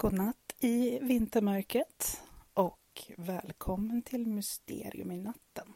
Godnatt 0.00 0.54
i 0.60 0.98
vintermörkret 0.98 2.22
och 2.54 3.02
välkommen 3.16 4.02
till 4.02 4.26
Mysterium 4.26 5.10
i 5.10 5.16
natten. 5.16 5.74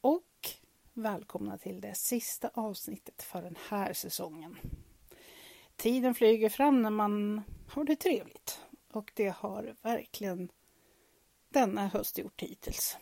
Och 0.00 0.50
välkomna 0.92 1.58
till 1.58 1.80
det 1.80 1.94
sista 1.96 2.50
avsnittet 2.54 3.22
för 3.22 3.42
den 3.42 3.56
här 3.68 3.92
säsongen. 3.92 4.56
Tiden 5.76 6.14
flyger 6.14 6.48
fram 6.48 6.82
när 6.82 6.90
man 6.90 7.42
har 7.68 7.84
det 7.84 7.96
trevligt 7.96 8.60
och 8.92 9.12
det 9.14 9.28
har 9.28 9.76
verkligen 9.82 10.48
denna 11.48 11.88
höst 11.88 12.18
gjort 12.18 12.42
hittills. 12.42 12.98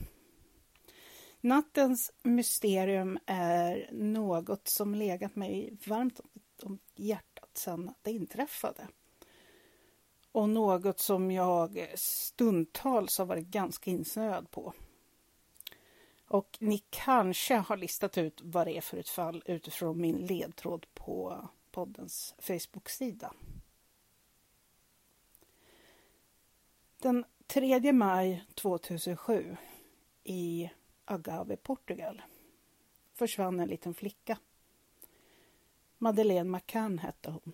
Nattens 1.41 2.13
mysterium 2.23 3.19
är 3.27 3.91
något 3.93 4.69
som 4.69 4.95
legat 4.95 5.37
mig 5.37 5.77
varmt 5.87 6.21
om 6.63 6.79
hjärtat 6.95 7.51
sedan 7.59 7.95
det 8.03 8.11
inträffade 8.11 8.89
och 10.33 10.49
något 10.49 10.99
som 10.99 11.31
jag 11.31 11.87
stundtals 11.95 13.19
har 13.19 13.27
varit 13.27 13.47
ganska 13.47 13.91
insnöad 13.91 14.51
på. 14.51 14.73
Och 16.29 16.59
ni 16.61 16.83
kanske 16.91 17.55
har 17.55 17.77
listat 17.77 18.19
ut 18.19 18.41
vad 18.43 18.67
det 18.67 18.77
är 18.77 18.81
för 18.81 18.97
ett 18.97 19.09
fall 19.09 19.43
utifrån 19.47 20.01
min 20.01 20.17
ledtråd 20.17 20.87
på 20.95 21.49
poddens 21.71 22.35
Facebook-sida. 22.39 23.33
Den 26.99 27.25
3 27.47 27.93
maj 27.93 28.45
2007 28.55 29.57
i 30.25 30.71
Agave, 31.05 31.57
Portugal 31.57 32.23
försvann 33.13 33.61
en 33.61 33.69
liten 33.69 33.95
flicka. 33.95 34.39
Madeleine 35.99 36.51
McCann 36.51 36.99
hette 36.99 37.31
hon. 37.31 37.53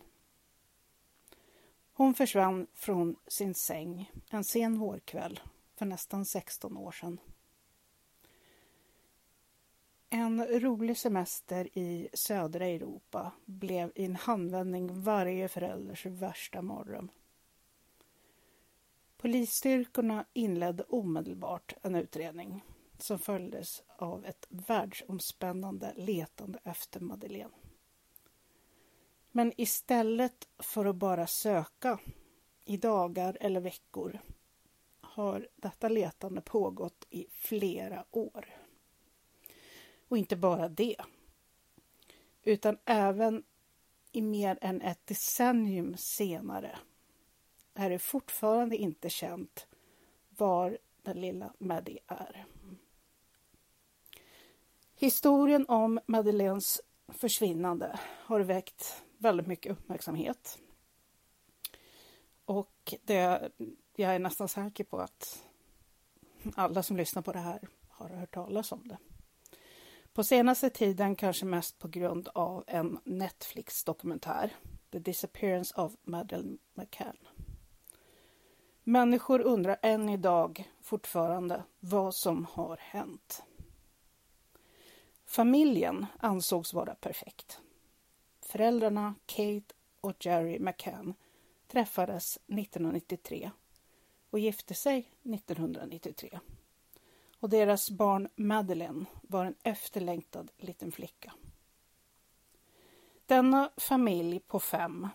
Hon 1.98 2.14
försvann 2.14 2.66
från 2.74 3.16
sin 3.26 3.54
säng 3.54 4.10
en 4.30 4.44
sen 4.44 4.78
vårkväll 4.78 5.40
för 5.76 5.86
nästan 5.86 6.24
16 6.24 6.76
år 6.76 6.92
sedan. 6.92 7.20
En 10.10 10.60
rolig 10.60 10.96
semester 10.96 11.78
i 11.78 12.08
södra 12.12 12.66
Europa 12.66 13.32
blev 13.44 13.92
i 13.94 14.04
en 14.04 14.16
handvändning 14.16 15.02
varje 15.02 15.48
förälders 15.48 16.06
värsta 16.06 16.62
mardröm. 16.62 17.10
Polisstyrkorna 19.16 20.24
inledde 20.32 20.82
omedelbart 20.82 21.74
en 21.82 21.94
utredning 21.94 22.64
som 22.98 23.18
följdes 23.18 23.82
av 23.96 24.24
ett 24.24 24.46
världsomspännande 24.48 25.92
letande 25.96 26.58
efter 26.64 27.00
Madeleine. 27.00 27.54
Men 29.38 29.52
istället 29.56 30.48
för 30.58 30.84
att 30.84 30.96
bara 30.96 31.26
söka 31.26 31.98
i 32.64 32.76
dagar 32.76 33.36
eller 33.40 33.60
veckor 33.60 34.20
har 35.00 35.48
detta 35.56 35.88
letande 35.88 36.40
pågått 36.40 37.06
i 37.10 37.26
flera 37.30 38.04
år. 38.10 38.56
Och 40.08 40.18
inte 40.18 40.36
bara 40.36 40.68
det, 40.68 40.96
utan 42.42 42.78
även 42.84 43.44
i 44.12 44.22
mer 44.22 44.58
än 44.60 44.82
ett 44.82 45.06
decennium 45.06 45.96
senare 45.96 46.78
är 47.74 47.90
det 47.90 47.98
fortfarande 47.98 48.76
inte 48.76 49.10
känt 49.10 49.66
var 50.28 50.78
den 51.02 51.20
lilla 51.20 51.54
Maddie 51.58 51.98
är. 52.06 52.46
Historien 54.94 55.66
om 55.68 56.00
Madeleines 56.06 56.80
försvinnande 57.08 57.98
har 58.02 58.40
väckt 58.40 59.04
väldigt 59.18 59.46
mycket 59.46 59.72
uppmärksamhet. 59.72 60.58
Och 62.44 62.94
det, 63.04 63.50
jag 63.96 64.14
är 64.14 64.18
nästan 64.18 64.48
säker 64.48 64.84
på 64.84 64.98
att 64.98 65.44
alla 66.54 66.82
som 66.82 66.96
lyssnar 66.96 67.22
på 67.22 67.32
det 67.32 67.38
här 67.38 67.68
har 67.88 68.08
hört 68.08 68.34
talas 68.34 68.72
om 68.72 68.88
det. 68.88 68.98
På 70.12 70.24
senaste 70.24 70.70
tiden 70.70 71.16
kanske 71.16 71.44
mest 71.44 71.78
på 71.78 71.88
grund 71.88 72.28
av 72.34 72.64
en 72.66 72.98
Netflix-dokumentär, 73.04 74.56
The 74.90 74.98
Disappearance 74.98 75.80
of 75.80 75.96
Madeleine 76.02 76.58
McCann. 76.74 77.16
Människor 78.84 79.40
undrar 79.40 79.78
än 79.82 80.08
idag 80.08 80.70
fortfarande 80.80 81.62
vad 81.80 82.14
som 82.14 82.44
har 82.44 82.76
hänt. 82.76 83.42
Familjen 85.24 86.06
ansågs 86.18 86.74
vara 86.74 86.94
perfekt. 86.94 87.60
Föräldrarna 88.48 89.14
Kate 89.26 89.74
och 90.00 90.26
Jerry 90.26 90.58
McCann 90.58 91.14
träffades 91.66 92.36
1993 92.36 93.50
och 94.30 94.38
gifte 94.38 94.74
sig 94.74 94.98
1993. 95.22 96.40
Och 97.40 97.48
deras 97.48 97.90
barn 97.90 98.28
Madeleine 98.36 99.04
var 99.22 99.44
en 99.44 99.54
efterlängtad 99.62 100.50
liten 100.56 100.92
flicka. 100.92 101.32
Denna 103.26 103.70
familj 103.76 104.40
på 104.40 104.60
fem 104.60 105.08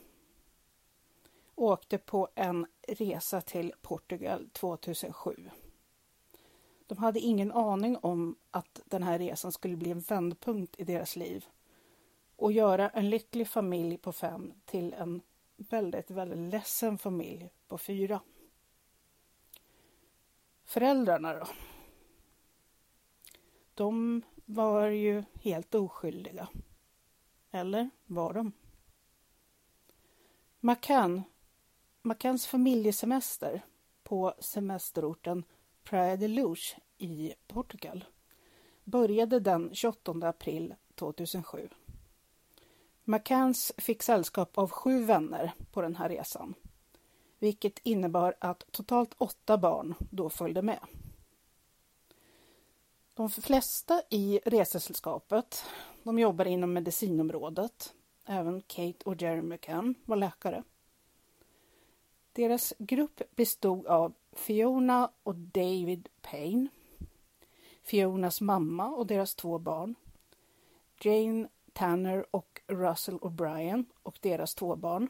åkte 1.56 1.98
på 1.98 2.30
en 2.36 2.68
resa 2.88 3.42
till 3.42 3.74
Portugal 3.82 4.50
2007. 4.50 5.50
De 6.88 6.98
hade 6.98 7.20
ingen 7.20 7.52
aning 7.52 7.98
om 7.98 8.36
att 8.52 8.82
den 8.86 9.04
här 9.04 9.20
resan 9.20 9.52
skulle 9.52 9.76
bli 9.76 9.92
en 9.92 10.00
vändpunkt 10.00 10.80
i 10.80 10.84
deras 10.84 11.16
liv 11.16 11.46
och 12.36 12.52
göra 12.52 12.90
en 12.90 13.10
lycklig 13.10 13.48
familj 13.48 13.98
på 13.98 14.12
fem 14.12 14.54
till 14.66 14.94
en 14.94 15.22
väldigt, 15.58 16.12
väldigt 16.12 16.54
ledsen 16.54 16.98
familj 16.98 17.50
på 17.68 17.78
fyra. 17.78 18.22
Föräldrarna 20.64 21.34
då? 21.34 21.48
De 23.74 24.22
var 24.46 24.88
ju 24.88 25.24
helt 25.42 25.76
oskyldiga. 25.76 26.48
Eller 27.52 27.90
var 28.06 28.34
de? 28.34 28.52
McCann, 30.60 31.24
McCanns 32.02 32.48
familjesemester 32.48 33.62
på 34.04 34.34
semesterorten 34.40 35.44
Praia 35.84 36.18
de 36.18 36.28
Luz 36.28 36.76
i 36.98 37.34
Portugal 37.48 38.06
började 38.84 39.40
den 39.40 39.76
28 39.76 40.12
april 40.12 40.76
2007. 40.96 41.70
McCanns 43.04 43.72
fick 43.78 44.04
sällskap 44.04 44.58
av 44.58 44.70
sju 44.70 45.04
vänner 45.04 45.54
på 45.72 45.82
den 45.82 45.96
här 45.96 46.10
resan, 46.10 46.54
vilket 47.40 47.80
innebar 47.84 48.36
att 48.40 48.72
totalt 48.72 49.16
åtta 49.18 49.58
barn 49.58 49.96
då 50.00 50.30
följde 50.30 50.62
med. 50.62 50.80
De 53.14 53.30
flesta 53.30 54.02
i 54.10 54.40
resesällskapet 54.46 55.66
de 56.04 56.20
jobbade 56.20 56.50
inom 56.50 56.74
medicinområdet. 56.74 57.94
Även 58.26 58.62
Kate 58.62 59.06
och 59.06 59.22
Jerry 59.22 59.42
McCann 59.42 59.96
var 60.06 60.16
läkare. 60.16 60.64
Deras 62.34 62.74
grupp 62.78 63.22
bestod 63.36 63.88
av 63.88 64.14
Fiona 64.32 65.12
och 65.24 65.36
David 65.36 66.10
Payne, 66.22 66.68
Fionas 67.84 68.42
mamma 68.42 68.88
och 68.88 69.08
deras 69.08 69.36
två 69.36 69.60
barn, 69.60 69.96
Jane 71.02 71.48
Tanner 71.74 72.26
och 72.32 72.62
Russell 72.68 73.20
O'Brien 73.20 73.86
och 74.04 74.18
deras 74.22 74.56
två 74.56 74.76
barn. 74.76 75.10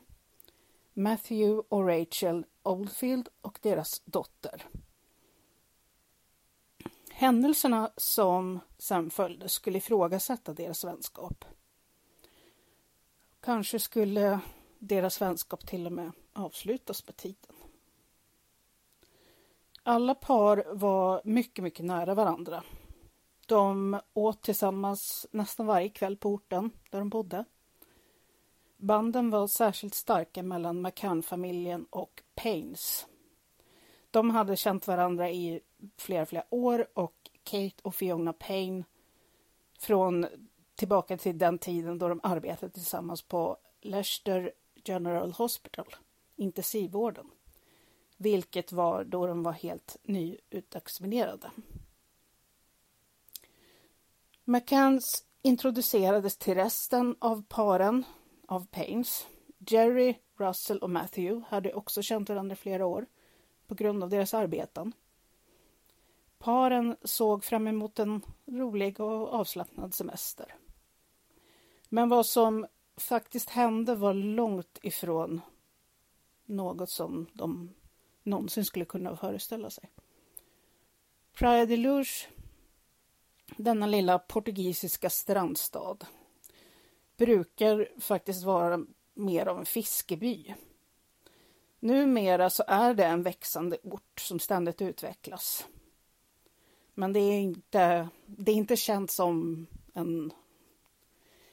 Matthew 0.93 1.63
och 1.69 1.87
Rachel 1.87 2.45
Oldfield 2.63 3.29
och 3.41 3.59
deras 3.61 4.01
dotter. 4.05 4.65
Händelserna 7.09 7.91
som 7.97 8.59
sen 8.77 9.09
följde 9.09 9.49
skulle 9.49 9.77
ifrågasätta 9.77 10.53
deras 10.53 10.83
vänskap. 10.83 11.45
Kanske 13.39 13.79
skulle 13.79 14.39
deras 14.79 15.21
vänskap 15.21 15.67
till 15.67 15.85
och 15.85 15.91
med 15.91 16.11
avslutas 16.33 17.07
med 17.07 17.17
tiden. 17.17 17.55
Alla 19.83 20.15
par 20.15 20.65
var 20.73 21.21
mycket, 21.23 21.63
mycket 21.63 21.85
nära 21.85 22.13
varandra 22.13 22.63
de 23.53 23.99
åt 24.13 24.41
tillsammans 24.41 25.27
nästan 25.31 25.65
varje 25.65 25.89
kväll 25.89 26.17
på 26.17 26.29
orten 26.29 26.71
där 26.89 26.99
de 26.99 27.09
bodde. 27.09 27.45
Banden 28.77 29.29
var 29.29 29.47
särskilt 29.47 29.93
starka 29.93 30.43
mellan 30.43 30.81
McCann-familjen 30.81 31.85
och 31.89 32.23
Paynes. 32.35 33.07
De 34.11 34.29
hade 34.29 34.55
känt 34.55 34.87
varandra 34.87 35.29
i 35.29 35.61
flera, 35.97 36.25
flera 36.25 36.45
år 36.49 36.87
och 36.93 37.29
Kate 37.43 37.81
och 37.81 37.95
Fiona 37.95 38.33
Payne 38.33 38.83
från 39.79 40.25
tillbaka 40.75 41.17
till 41.17 41.37
den 41.37 41.57
tiden 41.57 41.97
då 41.97 42.07
de 42.07 42.19
arbetade 42.23 42.71
tillsammans 42.71 43.21
på 43.21 43.57
Leicester 43.81 44.51
General 44.85 45.31
Hospital, 45.31 45.95
intensivvården, 46.35 47.29
vilket 48.17 48.71
var 48.71 49.03
då 49.03 49.27
de 49.27 49.43
var 49.43 49.51
helt 49.51 49.97
nyutexaminerade. 50.03 51.51
McCanns 54.45 55.23
introducerades 55.41 56.37
till 56.37 56.55
resten 56.55 57.15
av 57.19 57.43
paren 57.49 58.03
av 58.47 58.65
Paynes. 58.65 59.27
Jerry, 59.57 60.15
Russell 60.37 60.79
och 60.79 60.89
Matthew 60.89 61.45
hade 61.49 61.73
också 61.73 62.01
känt 62.01 62.29
varandra 62.29 62.53
i 62.53 62.55
flera 62.55 62.85
år 62.85 63.05
på 63.67 63.75
grund 63.75 64.03
av 64.03 64.09
deras 64.09 64.33
arbeten. 64.33 64.93
Paren 66.37 66.95
såg 67.03 67.43
fram 67.43 67.67
emot 67.67 67.99
en 67.99 68.21
rolig 68.45 68.99
och 68.99 69.33
avslappnad 69.33 69.93
semester. 69.93 70.55
Men 71.89 72.09
vad 72.09 72.25
som 72.25 72.67
faktiskt 72.97 73.49
hände 73.49 73.95
var 73.95 74.13
långt 74.13 74.79
ifrån 74.81 75.41
något 76.45 76.89
som 76.89 77.27
de 77.33 77.69
någonsin 78.23 78.65
skulle 78.65 78.85
kunna 78.85 79.17
föreställa 79.17 79.69
sig. 79.69 79.91
Praia 81.33 81.65
de 81.65 81.77
denna 83.57 83.87
lilla 83.87 84.19
portugisiska 84.19 85.09
strandstad, 85.09 85.97
brukar 87.17 87.99
faktiskt 87.99 88.43
vara 88.43 88.85
mer 89.13 89.45
av 89.45 89.59
en 89.59 89.65
fiskeby. 89.65 90.53
Numera 91.79 92.49
så 92.49 92.63
är 92.67 92.93
det 92.93 93.05
en 93.05 93.23
växande 93.23 93.77
ort 93.83 94.19
som 94.19 94.39
ständigt 94.39 94.81
utvecklas. 94.81 95.67
Men 96.93 97.13
det 97.13 97.19
är 97.19 97.39
inte, 97.39 98.09
det 98.25 98.51
är 98.51 98.55
inte 98.55 98.77
känt 98.77 99.11
som 99.11 99.67
en, 99.93 100.33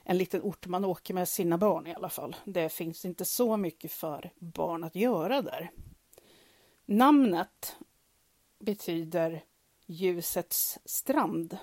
en 0.03 0.17
liten 0.17 0.41
ort 0.41 0.67
man 0.67 0.85
åker 0.85 1.13
med 1.13 1.29
sina 1.29 1.57
barn 1.57 1.87
i 1.87 1.95
alla 1.95 2.09
fall. 2.09 2.35
Det 2.45 2.69
finns 2.69 3.05
inte 3.05 3.25
så 3.25 3.57
mycket 3.57 3.91
för 3.91 4.31
barn 4.39 4.83
att 4.83 4.95
göra 4.95 5.41
där. 5.41 5.71
Namnet 6.85 7.75
betyder 8.59 9.43
ljusets 9.85 10.79
strand. 10.85 11.57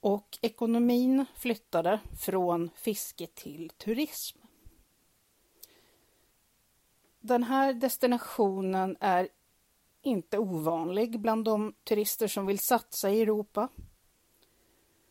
Och 0.00 0.38
ekonomin 0.40 1.24
flyttade 1.34 2.00
från 2.20 2.70
fiske 2.74 3.26
till 3.26 3.70
turism. 3.70 4.38
Den 7.20 7.42
här 7.42 7.72
destinationen 7.74 8.96
är 9.00 9.28
inte 10.02 10.38
ovanlig 10.38 11.20
bland 11.20 11.44
de 11.44 11.74
turister 11.84 12.28
som 12.28 12.46
vill 12.46 12.58
satsa 12.58 13.10
i 13.10 13.20
Europa. 13.20 13.68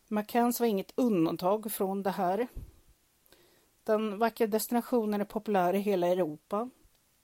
Macans 0.08 0.60
var 0.60 0.68
inget 0.68 0.94
undantag 0.96 1.72
från 1.72 2.04
det 2.04 2.12
här. 2.12 2.48
Den 3.84 4.18
vackra 4.18 4.48
destinationen 4.48 5.22
är 5.22 5.26
populär 5.26 5.74
i 5.74 5.80
hela 5.80 6.08
Europa, 6.08 6.70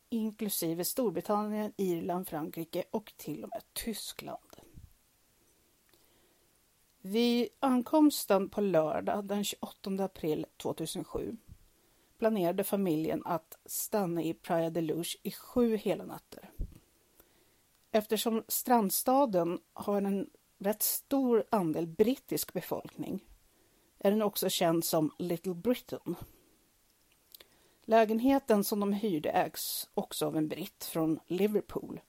inklusive 0.09 0.85
Storbritannien, 0.85 1.73
Irland, 1.77 2.27
Frankrike 2.27 2.83
och 2.91 3.13
till 3.17 3.43
och 3.43 3.49
med 3.49 3.63
Tyskland. 3.73 4.62
Vid 7.05 7.49
ankomsten 7.59 8.49
på 8.49 8.61
lördag 8.61 9.25
den 9.25 9.43
28 9.43 10.03
april 10.03 10.45
2007 10.57 11.37
planerade 12.17 12.63
familjen 12.63 13.21
att 13.25 13.57
stanna 13.65 14.23
i 14.23 14.33
Praia 14.33 14.69
de 14.69 14.81
Luz 14.81 15.17
i 15.23 15.31
sju 15.31 15.77
hela 15.77 16.05
nätter. 16.05 16.49
Eftersom 17.91 18.43
strandstaden 18.47 19.59
har 19.73 20.01
en 20.01 20.29
rätt 20.57 20.81
stor 20.81 21.43
andel 21.49 21.87
brittisk 21.87 22.53
befolkning 22.53 23.23
är 23.99 24.11
den 24.11 24.21
också 24.21 24.49
känd 24.49 24.85
som 24.85 25.11
Little 25.19 25.53
Britain. 25.53 26.15
Lägenheten 27.85 28.63
som 28.63 28.79
de 28.79 28.93
hyrde 28.93 29.29
ägs 29.29 29.89
också 29.93 30.25
av 30.25 30.37
en 30.37 30.47
britt 30.47 30.83
från 30.83 31.19
Liverpool, 31.27 31.99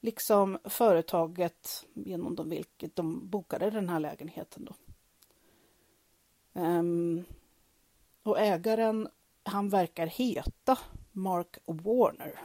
liksom 0.00 0.58
företaget 0.64 1.86
genom 1.94 2.34
de 2.34 2.48
vilket 2.48 2.96
de 2.96 3.28
bokade 3.28 3.70
den 3.70 3.88
här 3.88 4.00
lägenheten. 4.00 4.64
Då. 4.64 4.74
Um, 6.60 7.24
och 8.22 8.40
ägaren, 8.40 9.08
han 9.42 9.68
verkar 9.68 10.06
heta 10.06 10.78
Mark 11.12 11.58
Warner. 11.66 12.40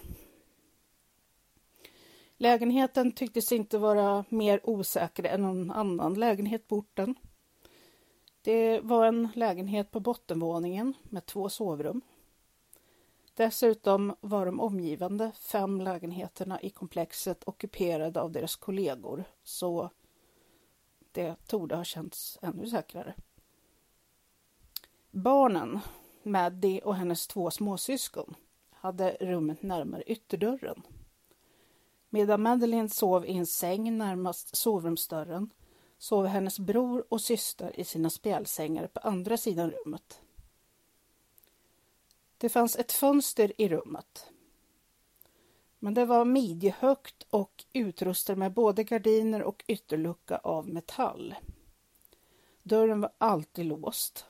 Lägenheten 2.38 3.12
tycktes 3.12 3.52
inte 3.52 3.78
vara 3.78 4.26
mer 4.30 4.70
osäker 4.70 5.24
än 5.24 5.42
någon 5.42 5.72
annan 5.72 6.14
lägenhet 6.14 6.68
på 6.68 6.76
orten. 6.76 7.16
Det 8.42 8.80
var 8.80 9.06
en 9.06 9.30
lägenhet 9.36 9.92
på 9.92 10.00
bottenvåningen 10.00 10.94
med 11.04 11.26
två 11.26 11.50
sovrum. 11.50 12.02
Dessutom 13.36 14.16
var 14.22 14.46
de 14.46 14.60
omgivande 14.60 15.32
fem 15.32 15.82
lägenheterna 15.82 16.62
i 16.62 16.70
komplexet 16.70 17.44
ockuperade 17.46 18.22
av 18.22 18.32
deras 18.32 18.56
kollegor, 18.56 19.24
så 19.44 19.90
det 21.12 21.48
torde 21.48 21.76
ha 21.76 21.84
känts 21.84 22.40
ännu 22.42 22.68
säkrare. 22.68 23.14
Barnen, 25.12 25.80
Maddie 26.24 26.82
och 26.82 26.96
hennes 26.96 27.28
två 27.28 27.52
småsyskon, 27.52 28.36
hade 28.72 29.18
rummet 29.20 29.62
närmare 29.62 30.04
ytterdörren. 30.04 30.82
Medan 32.10 32.42
Madeleine 32.42 32.90
sov 32.90 33.26
i 33.26 33.38
en 33.38 33.46
säng 33.46 33.98
närmast 33.98 34.56
sovrumsdörren 34.56 35.50
sov 35.98 36.26
hennes 36.26 36.60
bror 36.60 37.06
och 37.10 37.22
syster 37.22 37.80
i 37.80 37.84
sina 37.84 38.10
spjälsängar 38.10 38.88
på 38.88 39.00
andra 39.00 39.38
sidan 39.38 39.72
rummet. 39.72 40.23
Det 42.38 42.50
fanns 42.50 42.76
ett 42.76 42.92
fönster 42.92 43.62
i 43.62 43.70
rummet. 43.70 44.30
Men 45.80 45.94
det 45.94 46.06
var 46.06 46.26
midjehögt 46.26 47.26
och 47.30 47.66
utrustat 47.74 48.38
med 48.38 48.54
både 48.54 48.84
gardiner 48.84 49.44
och 49.44 49.64
ytterlucka 49.68 50.38
av 50.38 50.70
metall. 50.70 51.36
Dörren 52.64 53.02
var 53.02 53.12
alltid 53.18 53.66
låst 53.66 54.26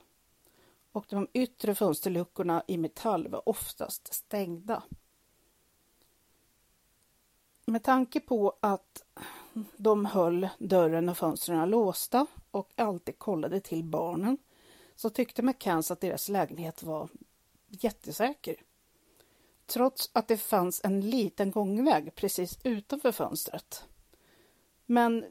och 0.91 1.05
de 1.09 1.27
yttre 1.33 1.75
fönsterluckorna 1.75 2.63
i 2.67 2.77
metall 2.77 3.27
var 3.27 3.49
oftast 3.49 4.13
stängda. 4.13 4.83
Med 7.65 7.83
tanke 7.83 8.19
på 8.19 8.57
att 8.59 9.03
de 9.77 10.05
höll 10.05 10.49
dörren 10.57 11.09
och 11.09 11.17
fönstren 11.17 11.69
låsta 11.69 12.25
och 12.51 12.71
alltid 12.75 13.19
kollade 13.19 13.59
till 13.59 13.83
barnen 13.83 14.37
så 14.95 15.09
tyckte 15.09 15.41
McCanns 15.41 15.91
att 15.91 16.01
deras 16.01 16.29
lägenhet 16.29 16.83
var 16.83 17.09
jättesäker. 17.81 18.55
Trots 19.65 20.09
att 20.13 20.27
det 20.27 20.37
fanns 20.37 20.81
en 20.83 21.01
liten 21.09 21.51
gångväg 21.51 22.15
precis 22.15 22.59
utanför 22.63 23.11
fönstret. 23.11 23.85
Men 24.85 25.25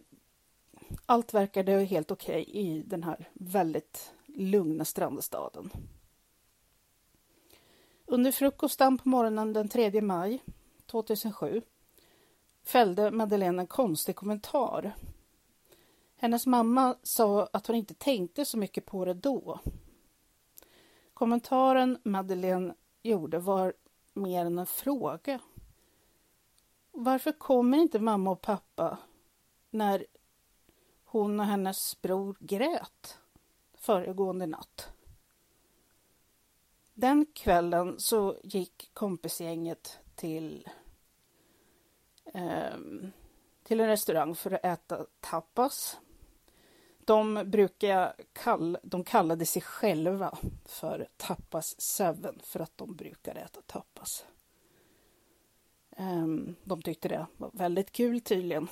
allt 1.07 1.35
verkade 1.35 1.73
helt 1.73 2.11
okej 2.11 2.43
okay 2.43 2.63
i 2.63 2.83
den 2.83 3.03
här 3.03 3.29
väldigt 3.33 4.13
lugna 4.27 4.85
strandstaden. 4.85 5.71
Under 8.07 8.33
frukosten 8.33 8.99
på 8.99 9.09
morgonen 9.09 9.53
den 9.53 9.69
3 9.69 10.01
maj 10.01 10.43
2007 10.87 11.63
fällde 12.63 13.11
Madeleine 13.11 13.63
en 13.63 13.67
konstig 13.67 14.17
kommentar. 14.17 14.95
Hennes 16.17 16.47
mamma 16.47 16.97
sa 17.03 17.49
att 17.53 17.67
hon 17.67 17.77
inte 17.77 17.95
tänkte 17.95 18.45
så 18.45 18.59
mycket 18.59 18.87
på 18.87 19.05
det 19.05 19.15
då. 19.15 19.61
Kommentaren 21.23 21.99
Madeleine 22.03 22.75
gjorde 23.03 23.39
var 23.39 23.73
mer 24.13 24.45
än 24.45 24.59
en 24.59 24.67
fråga. 24.67 25.41
Varför 26.93 27.33
kommer 27.33 27.79
inte 27.79 27.99
mamma 27.99 28.31
och 28.31 28.41
pappa 28.41 28.99
när 29.71 30.07
hon 31.05 31.41
och 31.41 31.47
hennes 31.47 32.03
bror 32.03 32.37
grät 32.41 33.19
föregående 33.75 34.47
natt? 34.47 34.93
Den 36.95 37.27
kvällen 37.27 38.01
så 38.01 38.37
gick 38.43 38.91
kompisgänget 38.93 39.99
till 40.15 40.69
eh, 42.35 42.77
till 43.63 43.81
en 43.81 43.89
restaurang 43.89 44.35
för 44.35 44.51
att 44.51 44.65
äta 44.65 45.07
tapas. 45.21 45.99
De 47.05 47.43
brukar 47.47 48.15
kall, 48.33 48.79
de 48.83 49.05
kallade 49.05 49.47
sig 49.47 49.63
själva 49.63 50.39
för 50.65 51.09
Tapas 51.17 51.99
7 51.99 52.29
för 52.43 52.61
att 52.61 52.79
de 52.79 52.95
brukar 52.97 53.35
äta 53.35 53.61
tapas. 53.67 54.25
Ehm, 55.97 56.55
de 56.65 56.83
tyckte 56.83 57.09
det 57.09 57.27
var 57.37 57.51
väldigt 57.53 57.93
kul 57.93 58.21
tydligen. 58.21 58.69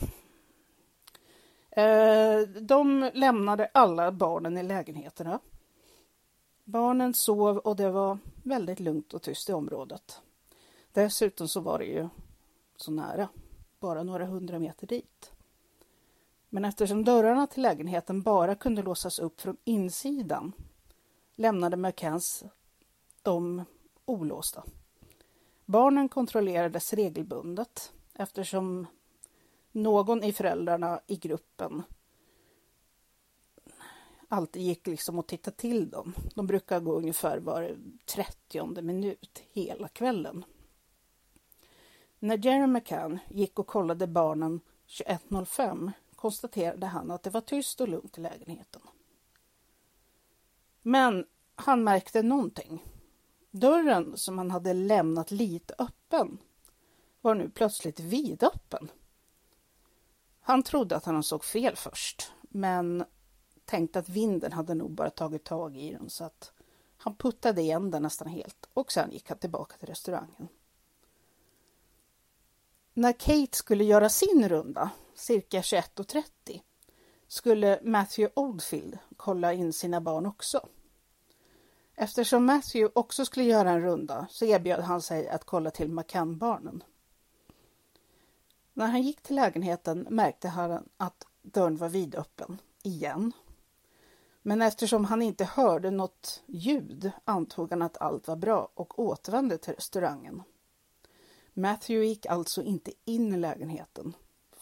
Eh, 1.71 2.41
de 2.41 3.11
lämnade 3.15 3.71
alla 3.75 4.13
barnen 4.13 4.59
i 4.59 4.63
lägenheterna. 4.63 5.41
Barnen 6.65 7.15
sov 7.15 7.59
och 7.59 7.77
det 7.77 7.91
var 7.91 8.19
väldigt 8.43 8.81
lugnt 8.81 9.15
och 9.15 9.23
tyst 9.23 9.49
i 9.49 9.53
området. 9.53 10.21
Dessutom 10.93 11.49
så 11.49 11.61
var 11.61 11.79
det 11.79 11.85
ju 11.85 12.09
så 12.77 12.91
nära 12.91 13.29
bara 13.81 14.03
några 14.03 14.27
hundra 14.27 14.59
meter 14.59 14.87
dit. 14.87 15.33
Men 16.51 16.65
eftersom 16.65 17.05
dörrarna 17.05 17.47
till 17.47 17.63
lägenheten 17.63 18.23
bara 18.23 18.55
kunde 18.55 18.83
låsas 18.83 19.19
upp 19.19 19.41
från 19.41 19.57
insidan 19.65 20.53
lämnade 21.37 21.77
McCanns 21.77 22.45
dem 23.23 23.65
olåsta. 24.05 24.65
Barnen 25.65 26.09
kontrollerades 26.09 26.93
regelbundet 26.93 27.93
eftersom 28.15 28.87
någon 29.73 30.25
i 30.25 30.33
föräldrarna 30.33 31.01
i 31.07 31.17
gruppen 31.17 31.83
alltid 34.29 34.63
gick 34.63 34.87
liksom 34.87 35.19
och 35.19 35.27
tittade 35.27 35.57
till 35.57 35.91
dem. 35.91 36.15
De 36.35 36.47
brukar 36.47 36.81
gå 36.81 36.97
ungefär 36.97 37.39
var 37.39 37.77
30 38.15 38.83
minut 38.83 39.43
hela 39.53 39.89
kvällen. 39.89 40.45
När 42.19 42.47
Jerry 42.47 42.67
McCann 42.67 43.19
gick 43.29 43.59
och 43.59 43.67
kollade 43.67 44.07
barnen 44.07 44.61
21.05 44.87 45.93
konstaterade 46.21 46.87
han 46.87 47.11
att 47.11 47.23
det 47.23 47.31
var 47.31 47.41
tyst 47.41 47.81
och 47.81 47.89
lugnt 47.89 48.19
i 48.19 48.21
lägenheten. 48.21 48.83
Men 50.83 51.27
han 51.55 51.85
märkte 51.85 52.23
någonting. 52.23 52.85
Dörren 53.51 54.17
som 54.17 54.39
han 54.39 54.51
hade 54.51 54.73
lämnat 54.75 55.31
lite 55.31 55.75
öppen 55.79 56.39
var 57.21 57.35
nu 57.35 57.51
plötsligt 57.51 58.01
vidöppen. 58.01 58.91
Han 60.41 60.63
trodde 60.63 60.97
att 60.97 61.05
han 61.05 61.23
såg 61.23 61.45
fel 61.45 61.77
först, 61.77 62.33
men 62.43 63.05
tänkte 63.65 63.99
att 63.99 64.09
vinden 64.09 64.53
hade 64.53 64.75
nog 64.75 64.91
bara 64.91 65.11
tagit 65.11 65.45
tag 65.45 65.77
i 65.77 65.93
den 65.93 66.11
så 66.11 66.25
att 66.25 66.53
han 66.97 67.17
puttade 67.17 67.61
igen 67.61 67.91
den 67.91 68.03
nästan 68.03 68.29
helt 68.29 68.69
och 68.73 68.93
sen 68.93 69.13
gick 69.13 69.29
han 69.29 69.39
tillbaka 69.39 69.77
till 69.77 69.89
restaurangen. 69.89 70.49
När 72.95 73.13
Kate 73.13 73.57
skulle 73.57 73.85
göra 73.85 74.09
sin 74.09 74.49
runda, 74.49 74.91
cirka 75.21 75.61
21.30, 75.61 76.61
skulle 77.29 77.81
Matthew 77.83 78.33
Oldfield 78.35 78.99
kolla 79.17 79.53
in 79.53 79.73
sina 79.73 80.01
barn 80.01 80.27
också. 80.27 80.69
Eftersom 81.95 82.45
Matthew 82.45 82.93
också 82.95 83.25
skulle 83.25 83.45
göra 83.45 83.71
en 83.71 83.83
runda 83.83 84.27
så 84.31 84.45
erbjöd 84.45 84.81
han 84.81 85.03
sig 85.03 85.29
att 85.29 85.45
kolla 85.45 85.71
till 85.71 85.89
McCann-barnen. 85.89 86.85
När 88.73 88.87
han 88.87 89.03
gick 89.03 89.23
till 89.23 89.37
lägenheten 89.37 90.07
märkte 90.11 90.49
han 90.49 90.89
att 90.97 91.27
dörren 91.43 91.77
var 91.77 91.89
vidöppen, 91.89 92.59
igen. 92.83 93.33
Men 94.43 94.63
eftersom 94.63 95.05
han 95.05 95.23
inte 95.23 95.45
hörde 95.45 95.91
något 95.91 96.43
ljud 96.47 97.11
antog 97.25 97.71
han 97.71 97.83
att 97.83 97.97
allt 98.01 98.29
var 98.29 98.37
bra 98.37 98.69
och 98.75 98.99
återvände 98.99 99.59
till 99.59 99.75
restaurangen. 99.75 100.43
Matthew 101.53 102.09
gick 102.09 102.27
alltså 102.27 102.63
inte 102.63 102.93
in 103.05 103.35
i 103.35 103.37
lägenheten 103.37 104.15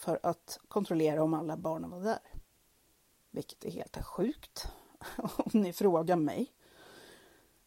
för 0.09 0.21
att 0.23 0.61
kontrollera 0.69 1.23
om 1.23 1.35
alla 1.35 1.57
barnen 1.57 1.91
var 1.91 2.01
där. 2.01 2.19
Vilket 3.31 3.65
är 3.65 3.71
helt 3.71 4.05
sjukt, 4.05 4.69
om 5.17 5.61
ni 5.61 5.73
frågar 5.73 6.17
mig. 6.17 6.53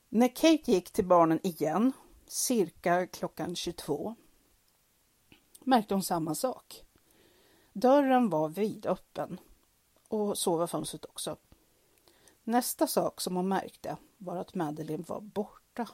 När 0.09 0.27
Kate 0.27 0.71
gick 0.71 0.91
till 0.91 1.05
barnen 1.05 1.39
igen, 1.43 1.91
cirka 2.27 3.07
klockan 3.07 3.55
22, 3.55 4.15
märkte 5.59 5.93
hon 5.93 6.03
samma 6.03 6.35
sak. 6.35 6.85
Dörren 7.73 8.29
var 8.29 8.49
vidöppen 8.49 9.39
och 10.07 10.37
så 10.37 10.57
var 10.57 10.67
fönstret 10.67 11.05
också. 11.05 11.37
Nästa 12.43 12.87
sak 12.87 13.21
som 13.21 13.35
hon 13.35 13.47
märkte 13.47 13.97
var 14.17 14.37
att 14.37 14.55
Madeleine 14.55 15.03
var 15.07 15.21
borta. 15.21 15.87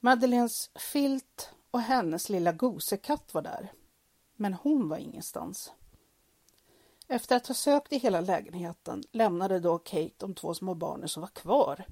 Madeleines 0.00 0.70
filt 0.74 1.52
och 1.70 1.80
hennes 1.80 2.28
lilla 2.28 2.52
gosekatt 2.52 3.34
var 3.34 3.42
där, 3.42 3.72
men 4.40 4.54
hon 4.54 4.88
var 4.88 4.96
ingenstans. 4.96 5.72
Efter 7.08 7.36
att 7.36 7.46
ha 7.46 7.54
sökt 7.54 7.92
i 7.92 7.98
hela 7.98 8.20
lägenheten 8.20 9.02
lämnade 9.12 9.60
då 9.60 9.78
Kate 9.78 10.14
de 10.16 10.34
två 10.34 10.54
små 10.54 10.74
barnen 10.74 11.08
som 11.08 11.20
var 11.20 11.28
kvar 11.28 11.84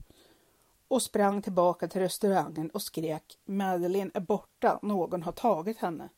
och 0.88 1.02
sprang 1.02 1.42
tillbaka 1.42 1.88
till 1.88 2.00
restaurangen 2.00 2.70
och 2.70 2.82
skrek 2.82 3.38
Madeleine 3.44 4.10
är 4.14 4.20
borta, 4.20 4.78
någon 4.82 5.22
har 5.22 5.32
tagit 5.32 5.78
henne. 5.78 6.08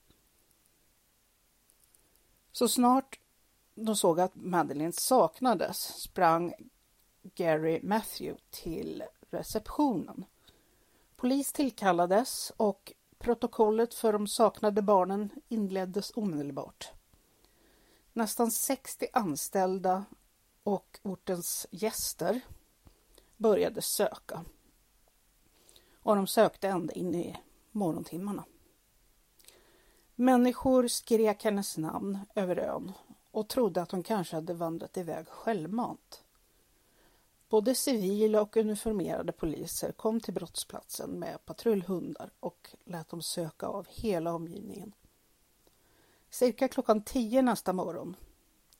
Så 2.52 2.68
snart 2.68 3.20
de 3.74 3.96
såg 3.96 4.20
att 4.20 4.34
Madeleine 4.34 4.92
saknades 4.92 5.78
sprang 6.02 6.54
Gary 7.22 7.80
Matthew 7.82 8.40
till 8.50 9.04
receptionen. 9.30 10.24
Polis 11.16 11.52
tillkallades 11.52 12.52
och 12.56 12.92
protokollet 13.20 13.94
för 13.94 14.12
de 14.12 14.26
saknade 14.26 14.82
barnen 14.82 15.30
inleddes 15.48 16.12
omedelbart. 16.16 16.92
Nästan 18.12 18.50
60 18.50 19.06
anställda 19.12 20.04
och 20.62 21.00
ortens 21.02 21.66
gäster 21.70 22.40
började 23.36 23.82
söka. 23.82 24.44
Och 25.94 26.16
de 26.16 26.26
sökte 26.26 26.68
ända 26.68 26.92
in 26.92 27.14
i 27.14 27.36
morgontimmarna. 27.70 28.44
Människor 30.14 30.88
skrek 30.88 31.44
hennes 31.44 31.76
namn 31.76 32.18
över 32.34 32.58
ön 32.58 32.92
och 33.30 33.48
trodde 33.48 33.82
att 33.82 33.90
hon 33.90 34.02
kanske 34.02 34.36
hade 34.36 34.54
vandrat 34.54 34.96
iväg 34.96 35.28
självmant. 35.28 36.24
Både 37.50 37.74
civila 37.74 38.40
och 38.40 38.56
uniformerade 38.56 39.32
poliser 39.32 39.92
kom 39.92 40.20
till 40.20 40.34
brottsplatsen 40.34 41.10
med 41.10 41.44
patrullhundar 41.44 42.30
och 42.40 42.76
lät 42.84 43.08
dem 43.08 43.22
söka 43.22 43.66
av 43.66 43.86
hela 43.90 44.32
omgivningen. 44.32 44.92
Cirka 46.30 46.68
klockan 46.68 47.02
tio 47.02 47.42
nästa 47.42 47.72
morgon 47.72 48.16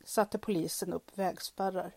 satte 0.04 0.38
polisen 0.38 0.92
upp 0.92 1.18
vägspärrar. 1.18 1.96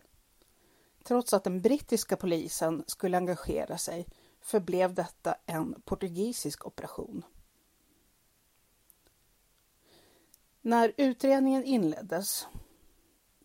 Trots 1.02 1.32
att 1.34 1.44
den 1.44 1.60
brittiska 1.60 2.16
polisen 2.16 2.84
skulle 2.86 3.16
engagera 3.16 3.78
sig 3.78 4.06
förblev 4.40 4.94
detta 4.94 5.36
en 5.46 5.82
portugisisk 5.84 6.66
operation. 6.66 7.24
När 10.60 10.92
utredningen 10.96 11.64
inleddes 11.64 12.46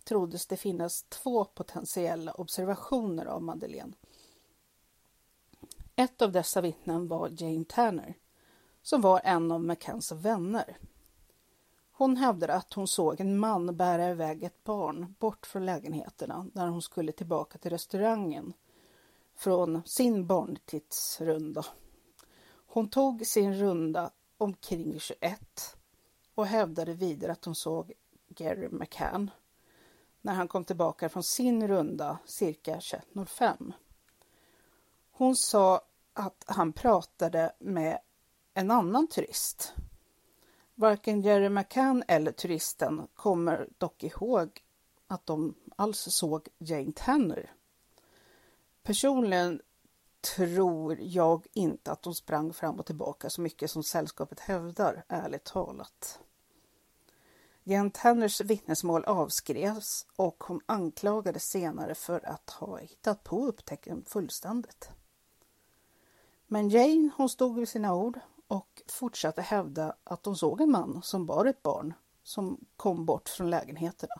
troddes 0.03 0.48
det 0.48 0.58
finnas 0.58 1.03
två 1.03 1.46
potentiella 1.46 2.32
observationer 2.32 3.25
av 3.25 3.41
Madeleine. 3.41 3.94
Ett 5.96 6.22
av 6.22 6.32
dessa 6.32 6.62
vittnen 6.62 7.08
var 7.08 7.29
Jane 7.38 7.65
Tanner, 7.65 8.13
som 8.82 9.01
var 9.01 9.22
en 9.24 9.51
av 9.51 9.63
McCanns 9.63 10.12
vänner. 10.12 10.77
Hon 11.91 12.18
hävdade 12.18 12.53
att 12.53 12.74
hon 12.74 12.88
såg 12.88 13.22
en 13.22 13.39
man 13.39 13.77
bära 13.77 14.10
iväg 14.10 14.44
ett 14.44 14.63
barn 14.63 15.15
bort 15.20 15.46
från 15.46 15.65
lägenheterna 15.65 16.50
när 16.53 16.68
hon 16.68 16.82
skulle 16.82 17.12
tillbaka 17.12 17.58
till 17.58 17.72
restaurangen 17.72 18.53
från 19.36 19.82
sin 19.86 20.27
barntidsrunda. 20.27 21.65
Hon 22.68 22.89
tog 22.89 23.25
sin 23.25 23.53
runda 23.53 24.12
omkring 24.38 25.00
21 25.00 25.77
och 26.36 26.46
hävdade 26.46 26.94
vidare 26.94 27.32
att 27.32 27.46
hon 27.46 27.56
såg 27.56 27.94
Gary 28.27 28.68
McCann 28.70 29.32
när 30.21 30.33
han 30.33 30.47
kom 30.47 30.63
tillbaka 30.63 31.09
från 31.09 31.23
sin 31.23 31.67
runda 31.67 32.17
cirka 32.25 32.79
21.05. 32.79 33.73
Hon 35.11 35.35
sa 35.35 35.81
att 36.13 36.43
han 36.47 36.73
pratade 36.73 37.53
med 37.59 37.99
en 38.53 38.71
annan 38.71 39.07
turist. 39.07 39.73
Varken 40.75 41.21
Jerry 41.21 41.49
McCann 41.49 42.03
eller 42.07 42.31
turisten 42.31 43.07
kommer 43.15 43.69
dock 43.77 44.03
ihåg 44.03 44.63
att 45.07 45.25
de 45.25 45.55
alls 45.75 46.07
såg 46.09 46.47
Jane 46.57 46.91
Tanner. 46.95 47.53
Personligen 48.83 49.61
tror 50.35 50.97
jag 51.01 51.47
inte 51.53 51.91
att 51.91 52.01
de 52.01 52.13
sprang 52.13 52.53
fram 52.53 52.79
och 52.79 52.85
tillbaka 52.85 53.29
så 53.29 53.41
mycket 53.41 53.71
som 53.71 53.83
sällskapet 53.83 54.39
hävdar, 54.39 55.03
ärligt 55.07 55.43
talat. 55.43 56.19
Jan 57.69 57.91
Tanners 57.91 58.41
vittnesmål 58.41 59.03
avskrevs 59.03 60.05
och 60.15 60.43
hon 60.43 60.61
anklagades 60.65 61.49
senare 61.49 61.95
för 61.95 62.25
att 62.25 62.49
ha 62.49 62.77
hittat 62.77 63.23
på 63.23 63.45
upptäckten 63.45 64.05
fullständigt. 64.07 64.89
Men 66.47 66.69
Jane 66.69 67.09
hon 67.17 67.29
stod 67.29 67.55
vid 67.55 67.69
sina 67.69 67.95
ord 67.95 68.19
och 68.47 68.81
fortsatte 68.88 69.41
hävda 69.41 69.95
att 70.03 70.25
hon 70.25 70.35
såg 70.35 70.61
en 70.61 70.71
man 70.71 71.01
som 71.03 71.25
bar 71.25 71.45
ett 71.45 71.63
barn 71.63 71.93
som 72.23 72.65
kom 72.75 73.05
bort 73.05 73.29
från 73.29 73.49
lägenheterna. 73.49 74.15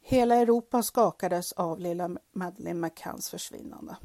Hela 0.00 0.34
Europa 0.34 0.82
skakades 0.82 1.52
av 1.52 1.80
lilla 1.80 2.10
Madeleine 2.32 2.80
McCanns 2.80 3.30
försvinnande 3.30 3.96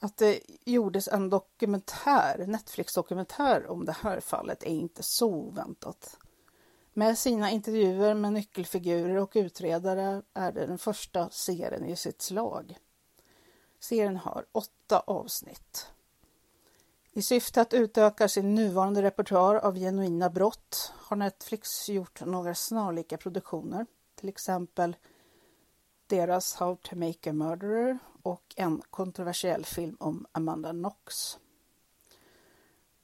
att 0.00 0.16
det 0.16 0.40
gjordes 0.64 1.08
en 1.08 1.30
dokumentär, 1.30 2.46
Netflix-dokumentär 2.46 3.70
om 3.70 3.84
det 3.84 3.96
här 4.00 4.20
fallet 4.20 4.62
är 4.62 4.70
inte 4.70 5.02
så 5.02 5.28
oväntat. 5.28 6.16
Med 6.92 7.18
sina 7.18 7.50
intervjuer 7.50 8.14
med 8.14 8.32
nyckelfigurer 8.32 9.16
och 9.16 9.32
utredare 9.34 10.22
är 10.34 10.52
det 10.52 10.66
den 10.66 10.78
första 10.78 11.30
serien 11.30 11.84
i 11.84 11.96
sitt 11.96 12.22
slag. 12.22 12.78
Serien 13.80 14.16
har 14.16 14.46
åtta 14.52 15.02
avsnitt. 15.06 15.90
I 17.12 17.22
syfte 17.22 17.60
att 17.60 17.74
utöka 17.74 18.28
sin 18.28 18.54
nuvarande 18.54 19.02
repertoar 19.02 19.54
av 19.54 19.74
genuina 19.74 20.30
brott 20.30 20.92
har 20.96 21.16
Netflix 21.16 21.88
gjort 21.88 22.20
några 22.20 22.54
snarlika 22.54 23.16
produktioner, 23.16 23.86
till 24.14 24.28
exempel 24.28 24.96
deras 26.06 26.54
How 26.54 26.76
to 26.76 26.96
make 26.96 27.30
a 27.30 27.32
murderer 27.32 27.98
och 28.22 28.54
en 28.56 28.82
kontroversiell 28.90 29.64
film 29.64 29.96
om 30.00 30.26
Amanda 30.32 30.70
Knox. 30.70 31.38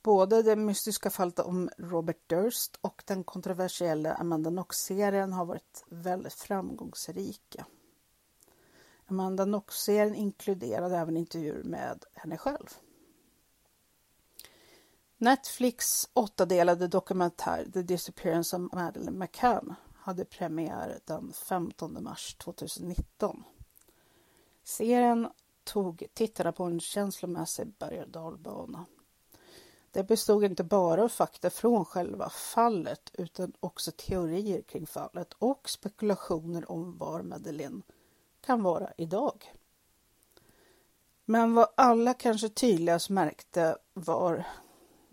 Både 0.03 0.43
det 0.43 0.57
mystiska 0.57 1.11
fallet 1.11 1.39
om 1.39 1.71
Robert 1.79 2.23
Durst 2.27 2.79
och 2.81 3.03
den 3.07 3.25
kontroversiella 3.25 4.15
Amanda 4.15 4.51
Knox-serien 4.51 5.33
har 5.33 5.45
varit 5.45 5.85
väldigt 5.89 6.35
framgångsrika. 6.35 7.67
Amanda 9.07 9.45
Knox-serien 9.45 10.15
inkluderade 10.15 10.97
även 10.97 11.17
intervjuer 11.17 11.63
med 11.63 12.05
henne 12.15 12.39
själv. 12.39 12.67
Netflix 15.19 16.09
åttadelade 16.13 16.89
dokumentär 16.89 17.67
The 17.73 17.83
Disappearance 17.83 18.57
of 18.57 18.73
Madeleine 18.73 19.19
McCann 19.19 19.75
hade 19.95 20.25
premiär 20.25 21.01
den 21.05 21.33
15 21.33 22.03
mars 22.05 22.35
2019. 22.35 23.45
Serien 24.67 25.29
tog 25.65 26.07
tittarna 26.15 26.53
på 26.53 26.65
en 26.65 26.81
känslomässig 26.81 27.67
berg 27.79 28.03
och 28.03 28.09
dalbana. 28.09 28.87
Det 29.91 30.05
bestod 30.05 30.45
inte 30.45 30.65
bara 30.65 31.05
av 31.05 31.09
fakta 31.09 31.51
från 31.51 31.85
själva 31.85 32.31
fallet 32.31 33.11
utan 33.13 33.53
också 33.61 33.93
teorier 33.93 34.63
kring 34.63 34.87
fallet 34.87 35.35
och 35.39 35.69
spekulationer 35.71 36.71
om 36.71 36.99
var 36.99 37.23
Madeleine 37.23 37.83
kan 38.41 38.63
vara 38.63 38.93
idag. 38.97 39.53
Men 41.25 41.55
vad 41.55 41.69
alla 41.75 42.15
kanske 42.15 42.49
tydligast 42.49 43.11
märkte 43.11 43.77
var 43.95 44.47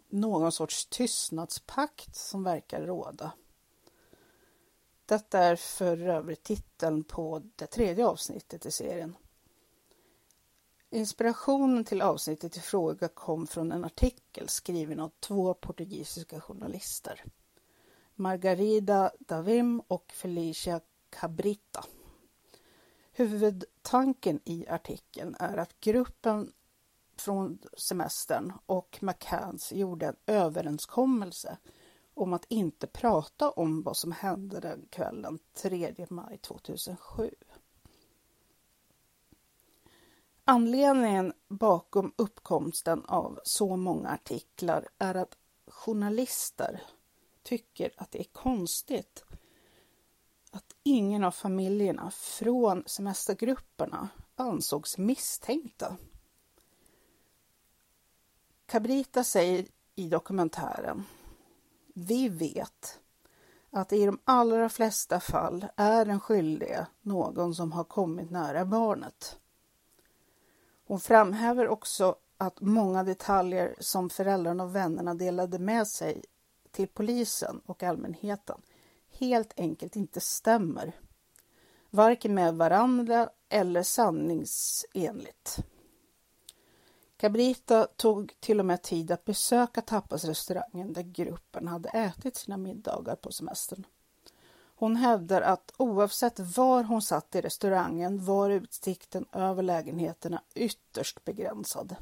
någon 0.09 0.51
sorts 0.51 0.85
tystnadspakt 0.85 2.15
som 2.15 2.43
verkar 2.43 2.81
råda. 2.81 3.31
Detta 5.05 5.39
är 5.39 5.55
för 5.55 6.07
övrigt 6.07 6.43
titeln 6.43 7.03
på 7.03 7.41
det 7.55 7.67
tredje 7.67 8.05
avsnittet 8.05 8.65
i 8.65 8.71
serien. 8.71 9.15
Inspirationen 10.93 11.85
till 11.85 12.01
avsnittet 12.01 12.57
i 12.57 12.59
fråga 12.59 13.07
kom 13.07 13.47
från 13.47 13.71
en 13.71 13.85
artikel 13.85 14.49
skriven 14.49 14.99
av 14.99 15.11
två 15.19 15.53
portugisiska 15.53 16.41
journalister. 16.41 17.23
Margarida 18.15 19.11
Davim 19.19 19.79
och 19.87 20.11
Felicia 20.11 20.79
Cabrita. 21.09 21.85
Huvudtanken 23.11 24.39
i 24.45 24.67
artikeln 24.67 25.35
är 25.39 25.57
att 25.57 25.79
gruppen 25.79 26.51
från 27.17 27.59
semestern 27.77 28.53
och 28.65 28.99
McCanns 29.01 29.71
gjorde 29.71 30.07
en 30.07 30.15
överenskommelse 30.25 31.57
om 32.13 32.33
att 32.33 32.45
inte 32.49 32.87
prata 32.87 33.49
om 33.49 33.83
vad 33.83 33.97
som 33.97 34.11
hände 34.11 34.59
den 34.59 34.87
kvällen 34.91 35.39
3 35.53 35.95
maj 36.09 36.37
2007. 36.37 37.31
Anledningen 40.45 41.33
bakom 41.47 42.13
uppkomsten 42.15 43.05
av 43.05 43.39
så 43.43 43.75
många 43.75 44.09
artiklar 44.09 44.87
är 44.97 45.15
att 45.15 45.37
journalister 45.67 46.83
tycker 47.43 47.93
att 47.97 48.11
det 48.11 48.19
är 48.19 48.31
konstigt 48.31 49.23
att 50.51 50.75
ingen 50.83 51.23
av 51.23 51.31
familjerna 51.31 52.11
från 52.11 52.83
semestergrupperna 52.85 54.09
ansågs 54.35 54.97
misstänkta. 54.97 55.97
Cabrita 58.65 59.23
säger 59.23 59.65
i 59.95 60.09
dokumentären 60.09 61.03
Vi 61.93 62.29
vet 62.29 62.99
att 63.71 63.93
i 63.93 64.05
de 64.05 64.19
allra 64.23 64.69
flesta 64.69 65.19
fall 65.19 65.65
är 65.75 66.05
den 66.05 66.19
skyldige 66.19 66.87
någon 67.01 67.55
som 67.55 67.71
har 67.71 67.83
kommit 67.83 68.31
nära 68.31 68.65
barnet. 68.65 69.39
Hon 70.85 70.99
framhäver 70.99 71.67
också 71.67 72.15
att 72.37 72.61
många 72.61 73.03
detaljer 73.03 73.75
som 73.79 74.09
föräldrarna 74.09 74.63
och 74.63 74.75
vännerna 74.75 75.13
delade 75.13 75.59
med 75.59 75.87
sig 75.87 76.23
till 76.71 76.87
polisen 76.87 77.61
och 77.65 77.83
allmänheten 77.83 78.61
helt 79.11 79.59
enkelt 79.59 79.95
inte 79.95 80.19
stämmer. 80.19 80.91
Varken 81.89 82.33
med 82.33 82.55
varandra 82.55 83.29
eller 83.49 83.83
sanningsenligt. 83.83 85.57
Cabrita 87.17 87.87
tog 87.95 88.33
till 88.39 88.59
och 88.59 88.65
med 88.65 88.81
tid 88.81 89.11
att 89.11 89.25
besöka 89.25 89.81
tapasrestaurangen 89.81 90.93
där 90.93 91.01
gruppen 91.01 91.67
hade 91.67 91.89
ätit 91.89 92.35
sina 92.35 92.57
middagar 92.57 93.15
på 93.15 93.31
semestern. 93.31 93.85
Hon 94.75 94.95
hävdar 94.95 95.41
att 95.41 95.73
oavsett 95.77 96.39
var 96.39 96.83
hon 96.83 97.01
satt 97.01 97.35
i 97.35 97.41
restaurangen 97.41 98.25
var 98.25 98.49
utsikten 98.49 99.25
över 99.31 99.63
lägenheterna 99.63 100.43
ytterst 100.53 101.25
begränsad. 101.25 101.95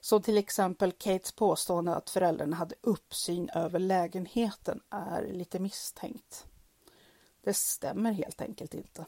Så 0.00 0.20
till 0.20 0.38
exempel 0.38 0.92
Kates 0.92 1.32
påstående 1.32 1.94
att 1.94 2.10
föräldrarna 2.10 2.56
hade 2.56 2.74
uppsyn 2.80 3.50
över 3.54 3.78
lägenheten 3.78 4.80
är 4.90 5.32
lite 5.32 5.58
misstänkt. 5.58 6.46
Det 7.42 7.54
stämmer 7.54 8.12
helt 8.12 8.40
enkelt 8.40 8.74
inte. 8.74 9.06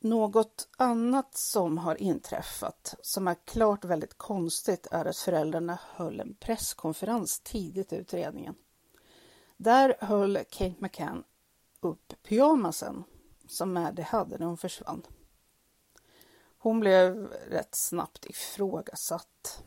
Något 0.00 0.68
annat 0.76 1.36
som 1.36 1.78
har 1.78 2.02
inträffat 2.02 2.94
som 3.02 3.28
är 3.28 3.36
klart 3.44 3.84
väldigt 3.84 4.18
konstigt 4.18 4.86
är 4.90 5.04
att 5.04 5.16
föräldrarna 5.16 5.78
höll 5.82 6.20
en 6.20 6.34
presskonferens 6.34 7.40
tidigt 7.40 7.92
i 7.92 7.96
utredningen. 7.96 8.54
Där 9.60 9.96
höll 10.00 10.38
Kate 10.50 10.74
McCann 10.78 11.24
upp 11.80 12.22
pyjamasen 12.22 13.04
som 13.48 13.72
Maddie 13.72 14.02
hade 14.02 14.38
när 14.38 14.46
hon 14.46 14.56
försvann. 14.56 15.06
Hon 16.58 16.80
blev 16.80 17.26
rätt 17.26 17.74
snabbt 17.74 18.26
ifrågasatt. 18.26 19.62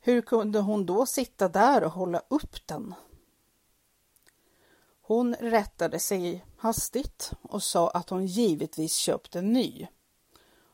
Hur 0.00 0.22
kunde 0.22 0.60
hon 0.60 0.86
då 0.86 1.06
sitta 1.06 1.48
där 1.48 1.84
och 1.84 1.92
hålla 1.92 2.22
upp 2.28 2.66
den? 2.66 2.94
Hon 5.00 5.34
rättade 5.34 5.98
sig 5.98 6.44
hastigt 6.56 7.32
och 7.42 7.62
sa 7.62 7.90
att 7.90 8.10
hon 8.10 8.26
givetvis 8.26 8.96
köpt 8.96 9.36
en 9.36 9.52
ny 9.52 9.86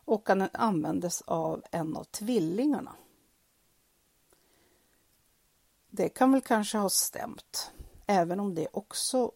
och 0.04 0.30
att 0.30 0.38
den 0.38 0.48
användes 0.52 1.22
av 1.22 1.62
en 1.70 1.96
av 1.96 2.04
tvillingarna. 2.04 2.96
Det 5.90 6.08
kan 6.08 6.32
väl 6.32 6.40
kanske 6.40 6.78
ha 6.78 6.90
stämt, 6.90 7.72
även 8.12 8.40
om 8.40 8.54
det 8.54 8.68
också 8.72 9.32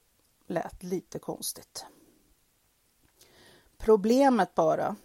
lät 0.46 0.82
lite 0.82 1.18
konstigt. 1.18 1.86
Problemet 3.78 4.54
bara 4.54 4.96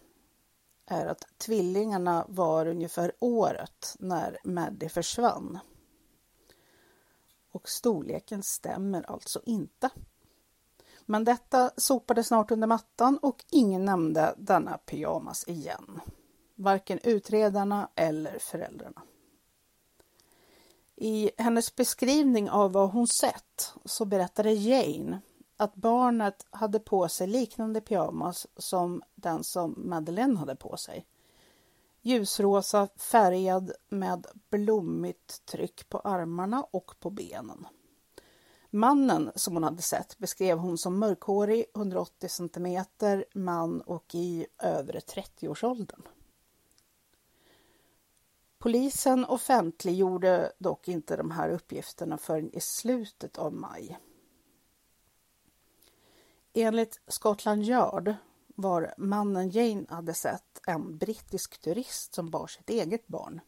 är 0.86 1.06
att 1.06 1.26
tvillingarna 1.38 2.26
var 2.30 2.66
ungefär 2.66 3.12
året 3.20 3.96
när 4.00 4.38
Maddie 4.44 4.90
försvann. 4.90 5.60
Och 7.52 7.70
storleken 7.70 8.44
stämmer 8.44 9.12
alltså 9.12 9.42
inte. 9.46 9.90
Men 11.06 11.24
detta 11.24 11.72
sopade 11.78 12.24
snart 12.24 12.52
under 12.52 12.68
mattan 12.68 13.18
och 13.22 13.46
ingen 13.52 13.86
nämnde 13.86 14.36
denna 14.38 14.78
pyjamas 14.78 15.48
igen. 15.48 16.02
Varken 16.56 17.00
utredarna 17.04 17.90
eller 17.96 18.40
föräldrarna. 18.40 19.02
I 21.04 21.32
hennes 21.38 21.76
beskrivning 21.76 22.50
av 22.50 22.72
vad 22.72 22.92
hon 22.92 23.08
sett 23.08 23.74
så 23.86 24.06
berättade 24.06 24.52
Jane 24.52 25.22
att 25.58 25.76
barnet 25.76 26.46
hade 26.50 26.80
på 26.80 27.08
sig 27.08 27.28
liknande 27.28 27.82
pyjamas 27.82 28.48
som 28.58 29.04
den 29.16 29.44
som 29.44 29.76
Madeleine 29.78 30.38
hade 30.38 30.56
på 30.56 30.78
sig. 30.78 31.06
Ljusrosa 32.02 32.88
färgad 32.98 33.72
med 33.90 34.28
blommigt 34.50 35.46
tryck 35.46 35.90
på 35.90 36.00
armarna 36.00 36.66
och 36.72 36.96
på 37.00 37.10
benen. 37.10 37.68
Mannen 38.70 39.32
som 39.36 39.54
hon 39.54 39.64
hade 39.64 39.82
sett 39.82 40.18
beskrev 40.18 40.58
hon 40.58 40.78
som 40.78 41.00
mörkhårig, 41.00 41.66
180 41.76 42.30
cm, 42.30 42.86
man 43.34 43.82
och 43.82 44.16
i 44.16 44.46
övre 44.58 45.00
30-årsåldern. 45.00 46.02
Polisen 48.62 49.26
offentliggjorde 49.26 50.52
dock 50.58 50.88
inte 50.88 51.16
de 51.16 51.32
här 51.32 51.50
uppgifterna 51.50 52.18
förrän 52.18 52.56
i 52.56 52.60
slutet 52.62 53.38
av 53.38 53.54
maj. 53.54 54.00
Enligt 56.54 57.02
Scotland 57.08 57.64
Yard 57.64 58.14
var 58.48 58.94
mannen 58.98 59.50
Jane 59.50 59.86
hade 59.90 60.14
sett 60.14 60.62
en 60.68 60.98
brittisk 60.98 61.62
turist 61.62 62.14
som 62.14 62.30
bar 62.30 62.48
sitt 62.48 62.70
eget 62.70 63.08
barn 63.08 63.42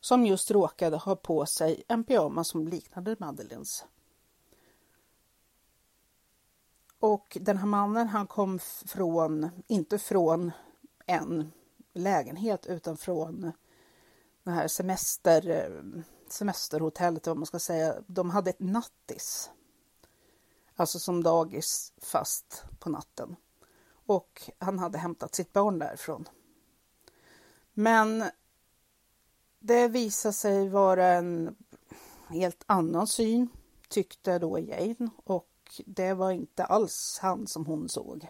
som 0.00 0.26
just 0.26 0.50
råkade 0.50 0.96
ha 0.96 1.16
på 1.16 1.46
sig 1.46 1.82
en 1.88 2.04
pyjamas 2.04 2.48
som 2.48 2.68
liknade 2.68 3.16
Madeleines. 3.18 3.84
Och 6.98 7.38
den 7.40 7.56
här 7.56 7.66
mannen 7.66 8.08
han 8.08 8.26
kom 8.26 8.58
från, 8.86 9.50
inte 9.66 9.98
från 9.98 10.52
en 11.06 11.52
lägenhet 11.92 12.66
utan 12.66 12.96
från 12.96 13.52
det 14.50 14.56
här 14.56 14.68
semester, 14.68 15.50
eh, 15.50 16.02
semesterhotellet, 16.28 17.26
vad 17.26 17.36
man 17.36 17.46
ska 17.46 17.58
säga. 17.58 17.94
De 18.06 18.30
hade 18.30 18.50
ett 18.50 18.60
nattis. 18.60 19.50
Alltså 20.76 20.98
som 20.98 21.22
dagis 21.22 21.92
fast 21.98 22.64
på 22.78 22.90
natten. 22.90 23.36
Och 24.06 24.50
han 24.58 24.78
hade 24.78 24.98
hämtat 24.98 25.34
sitt 25.34 25.52
barn 25.52 25.78
därifrån. 25.78 26.28
Men 27.72 28.24
Det 29.58 29.88
visade 29.88 30.32
sig 30.32 30.68
vara 30.68 31.06
en 31.06 31.56
helt 32.28 32.64
annan 32.66 33.06
syn, 33.06 33.48
tyckte 33.88 34.38
då 34.38 34.58
Jane 34.58 35.10
och 35.24 35.50
det 35.86 36.14
var 36.14 36.30
inte 36.30 36.64
alls 36.64 37.18
han 37.22 37.46
som 37.46 37.66
hon 37.66 37.88
såg. 37.88 38.28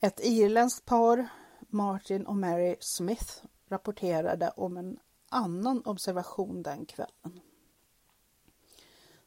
Ett 0.00 0.20
irländskt 0.22 0.84
par, 0.84 1.28
Martin 1.68 2.26
och 2.26 2.36
Mary 2.36 2.76
Smith, 2.80 3.42
rapporterade 3.68 4.50
om 4.56 4.76
en 4.76 4.98
annan 5.28 5.82
observation 5.84 6.62
den 6.62 6.86
kvällen. 6.86 7.40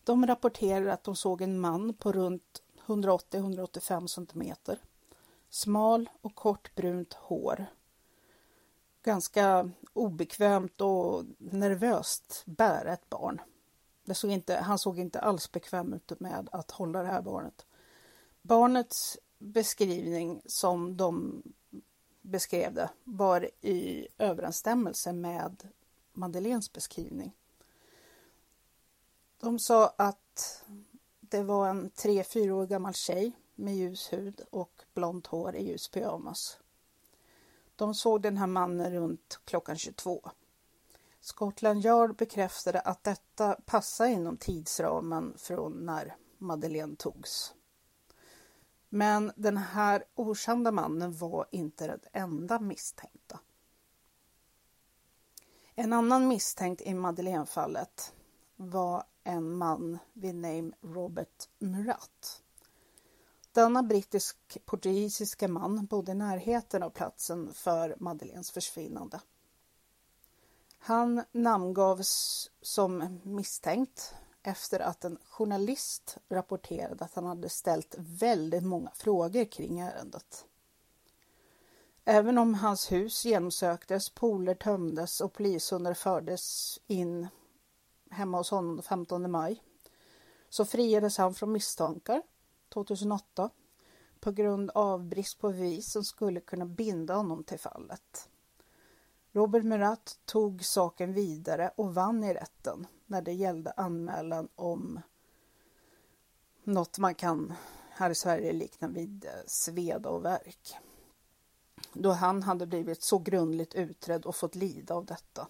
De 0.04 0.28
rapporterade 0.28 0.94
att 0.94 1.04
de 1.04 1.16
såg 1.16 1.42
en 1.42 1.60
man 1.60 1.94
på 1.94 2.12
runt 2.12 2.62
180-185 2.86 4.08
cm, 4.08 4.78
Smal 5.50 6.10
och 6.22 6.36
kort 6.36 6.76
brunt 6.76 7.14
hår. 7.14 7.66
Ganska 9.04 9.72
obekvämt 9.94 10.82
och 10.82 11.24
nervöst 11.38 12.44
bära 12.46 12.94
ett 12.94 13.10
barn. 13.10 13.42
Det 14.04 14.14
såg 14.14 14.32
inte, 14.32 14.56
han 14.56 14.80
såg 14.80 15.00
inte 15.00 15.20
alls 15.20 15.52
bekväm 15.52 15.94
ut 15.94 16.20
med 16.20 16.50
att 16.52 16.72
hålla 16.72 17.02
det 17.02 17.08
här 17.08 17.22
barnet. 17.22 17.66
Barnets 18.42 19.18
beskrivning 19.40 20.42
som 20.46 20.98
de 20.98 21.44
beskrev 22.22 22.74
det 22.74 22.90
var 23.04 23.50
i 23.62 24.08
överensstämmelse 24.18 25.14
med 25.14 25.68
Madeleines 26.14 26.74
beskrivning. 26.74 27.32
De 29.40 29.60
sa 29.60 29.94
att 29.98 30.66
det 31.20 31.44
var 31.44 31.70
en 31.70 31.90
tre, 31.90 32.24
fyra 32.24 32.56
år 32.56 32.66
gammal 32.66 32.94
tjej 32.94 33.32
med 33.56 33.76
ljus 33.76 34.14
hud 34.14 34.42
och 34.50 34.84
blont 34.94 35.28
hår 35.28 35.56
i 35.56 35.68
ljus 35.68 35.90
pyjamas. 35.90 36.58
De 37.76 37.94
såg 37.94 38.22
den 38.22 38.38
här 38.38 38.48
mannen 38.48 38.94
runt 38.94 39.40
klockan 39.46 39.78
22. 39.78 40.32
Scotland 41.22 41.86
Yard 41.86 42.16
bekräftade 42.16 42.80
att 42.80 43.04
detta 43.04 43.54
passar 43.66 44.06
inom 44.06 44.38
tidsramen 44.38 45.34
från 45.38 45.86
när 45.86 46.16
Madeleine 46.38 46.96
togs. 46.96 47.54
Men 48.94 49.32
den 49.36 49.58
här 49.58 50.04
okända 50.16 50.72
mannen 50.72 51.18
var 51.18 51.48
inte 51.52 51.88
den 51.88 52.00
enda 52.14 52.60
misstänkta. 52.60 53.40
En 55.76 55.94
annan 55.94 56.28
misstänkt 56.28 56.82
i 56.82 56.94
Madeleine-fallet 56.94 58.14
var 58.56 59.04
en 59.24 59.58
man 59.58 60.00
vid 60.14 60.36
namn 60.36 60.74
Robert 60.82 61.50
Murat. 61.60 62.44
Denna 63.52 63.84
brittisk-portugisiska 63.84 65.48
man 65.48 65.86
bodde 65.86 66.12
i 66.12 66.16
närheten 66.16 66.84
av 66.84 66.90
platsen 66.90 67.54
för 67.54 67.96
Madeleines 68.00 68.52
försvinnande. 68.52 69.22
Han 70.80 71.24
namngavs 71.32 72.52
som 72.62 73.20
misstänkt 73.24 74.16
efter 74.44 74.80
att 74.80 75.06
en 75.06 75.18
journalist 75.30 76.18
rapporterade 76.30 77.06
att 77.06 77.16
han 77.16 77.26
hade 77.26 77.50
ställt 77.50 77.96
väldigt 77.98 78.64
många 78.64 78.92
frågor 78.96 79.46
kring 79.46 79.80
ärendet. 79.80 80.46
Även 82.06 82.38
om 82.38 82.54
hans 82.54 82.92
hus 82.92 83.26
genomsöktes, 83.26 84.10
pooler 84.10 84.56
tömdes 84.56 85.22
och 85.22 85.34
polishundar 85.34 85.94
fördes 85.94 86.80
in 86.88 87.28
hemma 88.10 88.38
hos 88.38 88.52
honom 88.52 88.76
den 88.76 88.84
15 88.84 89.32
maj 89.32 89.64
så 90.50 90.66
friades 90.66 91.18
han 91.18 91.34
från 91.34 91.52
misstankar 91.52 92.22
2008 92.70 93.50
på 94.20 94.32
grund 94.32 94.70
av 94.70 95.04
brist 95.04 95.40
på 95.40 95.50
bevis 95.50 95.92
som 95.92 96.04
skulle 96.04 96.40
kunna 96.40 96.66
binda 96.66 97.14
honom 97.16 97.44
till 97.44 97.60
fallet. 97.60 98.30
Robert 99.34 99.64
Murat 99.64 100.20
tog 100.26 100.66
saken 100.66 101.14
vidare 101.14 101.72
och 101.76 101.94
vann 101.94 102.24
i 102.24 102.34
rätten 102.34 102.88
när 103.06 103.22
det 103.22 103.34
gällde 103.34 103.72
anmälan 103.72 104.50
om 104.56 105.00
något 106.64 106.98
man 106.98 107.16
kan 107.16 107.54
här 107.90 108.10
i 108.10 108.16
Sverige 108.16 108.54
likna 108.54 108.88
vid 108.88 109.26
eh, 109.26 109.32
sveda 109.46 110.10
och 110.10 110.26
verk. 110.26 110.76
Då 111.94 112.12
han 112.12 112.44
hade 112.44 112.66
blivit 112.66 113.04
så 113.04 113.20
grundligt 113.20 113.76
utredd 113.76 114.26
och 114.26 114.36
fått 114.36 114.56
lida 114.56 114.96
av 114.96 115.06
detta. 115.06 115.48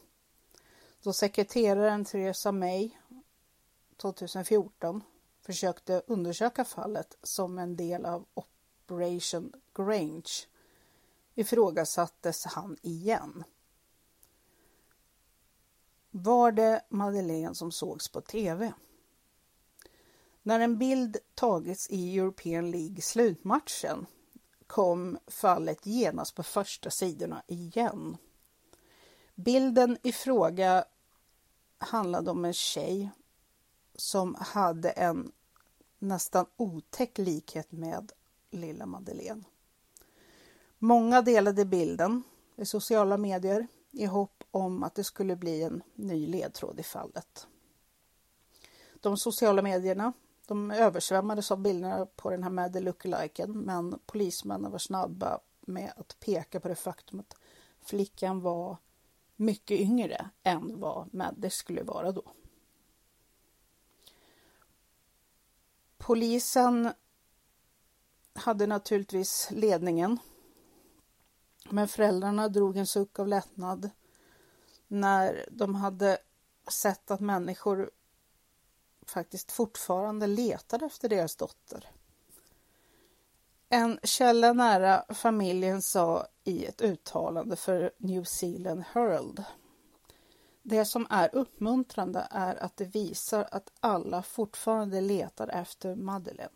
Då 1.03 1.13
sekreteraren 1.13 2.05
Theresa 2.05 2.51
May 2.51 2.91
2014 3.97 5.03
försökte 5.41 6.01
undersöka 6.07 6.65
fallet 6.65 7.17
som 7.23 7.57
en 7.57 7.75
del 7.75 8.05
av 8.05 8.25
Operation 8.33 9.53
Grange 9.73 10.47
ifrågasattes 11.35 12.45
han 12.45 12.77
igen. 12.81 13.43
Var 16.11 16.51
det 16.51 16.81
Madeleine 16.89 17.55
som 17.55 17.71
sågs 17.71 18.09
på 18.09 18.21
TV? 18.21 18.73
När 20.43 20.59
en 20.59 20.77
bild 20.77 21.17
tagits 21.35 21.89
i 21.89 22.17
European 22.17 22.71
League 22.71 23.01
slutmatchen 23.01 24.05
kom 24.67 25.17
fallet 25.27 25.85
genast 25.85 26.35
på 26.35 26.43
första 26.43 26.89
sidorna 26.89 27.43
igen. 27.47 28.17
Bilden 29.35 29.97
i 30.03 30.11
fråga 30.11 30.85
handlade 31.77 32.31
om 32.31 32.45
en 32.45 32.53
tjej 32.53 33.09
som 33.95 34.35
hade 34.39 34.89
en 34.89 35.31
nästan 35.99 36.45
otäck 36.57 37.17
likhet 37.17 37.71
med 37.71 38.11
lilla 38.49 38.85
Madeleine. 38.85 39.43
Många 40.77 41.21
delade 41.21 41.65
bilden 41.65 42.23
i 42.55 42.65
sociala 42.65 43.17
medier 43.17 43.67
i 43.91 44.05
hopp 44.05 44.40
om 44.51 44.83
att 44.83 44.95
det 44.95 45.03
skulle 45.03 45.35
bli 45.35 45.63
en 45.63 45.83
ny 45.95 46.27
ledtråd 46.27 46.79
i 46.79 46.83
fallet. 46.83 47.47
De 48.99 49.17
sociala 49.17 49.61
medierna 49.61 50.13
de 50.47 50.71
översvämmades 50.71 51.51
av 51.51 51.57
bilderna 51.57 52.05
på 52.05 52.29
den 52.29 52.43
här 52.43 52.49
Madde 52.49 52.79
lookaliken 52.79 53.51
men 53.51 53.99
polismännen 54.05 54.71
var 54.71 54.79
snabba 54.79 55.39
med 55.61 55.93
att 55.97 56.19
peka 56.19 56.59
på 56.59 56.67
det 56.67 56.75
faktum 56.75 57.19
att 57.19 57.35
flickan 57.81 58.41
var 58.41 58.77
mycket 59.35 59.79
yngre 59.79 60.29
än 60.43 60.79
vad 60.79 61.13
Madde 61.13 61.49
skulle 61.49 61.83
vara 61.83 62.11
då. 62.11 62.23
Polisen 65.97 66.93
hade 68.33 68.67
naturligtvis 68.67 69.47
ledningen. 69.51 70.19
Men 71.69 71.87
föräldrarna 71.87 72.49
drog 72.49 72.77
en 72.77 72.87
suck 72.87 73.19
av 73.19 73.27
lättnad 73.27 73.89
när 74.91 75.45
de 75.51 75.75
hade 75.75 76.17
sett 76.67 77.11
att 77.11 77.19
människor 77.19 77.91
faktiskt 79.05 79.51
fortfarande 79.51 80.27
letade 80.27 80.85
efter 80.85 81.09
deras 81.09 81.35
dotter. 81.35 81.89
En 83.69 83.99
källa 84.03 84.53
nära 84.53 85.05
familjen 85.13 85.81
sa 85.81 86.27
i 86.43 86.65
ett 86.65 86.81
uttalande 86.81 87.55
för 87.55 87.91
New 87.97 88.23
Zealand 88.23 88.83
Herald. 88.91 89.43
Det 90.63 90.85
som 90.85 91.07
är 91.09 91.35
uppmuntrande 91.35 92.27
är 92.31 92.55
att 92.55 92.77
det 92.77 92.85
visar 92.85 93.47
att 93.51 93.71
alla 93.79 94.23
fortfarande 94.23 95.01
letar 95.01 95.47
efter 95.47 95.95
Madeleine. 95.95 96.53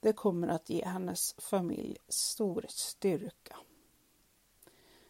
Det 0.00 0.12
kommer 0.12 0.48
att 0.48 0.70
ge 0.70 0.84
hennes 0.84 1.34
familj 1.38 1.96
stor 2.08 2.64
styrka. 2.68 3.56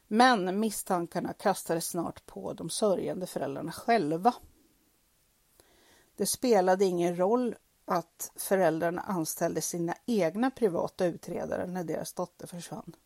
Men 0.09 0.61
misstankarna 0.61 1.33
kastades 1.33 1.87
snart 1.87 2.27
på 2.27 2.53
de 2.53 2.71
sörjande 2.71 3.27
föräldrarna 3.27 3.73
själva. 3.73 4.35
Det 6.16 6.27
spelade 6.27 6.85
ingen 6.85 7.19
roll 7.19 7.57
att 7.85 8.33
föräldrarna 8.37 9.01
anställde 9.01 9.61
sina 9.61 9.95
egna 10.07 10.51
privata 10.51 11.07
utredare 11.07 11.66
när 11.66 11.85
deras 11.85 12.12
dotter 12.12 12.47
försvann. 12.47 12.97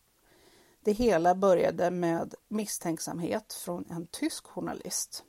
Det 0.83 0.93
hela 0.93 1.35
började 1.35 1.91
med 1.91 2.35
misstänksamhet 2.49 3.53
från 3.53 3.85
en 3.91 4.07
tysk 4.07 4.47
journalist. 4.47 5.25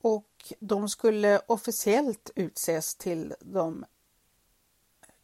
Och 0.00 0.52
de 0.60 0.88
skulle 0.88 1.40
officiellt 1.46 2.30
utses 2.34 2.94
till 2.94 3.34
de 3.40 3.84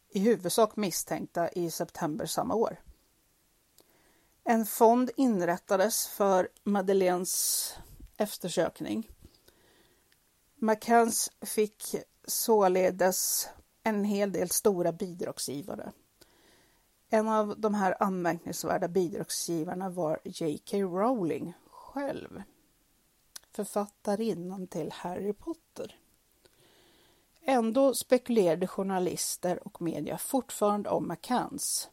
i 0.09 0.19
huvudsak 0.19 0.77
misstänkta 0.77 1.49
i 1.49 1.71
september 1.71 2.27
samma 2.27 2.55
år. 2.55 2.77
En 4.45 4.67
fond 4.67 5.11
inrättades 5.17 6.07
för 6.07 6.49
Madeleines 6.65 7.75
eftersökning. 8.17 9.11
McCanns 10.55 11.31
fick 11.41 11.95
således 12.27 13.49
en 13.83 14.05
hel 14.05 14.33
del 14.33 14.51
stora 14.51 14.93
bidragsgivare. 14.93 15.93
En 17.09 17.29
av 17.29 17.61
de 17.61 17.75
här 17.75 17.97
anmärkningsvärda 18.01 18.89
bidragsgivarna 18.89 19.91
var 19.91 20.21
J.K. 20.25 20.77
Rowling 20.79 21.55
själv, 21.71 22.43
författarinnan 23.51 24.67
till 24.67 24.93
Harry 24.93 25.33
Potter. 25.33 25.99
Ändå 27.41 27.95
spekulerade 27.95 28.67
journalister 28.67 29.67
och 29.67 29.83
media 29.83 30.19
fortfarande 30.19 30.91
om 30.91 31.09
McCanns. 31.09 31.91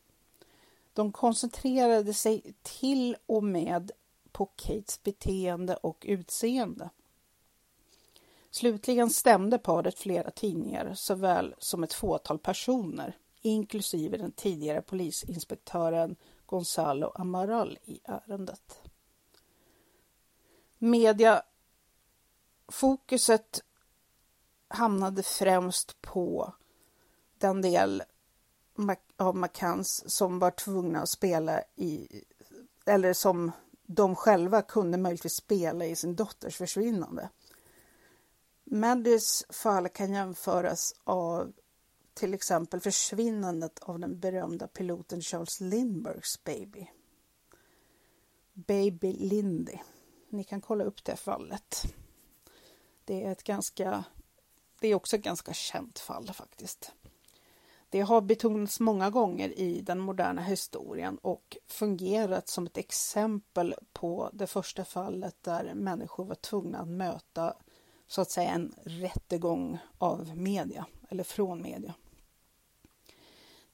De 0.93 1.11
koncentrerade 1.11 2.13
sig 2.13 2.53
till 2.61 3.17
och 3.25 3.43
med 3.43 3.91
på 4.31 4.45
Kates 4.45 5.03
beteende 5.03 5.75
och 5.75 6.05
utseende. 6.07 6.89
Slutligen 8.51 9.09
stämde 9.09 9.57
paret 9.57 9.99
flera 9.99 10.31
tidningar 10.31 10.93
såväl 10.93 11.55
som 11.57 11.83
ett 11.83 11.93
fåtal 11.93 12.39
personer, 12.39 13.17
inklusive 13.41 14.17
den 14.17 14.31
tidigare 14.31 14.81
polisinspektören 14.81 16.15
Gonzalo 16.45 17.11
Amaral 17.15 17.79
i 17.83 17.99
ärendet. 18.03 18.81
Mediafokuset 20.77 23.63
hamnade 24.67 25.23
främst 25.23 26.01
på 26.01 26.53
den 27.37 27.61
del 27.61 28.03
av 29.19 29.35
Macans 29.35 30.15
som 30.15 30.39
var 30.39 30.51
tvungna 30.51 31.01
att 31.01 31.09
spela 31.09 31.63
i, 31.75 32.23
eller 32.85 33.13
som 33.13 33.51
de 33.85 34.15
själva 34.15 34.61
kunde 34.61 34.97
möjligtvis 34.97 35.35
spela 35.35 35.85
i 35.85 35.95
sin 35.95 36.15
dotters 36.15 36.57
försvinnande. 36.57 37.29
Maddys 38.63 39.45
fall 39.49 39.89
kan 39.89 40.13
jämföras 40.13 40.93
av 41.03 41.53
till 42.13 42.33
exempel 42.33 42.79
försvinnandet 42.79 43.79
av 43.79 43.99
den 43.99 44.19
berömda 44.19 44.67
piloten 44.67 45.21
Charles 45.21 45.61
Lindberghs 45.61 46.43
baby. 46.43 46.87
Baby 48.53 49.13
Lindy. 49.13 49.77
Ni 50.29 50.43
kan 50.43 50.61
kolla 50.61 50.83
upp 50.83 51.03
det 51.03 51.15
fallet. 51.15 51.83
Det 53.05 53.23
är 53.23 53.31
ett 53.31 53.43
ganska, 53.43 54.03
det 54.79 54.87
är 54.87 54.95
också 54.95 55.15
ett 55.15 55.23
ganska 55.23 55.53
känt 55.53 55.99
fall 55.99 56.33
faktiskt. 56.33 56.91
Det 57.89 58.01
har 58.01 58.21
betonats 58.21 58.79
många 58.79 59.09
gånger 59.09 59.59
i 59.59 59.81
den 59.81 59.99
moderna 59.99 60.41
historien 60.41 61.17
och 61.17 61.57
fungerat 61.67 62.49
som 62.49 62.65
ett 62.65 62.77
exempel 62.77 63.75
på 63.93 64.29
det 64.33 64.47
första 64.47 64.85
fallet 64.85 65.35
där 65.41 65.73
människor 65.73 66.25
var 66.25 66.35
tvungna 66.35 66.79
att 66.79 66.87
möta 66.87 67.53
så 68.07 68.21
att 68.21 68.31
säga 68.31 68.49
en 68.49 68.75
rättegång 68.83 69.77
av 69.97 70.37
media 70.37 70.85
eller 71.09 71.23
från 71.23 71.61
media. 71.61 71.93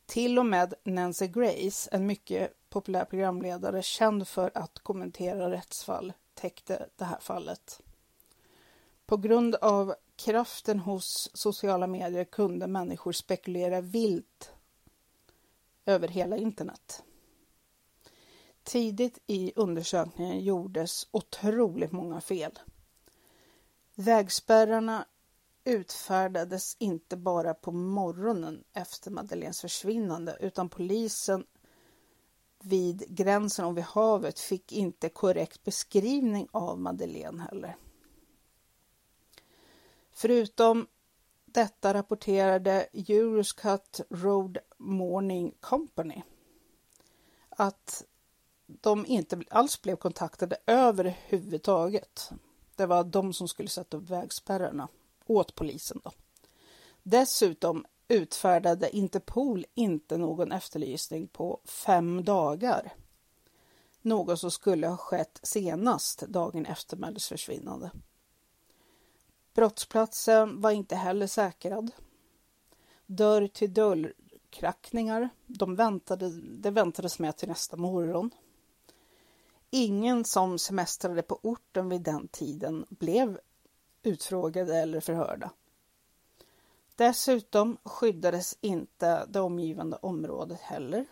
Till 0.06 0.40
och 0.40 0.46
med 0.46 0.74
Nancy 0.84 1.28
Grace, 1.28 1.90
en 1.92 2.06
mycket 2.06 2.70
populär 2.70 3.06
programledare 3.06 3.82
känd 3.82 4.28
för 4.28 4.52
att 4.54 4.80
kommentera 4.80 5.52
rättsfall, 5.52 6.14
täckte 6.34 6.90
det 6.96 7.06
här 7.06 7.20
fallet. 7.20 7.82
På 9.06 9.18
grund 9.18 9.56
av 9.56 9.96
kraften 10.16 10.80
hos 10.80 11.30
sociala 11.34 11.88
medier 11.88 12.24
kunde 12.24 12.68
människor 12.68 13.12
spekulera 13.12 13.82
vilt 13.82 14.52
över 15.86 16.08
hela 16.08 16.38
internet. 16.38 17.04
Tidigt 18.64 19.20
i 19.28 19.54
undersökningen 19.56 20.40
gjordes 20.40 21.08
otroligt 21.12 21.92
många 21.92 22.22
fel. 22.22 22.60
Vägspärrarna 23.96 25.06
utfärdades 25.64 26.76
inte 26.80 27.18
bara 27.18 27.54
på 27.54 27.72
morgonen 27.72 28.64
efter 28.74 29.12
Madeleines 29.12 29.62
försvinnande 29.62 30.38
utan 30.40 30.70
polisen 30.70 31.46
vid 32.64 33.06
gränsen 33.08 33.66
och 33.66 33.78
vid 33.78 33.84
havet 33.84 34.40
fick 34.40 34.72
inte 34.72 35.10
korrekt 35.10 35.64
beskrivning 35.64 36.48
av 36.52 36.80
Madeleine 36.80 37.42
heller. 37.42 37.78
Förutom 40.18 40.88
detta 41.46 41.94
rapporterade 41.94 42.88
Euroscut 42.94 44.02
Road 44.10 44.58
Morning 44.78 45.54
Company 45.60 46.22
att 47.50 48.04
de 48.68 49.06
inte 49.06 49.44
alls 49.50 49.82
blev 49.82 49.96
kontaktade 49.96 50.58
överhuvudtaget. 50.68 52.30
Det 52.76 52.86
var 52.86 53.04
de 53.04 53.34
som 53.34 53.48
skulle 53.48 53.70
sätta 53.70 53.98
upp 53.98 54.10
vägspärrarna 54.10 54.88
åt 55.26 55.56
polisen. 55.56 56.02
Då. 56.04 56.12
Dessutom 57.04 57.86
utfärdade 58.08 58.96
Interpol 58.96 59.66
inte 59.74 60.18
någon 60.18 60.52
efterlysning 60.52 61.28
på 61.28 61.62
fem 61.66 62.24
dagar. 62.26 62.94
Något 64.02 64.40
som 64.40 64.52
skulle 64.52 64.88
ha 64.88 64.98
skett 64.98 65.40
senast 65.44 66.22
dagen 66.22 66.66
efter 66.66 66.98
Mellys 66.98 67.28
försvinnande. 67.28 67.92
Brottsplatsen 69.56 70.62
var 70.62 70.72
inte 70.72 70.96
heller 70.96 71.28
säkrad. 71.28 71.92
Dörr 73.06 73.48
till 73.48 73.74
dörrkrackningar, 73.74 75.30
de 75.46 75.76
väntade, 75.76 76.30
det 76.42 76.72
väntades 76.72 77.20
med 77.20 77.38
till 77.38 77.48
nästa 77.48 77.78
morgon. 77.78 78.32
Ingen 79.70 80.26
som 80.26 80.60
semestrade 80.60 81.22
på 81.22 81.40
orten 81.44 81.90
vid 81.90 82.02
den 82.02 82.28
tiden 82.28 82.86
blev 82.90 83.40
utfrågade 84.04 84.78
eller 84.78 85.00
förhörda. 85.00 85.52
Dessutom 86.96 87.78
skyddades 87.84 88.58
inte 88.62 89.26
det 89.26 89.40
omgivande 89.40 89.98
området 89.98 90.60
heller 90.62 91.06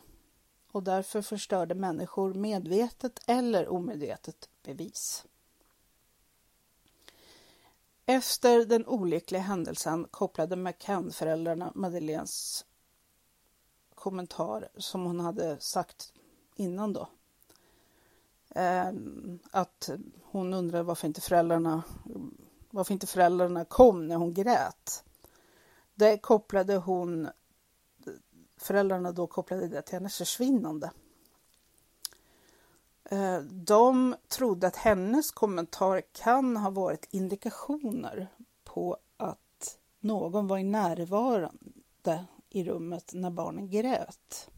och 0.72 0.84
därför 0.84 1.22
förstörde 1.22 1.76
människor 1.76 2.34
medvetet 2.34 3.20
eller 3.28 3.68
omedvetet 3.68 4.50
bevis. 4.64 5.26
Efter 8.06 8.66
den 8.66 8.88
olyckliga 8.88 9.42
händelsen 9.42 10.08
kopplade 10.12 10.56
McCann-föräldrarna 10.56 11.72
Madeleines 11.76 12.66
kommentar 13.96 14.70
som 14.78 15.06
hon 15.06 15.20
hade 15.20 15.60
sagt 15.60 16.14
innan 16.56 16.94
då. 16.94 17.10
Ehm, 18.56 19.40
att 19.52 19.90
hon 20.24 20.54
undrade 20.54 20.84
varför 20.84 21.08
inte 21.08 21.22
föräldrarna 21.22 21.84
varför 22.70 22.94
inte 22.94 23.08
föräldrarna 23.08 23.66
kom 23.66 24.08
när 24.08 24.16
hon 24.16 24.34
grät. 24.34 25.04
Det 25.96 26.18
kopplade 26.18 26.76
hon 26.76 27.30
föräldrarna 28.58 29.12
då 29.12 29.28
kopplade 29.28 29.68
det 29.68 29.82
till 29.82 29.94
hennes 29.94 30.18
försvinnande. 30.18 30.92
Eh, 33.06 33.40
de 33.42 34.16
trodde 34.28 34.68
att 34.68 34.76
hennes 34.76 35.32
kommentar 35.32 36.02
kan 36.12 36.58
ha 36.58 36.70
varit 36.70 37.08
indikationer 37.12 38.28
på 38.64 38.98
att 39.18 39.78
någon 40.00 40.48
var 40.48 40.60
närvarande 40.60 42.26
i 42.50 42.64
rummet 42.64 43.12
när 43.14 43.30
barnen 43.30 43.70
grät. 43.70 44.50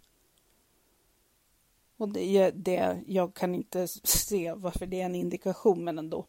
Och 1.97 2.09
det, 2.09 2.51
det, 2.51 3.03
jag 3.07 3.33
kan 3.33 3.55
inte 3.55 3.87
se 4.03 4.53
varför 4.53 4.85
det 4.85 5.01
är 5.01 5.05
en 5.05 5.15
indikation, 5.15 5.83
men 5.83 5.99
ändå. 5.99 6.25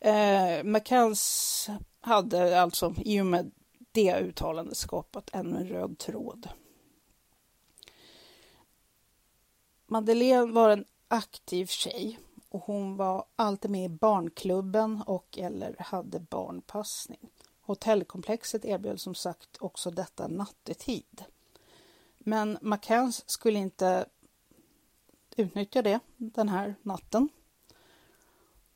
Eh, 0.00 0.64
McCanns 0.64 1.68
hade 2.00 2.60
alltså 2.60 2.94
i 2.96 3.20
och 3.20 3.26
med 3.26 3.50
det 3.92 4.20
uttalandet 4.20 4.76
skapat 4.76 5.30
ännu 5.32 5.56
en 5.56 5.68
röd 5.68 5.98
tråd. 5.98 6.48
Madeleine 9.86 10.52
var 10.52 10.70
en 10.70 10.84
aktiv 11.12 11.66
tjej 11.66 12.18
och 12.48 12.60
hon 12.60 12.96
var 12.96 13.24
alltid 13.36 13.70
med 13.70 13.84
i 13.84 13.88
barnklubben 13.88 15.02
och 15.06 15.38
eller 15.38 15.76
hade 15.78 16.20
barnpassning. 16.20 17.30
Hotellkomplexet 17.60 18.64
erbjöd 18.64 19.00
som 19.00 19.14
sagt 19.14 19.56
också 19.60 19.90
detta 19.90 20.28
nattetid. 20.28 21.24
Men 22.18 22.58
McCanns 22.60 23.30
skulle 23.30 23.58
inte 23.58 24.06
utnyttja 25.36 25.82
det 25.82 26.00
den 26.16 26.48
här 26.48 26.74
natten. 26.82 27.28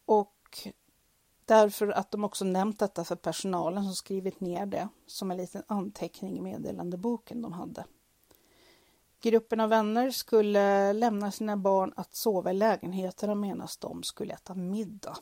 Och 0.04 0.68
därför 1.44 1.88
att 1.88 2.10
de 2.10 2.24
också 2.24 2.44
nämnt 2.44 2.78
detta 2.78 3.04
för 3.04 3.16
personalen 3.16 3.84
som 3.84 3.94
skrivit 3.94 4.40
ner 4.40 4.66
det 4.66 4.88
som 5.06 5.30
en 5.30 5.36
liten 5.36 5.62
anteckning 5.66 6.38
i 6.38 6.40
meddelandeboken 6.40 7.42
de 7.42 7.52
hade. 7.52 7.84
Gruppen 9.20 9.60
av 9.60 9.68
vänner 9.68 10.10
skulle 10.10 10.92
lämna 10.92 11.32
sina 11.32 11.56
barn 11.56 11.92
att 11.96 12.14
sova 12.14 12.50
i 12.50 12.54
lägenheterna 12.54 13.34
medan 13.34 13.68
de 13.80 14.02
skulle 14.02 14.34
äta 14.34 14.54
middag. 14.54 15.16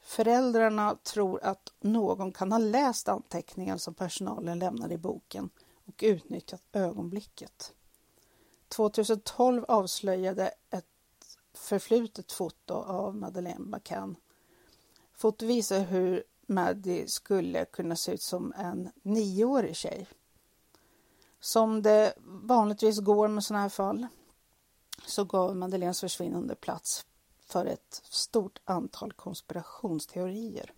Föräldrarna 0.00 0.96
tror 1.02 1.42
att 1.42 1.72
någon 1.80 2.32
kan 2.32 2.52
ha 2.52 2.58
läst 2.58 3.08
anteckningen 3.08 3.78
som 3.78 3.94
personalen 3.94 4.58
lämnade 4.58 4.94
i 4.94 4.98
boken 4.98 5.50
och 5.84 6.02
utnyttjat 6.02 6.62
ögonblicket. 6.72 7.72
2012 8.68 9.64
avslöjade 9.68 10.50
ett 10.70 10.84
förflutet 11.54 12.32
foto 12.32 12.74
av 12.74 13.16
Madeleine 13.16 13.76
McCann. 13.76 14.16
Fotot 15.14 15.42
visar 15.42 15.80
hur 15.80 16.24
Maddie 16.46 17.06
skulle 17.06 17.64
kunna 17.64 17.96
se 17.96 18.12
ut 18.12 18.22
som 18.22 18.52
en 18.56 18.88
nioårig 19.02 19.76
tjej. 19.76 20.06
Som 21.46 21.82
det 21.82 22.14
vanligtvis 22.24 23.00
går 23.00 23.28
med 23.28 23.44
sådana 23.44 23.62
här 23.62 23.68
fall 23.68 24.06
så 25.06 25.24
gav 25.24 25.56
Madeleines 25.56 26.00
försvinnande 26.00 26.54
plats 26.54 27.06
för 27.40 27.66
ett 27.66 28.02
stort 28.04 28.60
antal 28.64 29.12
konspirationsteorier. 29.12 30.72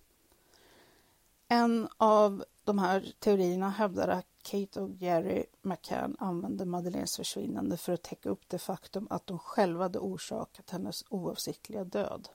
En 1.49 1.89
av 1.97 2.45
de 2.65 2.79
här 2.79 3.15
teorierna 3.19 3.71
hävdar 3.71 4.09
att 4.09 4.27
Kate 4.43 4.81
och 4.81 4.91
Jerry 4.91 5.45
McCann 5.63 6.17
använde 6.19 6.65
Madeleines 6.65 7.17
försvinnande 7.17 7.77
för 7.77 7.93
att 7.93 8.03
täcka 8.03 8.29
upp 8.29 8.49
det 8.49 8.59
faktum 8.59 9.07
att 9.11 9.27
de 9.27 9.39
själva 9.39 9.85
hade 9.85 9.99
orsakat 9.99 10.71
hennes 10.71 11.05
oavsiktliga 11.09 11.85
död. 11.85 12.29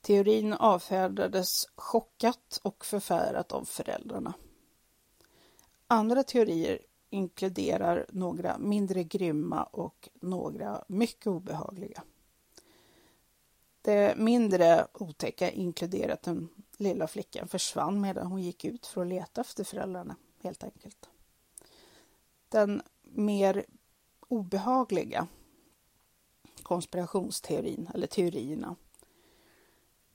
Teorin 0.00 0.52
avfärdades 0.52 1.66
chockat 1.76 2.60
och 2.62 2.84
förfärat 2.84 3.52
av 3.52 3.64
föräldrarna. 3.64 4.34
Andra 5.88 6.22
teorier 6.22 6.78
inkluderar 7.10 8.06
några 8.08 8.58
mindre 8.58 9.04
grymma 9.04 9.64
och 9.64 10.08
några 10.20 10.84
mycket 10.88 11.26
obehagliga. 11.26 12.02
Det 13.82 14.16
mindre 14.16 14.86
otäcka 14.92 15.50
inkluderar 15.50 16.12
att 16.12 16.22
den 16.22 16.48
lilla 16.76 17.06
flickan 17.06 17.48
försvann 17.48 18.00
medan 18.00 18.26
hon 18.26 18.42
gick 18.42 18.64
ut 18.64 18.86
för 18.86 19.00
att 19.00 19.06
leta 19.06 19.40
efter 19.40 19.64
föräldrarna, 19.64 20.16
helt 20.42 20.64
enkelt. 20.64 21.08
Den 22.48 22.82
mer 23.02 23.64
obehagliga 24.28 25.26
konspirationsteorin, 26.62 27.90
eller 27.94 28.06
teorierna, 28.06 28.76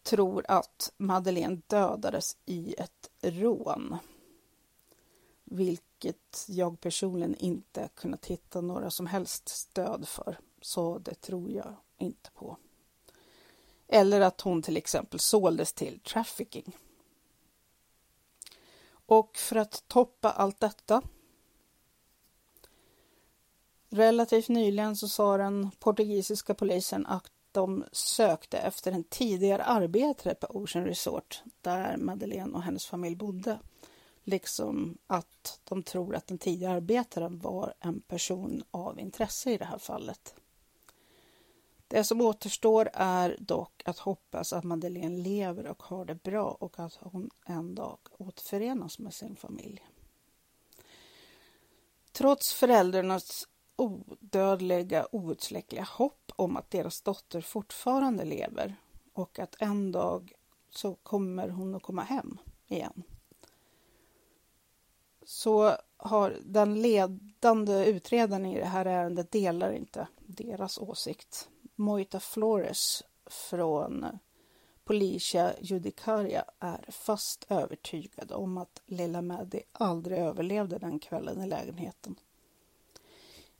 tror 0.03 0.45
att 0.47 0.93
Madeleine 0.97 1.61
dödades 1.67 2.37
i 2.45 2.75
ett 2.77 3.09
rån. 3.21 3.97
Vilket 6.03 6.45
jag 6.47 6.81
personligen 6.81 7.35
inte 7.35 7.89
kunnat 7.95 8.25
hitta 8.25 8.61
några 8.61 8.91
som 8.91 9.07
helst 9.07 9.49
stöd 9.49 10.07
för. 10.07 10.37
Så 10.61 10.97
det 10.97 11.15
tror 11.15 11.51
jag 11.51 11.75
inte 11.97 12.31
på. 12.31 12.57
Eller 13.87 14.21
att 14.21 14.41
hon 14.41 14.61
till 14.61 14.77
exempel 14.77 15.19
såldes 15.19 15.73
till 15.73 15.99
trafficking. 15.99 16.77
Och 19.05 19.37
för 19.37 19.55
att 19.55 19.83
toppa 19.87 20.31
allt 20.31 20.59
detta 20.59 21.01
Relativt 23.89 24.49
nyligen 24.49 24.95
så 24.95 25.07
sa 25.07 25.37
den 25.37 25.71
portugisiska 25.79 26.53
polisen 26.53 27.05
att 27.05 27.31
de 27.51 27.85
sökte 27.91 28.57
efter 28.57 28.91
en 28.91 29.03
tidigare 29.03 29.63
arbetare 29.63 30.35
på 30.35 30.47
Ocean 30.47 30.85
Resort 30.85 31.43
där 31.61 31.97
Madeleine 31.97 32.53
och 32.53 32.63
hennes 32.63 32.85
familj 32.85 33.15
bodde. 33.15 33.59
Liksom 34.23 34.97
att 35.07 35.59
de 35.63 35.83
tror 35.83 36.15
att 36.15 36.27
den 36.27 36.37
tidigare 36.37 36.75
arbetaren 36.75 37.39
var 37.39 37.73
en 37.79 38.01
person 38.01 38.63
av 38.71 38.99
intresse 38.99 39.51
i 39.51 39.57
det 39.57 39.65
här 39.65 39.77
fallet. 39.77 40.35
Det 41.87 42.03
som 42.03 42.21
återstår 42.21 42.89
är 42.93 43.37
dock 43.39 43.81
att 43.85 43.99
hoppas 43.99 44.53
att 44.53 44.63
Madeleine 44.63 45.17
lever 45.17 45.67
och 45.67 45.83
har 45.83 46.05
det 46.05 46.23
bra 46.23 46.57
och 46.59 46.79
att 46.79 46.93
hon 47.01 47.29
en 47.45 47.75
dag 47.75 47.97
återförenas 48.17 48.99
med 48.99 49.13
sin 49.13 49.35
familj. 49.35 49.85
Trots 52.11 52.53
föräldrarnas 52.53 53.47
odödliga, 53.75 55.07
outsläckliga 55.11 55.83
hopp 55.83 56.31
om 56.35 56.57
att 56.57 56.71
deras 56.71 57.01
dotter 57.01 57.41
fortfarande 57.41 58.25
lever 58.25 58.75
och 59.13 59.39
att 59.39 59.55
en 59.59 59.91
dag 59.91 60.33
så 60.69 60.95
kommer 60.95 61.49
hon 61.49 61.75
att 61.75 61.83
komma 61.83 62.03
hem 62.03 62.37
igen. 62.67 63.03
Så 65.31 65.77
har 65.97 66.37
den 66.45 66.81
ledande 66.81 67.85
utredaren 67.85 68.45
i 68.45 68.59
det 68.59 68.65
här 68.65 68.85
ärendet 68.85 69.31
delar 69.31 69.71
inte 69.71 70.07
deras 70.17 70.77
åsikt. 70.77 71.49
Moita 71.75 72.19
Flores 72.19 73.03
från 73.25 74.19
Policia 74.83 75.53
Judicaria 75.61 76.45
är 76.59 76.85
fast 76.89 77.45
övertygad 77.49 78.31
om 78.31 78.57
att 78.57 78.81
lilla 78.85 79.21
Maddy 79.21 79.59
aldrig 79.71 80.17
överlevde 80.17 80.77
den 80.77 80.99
kvällen 80.99 81.41
i 81.41 81.47
lägenheten. 81.47 82.15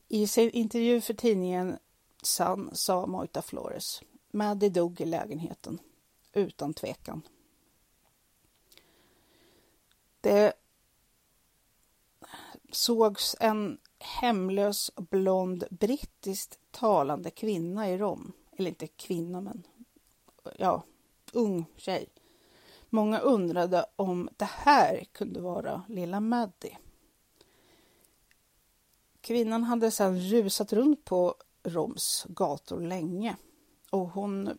I 0.08 0.26
sin 0.26 0.50
intervju 0.50 1.00
för 1.00 1.14
tidningen 1.14 1.78
Sun 2.22 2.70
sa 2.72 3.06
Moita 3.06 3.42
Flores 3.42 4.02
Maddy 4.30 4.68
dog 4.68 5.00
i 5.00 5.04
lägenheten, 5.04 5.78
utan 6.32 6.74
tvekan. 6.74 7.22
Det 10.20 10.52
sågs 12.72 13.36
en 13.40 13.78
hemlös 13.98 14.90
blond 14.96 15.64
brittiskt 15.70 16.58
talande 16.70 17.30
kvinna 17.30 17.90
i 17.90 17.98
Rom. 17.98 18.32
Eller 18.56 18.68
inte 18.68 18.86
kvinna, 18.86 19.40
men 19.40 19.66
ja, 20.58 20.82
ung 21.32 21.64
tjej. 21.76 22.08
Många 22.90 23.18
undrade 23.18 23.86
om 23.96 24.28
det 24.36 24.50
här 24.50 25.04
kunde 25.12 25.40
vara 25.40 25.82
lilla 25.88 26.20
Maddie. 26.20 26.78
Kvinnan 29.20 29.64
hade 29.64 29.90
sedan 29.90 30.20
rusat 30.20 30.72
runt 30.72 31.04
på 31.04 31.34
Roms 31.62 32.26
gator 32.28 32.80
länge 32.80 33.36
och 33.90 34.08
hon 34.08 34.50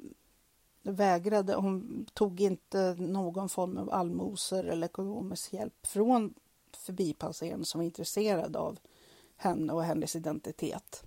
vägrade, 0.83 1.55
hon 1.55 2.05
tog 2.13 2.41
inte 2.41 2.95
någon 2.99 3.49
form 3.49 3.77
av 3.77 3.89
allmosor 3.93 4.65
eller 4.65 4.87
ekonomisk 4.87 5.53
hjälp 5.53 5.87
från 5.87 6.33
förbipasserande 6.83 7.65
som 7.65 7.79
var 7.79 7.85
intresserad 7.85 8.55
av 8.55 8.79
henne 9.35 9.73
och 9.73 9.83
hennes 9.83 10.15
identitet. 10.15 11.03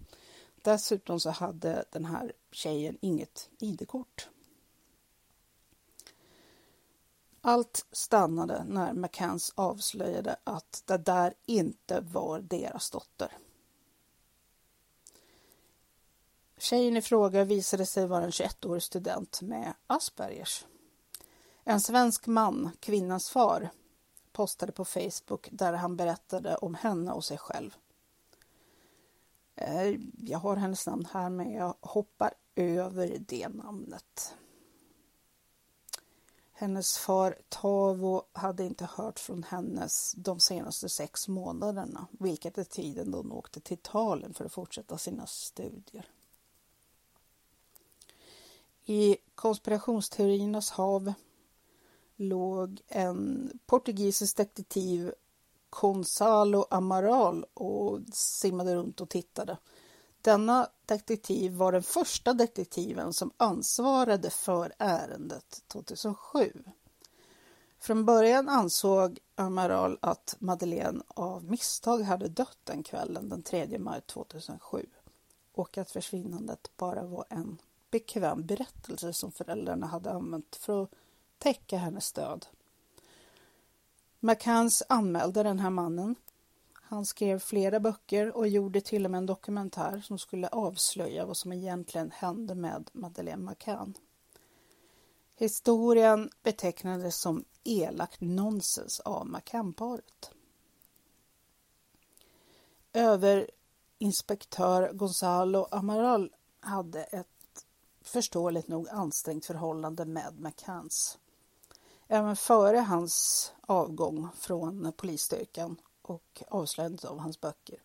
Dessutom 0.62 1.20
så 1.20 1.30
hade 1.30 1.84
den 1.90 2.04
här 2.04 2.32
tjejen 2.50 2.98
inget 3.00 3.50
ID-kort. 3.58 4.28
Allt 7.40 7.86
stannade 7.92 8.64
när 8.64 8.92
McCanns 8.92 9.52
avslöjade 9.54 10.36
att 10.44 10.82
det 10.86 10.98
där 10.98 11.34
inte 11.46 12.00
var 12.00 12.40
deras 12.40 12.90
dotter. 12.90 13.32
Tjejen 16.58 16.96
i 16.96 17.02
fråga 17.02 17.44
visade 17.44 17.86
sig 17.86 18.06
vara 18.06 18.24
en 18.24 18.30
21-årig 18.30 18.82
student 18.82 19.42
med 19.42 19.74
Aspergers. 19.86 20.66
En 21.64 21.80
svensk 21.80 22.26
man, 22.26 22.70
kvinnans 22.80 23.30
far, 23.30 23.70
postade 24.36 24.72
på 24.72 24.84
Facebook 24.84 25.48
där 25.52 25.72
han 25.72 25.96
berättade 25.96 26.56
om 26.56 26.74
henne 26.74 27.12
och 27.12 27.24
sig 27.24 27.38
själv. 27.38 27.76
Eh, 29.54 30.00
jag 30.18 30.38
har 30.38 30.56
hennes 30.56 30.86
namn 30.86 31.06
här 31.12 31.30
men 31.30 31.52
jag 31.52 31.74
hoppar 31.80 32.34
över 32.54 33.18
det 33.18 33.48
namnet. 33.48 34.34
Hennes 36.52 36.98
far 36.98 37.38
Tavo 37.48 38.22
hade 38.32 38.64
inte 38.64 38.84
hört 38.84 39.18
från 39.18 39.42
hennes 39.42 40.12
de 40.12 40.40
senaste 40.40 40.88
sex 40.88 41.28
månaderna, 41.28 42.06
vilket 42.10 42.58
är 42.58 42.64
tiden 42.64 43.10
då 43.10 43.18
hon 43.18 43.32
åkte 43.32 43.60
till 43.60 43.78
Talen 43.78 44.34
för 44.34 44.44
att 44.44 44.52
fortsätta 44.52 44.98
sina 44.98 45.26
studier. 45.26 46.10
I 48.84 49.16
konspirationsteoriernas 49.34 50.70
hav 50.70 51.12
låg 52.16 52.80
en 52.88 53.50
portugisisk 53.66 54.36
detektiv 54.36 55.12
Gonzalo 55.70 56.66
Amaral 56.70 57.44
och 57.54 58.00
simmade 58.12 58.74
runt 58.74 59.00
och 59.00 59.08
tittade. 59.08 59.58
Denna 60.20 60.68
detektiv 60.86 61.52
var 61.52 61.72
den 61.72 61.82
första 61.82 62.32
detektiven 62.32 63.12
som 63.12 63.30
ansvarade 63.36 64.30
för 64.30 64.72
ärendet 64.78 65.62
2007. 65.68 66.52
Från 67.78 68.04
början 68.04 68.48
ansåg 68.48 69.18
Amaral 69.34 69.98
att 70.02 70.36
Madeleine 70.38 71.02
av 71.08 71.44
misstag 71.44 72.02
hade 72.02 72.28
dött 72.28 72.58
den 72.64 72.82
kvällen 72.82 73.28
den 73.28 73.42
3 73.42 73.78
maj 73.78 74.00
2007 74.00 74.86
och 75.52 75.78
att 75.78 75.90
försvinnandet 75.90 76.70
bara 76.76 77.02
var 77.02 77.24
en 77.28 77.58
bekväm 77.90 78.46
berättelse 78.46 79.12
som 79.12 79.32
föräldrarna 79.32 79.86
hade 79.86 80.10
använt 80.10 80.56
för 80.56 80.82
att 80.82 80.90
täcka 81.38 81.76
hennes 81.76 82.12
död. 82.12 82.46
McCanns 84.20 84.82
anmälde 84.88 85.42
den 85.42 85.58
här 85.58 85.70
mannen. 85.70 86.14
Han 86.72 87.06
skrev 87.06 87.38
flera 87.38 87.80
böcker 87.80 88.36
och 88.36 88.48
gjorde 88.48 88.80
till 88.80 89.04
och 89.04 89.10
med 89.10 89.18
en 89.18 89.26
dokumentär 89.26 90.00
som 90.00 90.18
skulle 90.18 90.48
avslöja 90.48 91.26
vad 91.26 91.36
som 91.36 91.52
egentligen 91.52 92.10
hände 92.10 92.54
med 92.54 92.90
Madeleine 92.92 93.50
McCann. 93.50 93.94
Historien 95.36 96.30
betecknades 96.42 97.20
som 97.20 97.44
elakt 97.64 98.20
nonsens 98.20 99.00
av 99.00 99.26
McCann-paret. 99.26 100.30
Överinspektör 102.92 104.92
Gonzalo 104.92 105.66
Amaral 105.70 106.34
hade 106.60 107.04
ett 107.04 107.26
förståeligt 108.00 108.68
nog 108.68 108.88
ansträngt 108.88 109.46
förhållande 109.46 110.04
med 110.04 110.40
McCanns. 110.40 111.18
Även 112.08 112.36
före 112.36 112.78
hans 112.78 113.52
avgång 113.60 114.28
från 114.34 114.92
polisstyrkan 114.96 115.80
och 116.02 116.42
avslöjandet 116.48 117.04
av 117.04 117.18
hans 117.18 117.40
böcker. 117.40 117.82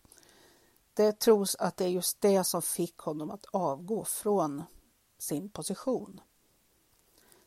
Det 0.94 1.18
tros 1.18 1.56
att 1.56 1.76
det 1.76 1.84
är 1.84 1.88
just 1.88 2.20
det 2.20 2.44
som 2.44 2.62
fick 2.62 2.98
honom 2.98 3.30
att 3.30 3.46
avgå 3.52 4.04
från 4.04 4.62
sin 5.18 5.48
position. 5.48 6.20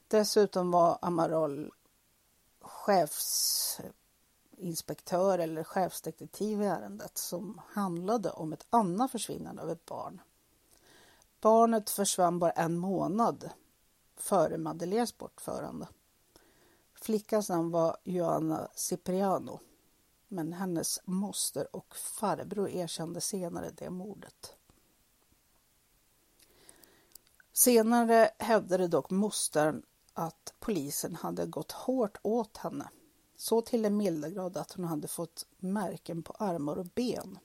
Dessutom 0.07 0.71
var 0.71 0.97
Amaral 1.01 1.71
chefsinspektör 2.61 5.39
eller 5.39 5.63
chefsdetektiv 5.63 6.61
i 6.61 6.65
ärendet 6.65 7.17
som 7.17 7.61
handlade 7.67 8.31
om 8.31 8.53
ett 8.53 8.67
annat 8.69 9.11
försvinnande 9.11 9.61
av 9.61 9.69
ett 9.69 9.85
barn. 9.85 10.21
Barnet 11.41 11.89
försvann 11.89 12.39
bara 12.39 12.51
en 12.51 12.77
månad 12.77 13.49
före 14.15 14.57
Madeleines 14.57 15.17
bortförande. 15.17 15.87
Flickans 17.05 17.49
namn 17.49 17.71
var 17.71 17.97
Joanna 18.03 18.67
Cipriano 18.75 19.59
men 20.27 20.53
hennes 20.53 20.99
moster 21.05 21.75
och 21.75 21.95
farbror 21.95 22.69
erkände 22.69 23.21
senare 23.21 23.71
det 23.75 23.89
mordet. 23.89 24.55
Senare 27.53 28.31
hävdade 28.37 28.87
dock 28.87 29.09
mostern 29.09 29.83
att 30.13 30.53
polisen 30.59 31.15
hade 31.15 31.45
gått 31.45 31.71
hårt 31.71 32.17
åt 32.21 32.57
henne. 32.57 32.89
Så 33.35 33.61
till 33.61 33.81
den 33.81 33.97
milda 33.97 34.29
grad 34.29 34.57
att 34.57 34.71
hon 34.71 34.85
hade 34.85 35.07
fått 35.07 35.45
märken 35.57 36.23
på 36.23 36.33
armar 36.33 36.75
och 36.75 36.85
ben. 36.85 37.39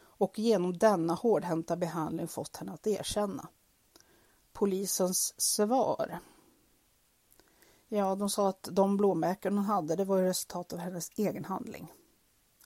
Och 0.00 0.38
genom 0.38 0.78
denna 0.78 1.14
hårdhänta 1.14 1.76
behandling 1.76 2.28
fått 2.28 2.56
henne 2.56 2.72
att 2.72 2.86
erkänna. 2.86 3.48
Polisens 4.52 5.34
svar. 5.36 6.20
Ja, 7.92 8.14
de 8.14 8.30
sa 8.30 8.48
att 8.48 8.68
de 8.72 8.96
blåmärken 8.96 9.56
hon 9.56 9.64
hade 9.66 9.96
det 9.96 10.04
var 10.04 10.22
resultat 10.22 10.72
av 10.72 10.78
hennes 10.78 11.10
egen 11.16 11.44
handling. 11.44 11.92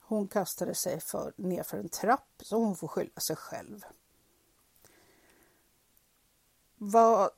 Hon 0.01 0.27
kastade 0.27 0.75
sig 0.75 0.99
för, 0.99 1.33
nerför 1.35 1.77
en 1.77 1.89
trapp 1.89 2.41
så 2.41 2.57
hon 2.57 2.75
får 2.75 2.87
skylla 2.87 3.19
sig 3.19 3.35
själv. 3.35 3.85
Vad, 6.77 7.29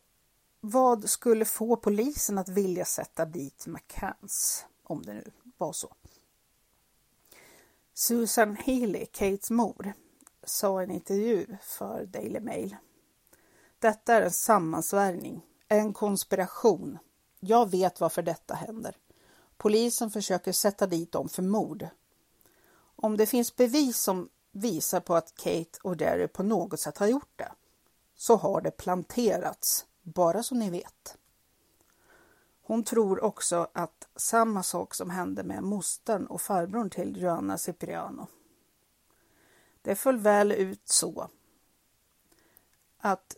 vad 0.60 1.10
skulle 1.10 1.46
få 1.46 1.76
polisen 1.76 2.38
att 2.38 2.50
vilja 2.50 2.86
sätta 2.86 3.26
dit 3.26 3.68
McCanns, 3.68 4.66
om 4.84 5.02
det 5.02 5.14
nu 5.14 5.32
var 5.58 5.74
så? 5.74 5.96
Susan 7.94 8.56
Healy, 8.56 9.06
Kates 9.06 9.52
mor, 9.52 9.94
sa 10.44 10.82
i 10.82 10.84
en 10.84 10.92
intervju 10.92 11.58
för 11.62 12.06
Daily 12.06 12.40
Mail. 12.40 12.76
Detta 13.80 14.14
är 14.14 14.22
en 14.22 14.32
sammansvärjning, 14.32 15.46
en 15.68 15.94
konspiration. 15.94 16.98
Jag 17.40 17.72
vet 17.72 18.00
varför 18.00 18.22
detta 18.22 18.54
händer. 18.54 18.96
Polisen 19.58 20.12
försöker 20.12 20.52
sätta 20.52 20.88
dit 20.88 21.12
dem 21.12 21.30
för 21.30 21.44
mord. 21.44 21.88
Om 22.96 23.18
det 23.18 23.26
finns 23.26 23.56
bevis 23.56 23.98
som 23.98 24.30
visar 24.52 25.00
på 25.00 25.16
att 25.16 25.36
Kate 25.36 25.80
och 25.84 26.02
Jerry 26.02 26.28
på 26.28 26.44
något 26.44 26.80
sätt 26.80 26.98
har 26.98 27.08
gjort 27.08 27.32
det, 27.36 27.52
så 28.16 28.36
har 28.36 28.62
det 28.62 28.72
planterats, 28.72 29.86
bara 30.02 30.44
så 30.44 30.56
ni 30.56 30.70
vet. 30.70 31.18
Hon 32.62 32.84
tror 32.84 33.24
också 33.24 33.68
att 33.74 34.08
samma 34.16 34.64
sak 34.64 34.96
som 34.96 35.10
hände 35.10 35.44
med 35.44 35.64
mostern 35.64 36.28
och 36.28 36.42
farbrorn 36.42 36.90
till 36.90 37.22
Joanna 37.22 37.58
Cipriano. 37.58 38.28
Det 39.82 39.96
föll 39.96 40.18
väl 40.18 40.52
ut 40.52 40.90
så 40.90 41.30
att 42.98 43.38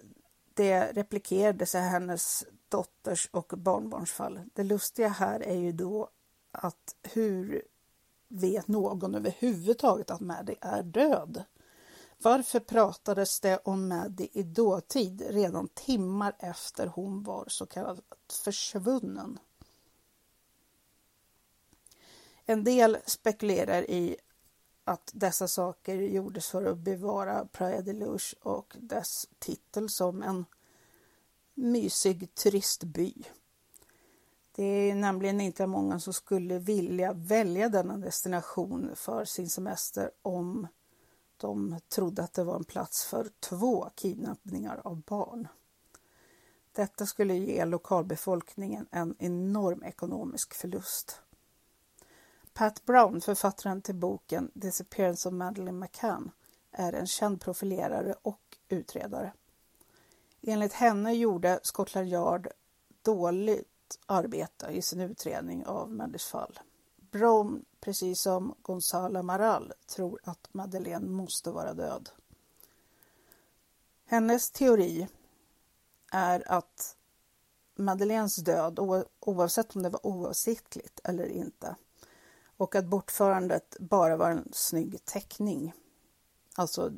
det 0.53 0.91
replikerades 0.91 1.75
i 1.75 1.77
hennes 1.77 2.45
dotters 2.69 3.29
och 3.31 3.53
barnbarns 3.57 4.11
fall. 4.11 4.39
Det 4.53 4.63
lustiga 4.63 5.07
här 5.07 5.39
är 5.39 5.55
ju 5.55 5.71
då 5.71 6.09
att 6.51 6.95
hur 7.03 7.63
vet 8.27 8.67
någon 8.67 9.15
överhuvudtaget 9.15 10.11
att 10.11 10.21
Maddie 10.21 10.57
är 10.61 10.83
död? 10.83 11.43
Varför 12.17 12.59
pratades 12.59 13.39
det 13.39 13.57
om 13.57 13.87
Maddie 13.87 14.29
i 14.33 14.43
dåtid 14.43 15.21
redan 15.29 15.67
timmar 15.67 16.35
efter 16.39 16.87
hon 16.87 17.23
var 17.23 17.45
så 17.47 17.65
kallat 17.65 17.99
försvunnen? 18.43 19.39
En 22.45 22.63
del 22.63 22.97
spekulerar 23.05 23.89
i 23.89 24.17
att 24.83 25.11
dessa 25.13 25.47
saker 25.47 25.95
gjordes 25.95 26.47
för 26.47 26.65
att 26.65 26.77
bevara 26.77 27.45
Praia 27.45 27.81
de 27.81 27.93
Luz 27.93 28.35
och 28.41 28.75
dess 28.79 29.27
titel 29.39 29.89
som 29.89 30.23
en 30.23 30.45
mysig 31.59 32.35
turistby. 32.35 33.13
Det 34.51 34.63
är 34.63 34.95
nämligen 34.95 35.41
inte 35.41 35.67
många 35.67 35.99
som 35.99 36.13
skulle 36.13 36.59
vilja 36.59 37.13
välja 37.13 37.69
denna 37.69 37.97
destination 37.97 38.91
för 38.95 39.25
sin 39.25 39.49
semester 39.49 40.11
om 40.21 40.67
de 41.37 41.79
trodde 41.89 42.23
att 42.23 42.33
det 42.33 42.43
var 42.43 42.55
en 42.55 42.63
plats 42.63 43.05
för 43.05 43.29
två 43.39 43.89
kidnappningar 43.95 44.81
av 44.83 45.01
barn. 45.01 45.47
Detta 46.71 47.05
skulle 47.05 47.35
ge 47.35 47.65
lokalbefolkningen 47.65 48.87
en 48.91 49.15
enorm 49.19 49.83
ekonomisk 49.83 50.53
förlust. 50.53 51.21
Pat 52.53 52.85
Brown, 52.85 53.21
författaren 53.21 53.81
till 53.81 53.95
boken 53.95 54.51
Disappearance 54.53 55.29
of 55.29 55.33
Madeleine 55.33 55.79
McCann, 55.79 56.31
är 56.71 56.93
en 56.93 57.07
känd 57.07 57.41
profilerare 57.41 58.15
och 58.21 58.57
utredare. 58.69 59.33
Enligt 60.41 60.73
henne 60.73 61.13
gjorde 61.13 61.59
Scotland 61.63 62.09
Yard 62.09 62.47
dåligt 63.01 63.99
arbete 64.05 64.67
i 64.67 64.81
sin 64.81 65.01
utredning 65.01 65.65
av 65.65 65.91
Mandys 65.91 66.25
fall. 66.25 66.59
Brown, 67.11 67.65
precis 67.79 68.21
som 68.21 68.55
Gonzalo 68.61 69.23
Maral, 69.23 69.73
tror 69.95 70.19
att 70.23 70.49
Madeleine 70.51 71.09
måste 71.09 71.51
vara 71.51 71.73
död. 71.73 72.09
Hennes 74.05 74.51
teori 74.51 75.07
är 76.11 76.51
att 76.51 76.95
Madeleines 77.75 78.35
död, 78.35 78.79
oavsett 79.19 79.75
om 79.75 79.83
det 79.83 79.89
var 79.89 80.05
oavsiktligt 80.05 80.99
eller 81.03 81.25
inte, 81.25 81.75
och 82.57 82.75
att 82.75 82.85
bortförandet 82.85 83.77
bara 83.79 84.17
var 84.17 84.31
en 84.31 84.49
snygg 84.51 85.05
teckning. 85.05 85.73
Alltså, 86.55 86.91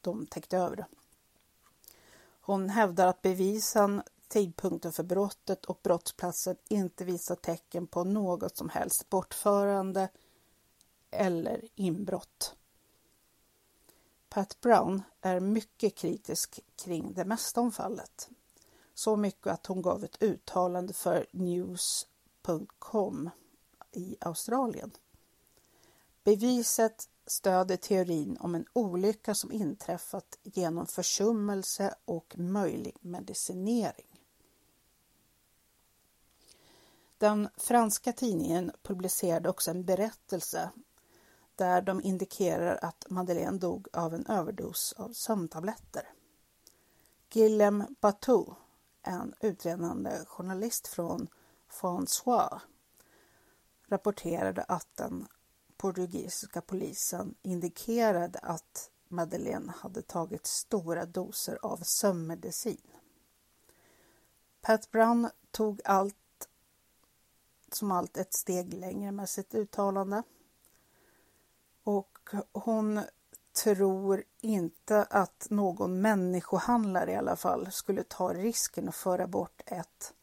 de 0.00 0.26
täckte 0.26 0.58
över 0.58 0.76
det. 0.76 0.86
Hon 2.50 2.68
hävdar 2.68 3.06
att 3.06 3.22
bevisen, 3.22 4.02
tidpunkten 4.28 4.92
för 4.92 5.02
brottet 5.02 5.64
och 5.64 5.80
brottsplatsen 5.82 6.56
inte 6.68 7.04
visar 7.04 7.34
tecken 7.34 7.86
på 7.86 8.04
något 8.04 8.56
som 8.56 8.68
helst 8.68 9.08
bortförande 9.08 10.08
eller 11.10 11.68
inbrott. 11.74 12.56
Pat 14.28 14.60
Brown 14.60 15.02
är 15.20 15.40
mycket 15.40 15.94
kritisk 15.94 16.60
kring 16.76 17.12
det 17.14 17.24
mesta 17.24 17.60
om 17.60 17.72
fallet. 17.72 18.28
Så 18.94 19.16
mycket 19.16 19.46
att 19.46 19.66
hon 19.66 19.82
gav 19.82 20.04
ett 20.04 20.22
uttalande 20.22 20.92
för 20.92 21.26
news.com 21.32 23.30
i 23.92 24.16
Australien. 24.20 24.90
Beviset 26.24 27.08
stöder 27.30 27.76
teorin 27.76 28.36
om 28.40 28.54
en 28.54 28.66
olycka 28.72 29.34
som 29.34 29.52
inträffat 29.52 30.38
genom 30.42 30.86
försummelse 30.86 31.94
och 32.04 32.34
möjlig 32.38 32.96
medicinering. 33.00 34.20
Den 37.18 37.48
franska 37.56 38.12
tidningen 38.12 38.72
publicerade 38.82 39.48
också 39.48 39.70
en 39.70 39.84
berättelse 39.84 40.70
där 41.54 41.82
de 41.82 42.00
indikerar 42.00 42.78
att 42.82 43.06
Madeleine 43.10 43.58
dog 43.58 43.88
av 43.92 44.14
en 44.14 44.26
överdos 44.26 44.92
av 44.92 45.12
sömntabletter. 45.12 46.12
Guillem 47.28 47.96
Batou, 48.00 48.54
en 49.02 49.34
utredande 49.40 50.24
journalist 50.26 50.86
från 50.86 51.28
François, 51.70 52.60
rapporterade 53.88 54.62
att 54.62 54.96
den 54.96 55.26
portugisiska 55.80 56.60
polisen 56.60 57.34
indikerade 57.42 58.38
att 58.38 58.90
Madeleine 59.08 59.72
hade 59.76 60.02
tagit 60.02 60.46
stora 60.46 61.06
doser 61.06 61.58
av 61.62 61.80
sömnmedicin. 61.82 62.90
Pat 64.60 64.90
Brown 64.90 65.30
tog 65.50 65.80
allt 65.84 66.48
som 67.72 67.92
allt 67.92 68.16
ett 68.16 68.34
steg 68.34 68.74
längre 68.74 69.12
med 69.12 69.28
sitt 69.28 69.54
uttalande. 69.54 70.22
Och 71.84 72.18
hon 72.52 73.00
tror 73.64 74.24
inte 74.40 75.02
att 75.02 75.46
någon 75.50 76.00
människohandlare 76.00 77.12
i 77.12 77.16
alla 77.16 77.36
fall 77.36 77.72
skulle 77.72 78.02
ta 78.02 78.34
risken 78.34 78.88
att 78.88 78.96
föra 78.96 79.26
bort 79.26 79.62
ett 79.66 80.14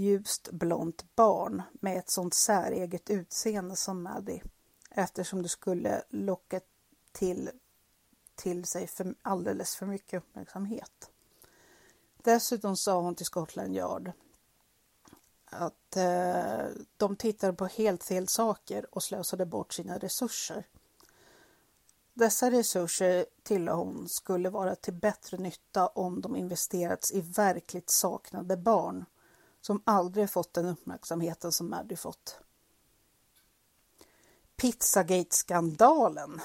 ljust 0.00 0.50
blont 0.50 1.16
barn 1.16 1.62
med 1.72 1.98
ett 1.98 2.10
sånt 2.10 2.34
säreget 2.34 3.10
utseende 3.10 3.76
som 3.76 4.02
Maddie 4.02 4.42
eftersom 4.90 5.42
det 5.42 5.48
skulle 5.48 6.02
locka 6.08 6.60
till, 7.12 7.50
till 8.34 8.64
sig 8.64 8.86
för 8.86 9.14
alldeles 9.22 9.76
för 9.76 9.86
mycket 9.86 10.22
uppmärksamhet. 10.22 11.10
Dessutom 12.16 12.76
sa 12.76 13.00
hon 13.00 13.14
till 13.14 13.26
Scotland 13.26 13.76
Yard 13.76 14.12
att 15.44 15.96
eh, 15.96 16.66
de 16.96 17.16
tittade 17.16 17.52
på 17.52 17.66
helt 17.66 18.04
fel 18.04 18.28
saker 18.28 18.94
och 18.94 19.02
slösade 19.02 19.46
bort 19.46 19.72
sina 19.72 19.98
resurser. 19.98 20.66
Dessa 22.14 22.50
resurser, 22.50 23.26
tillade 23.42 23.78
hon, 23.78 24.08
skulle 24.08 24.50
vara 24.50 24.74
till 24.74 24.94
bättre 24.94 25.36
nytta 25.38 25.86
om 25.86 26.20
de 26.20 26.36
investerats 26.36 27.12
i 27.12 27.20
verkligt 27.20 27.90
saknade 27.90 28.56
barn 28.56 29.04
som 29.60 29.82
aldrig 29.84 30.30
fått 30.30 30.54
den 30.54 30.66
uppmärksamheten 30.66 31.52
som 31.52 31.70
Maddy 31.70 31.96
fått. 31.96 32.40
Pizzagate-skandalen. 34.56 36.40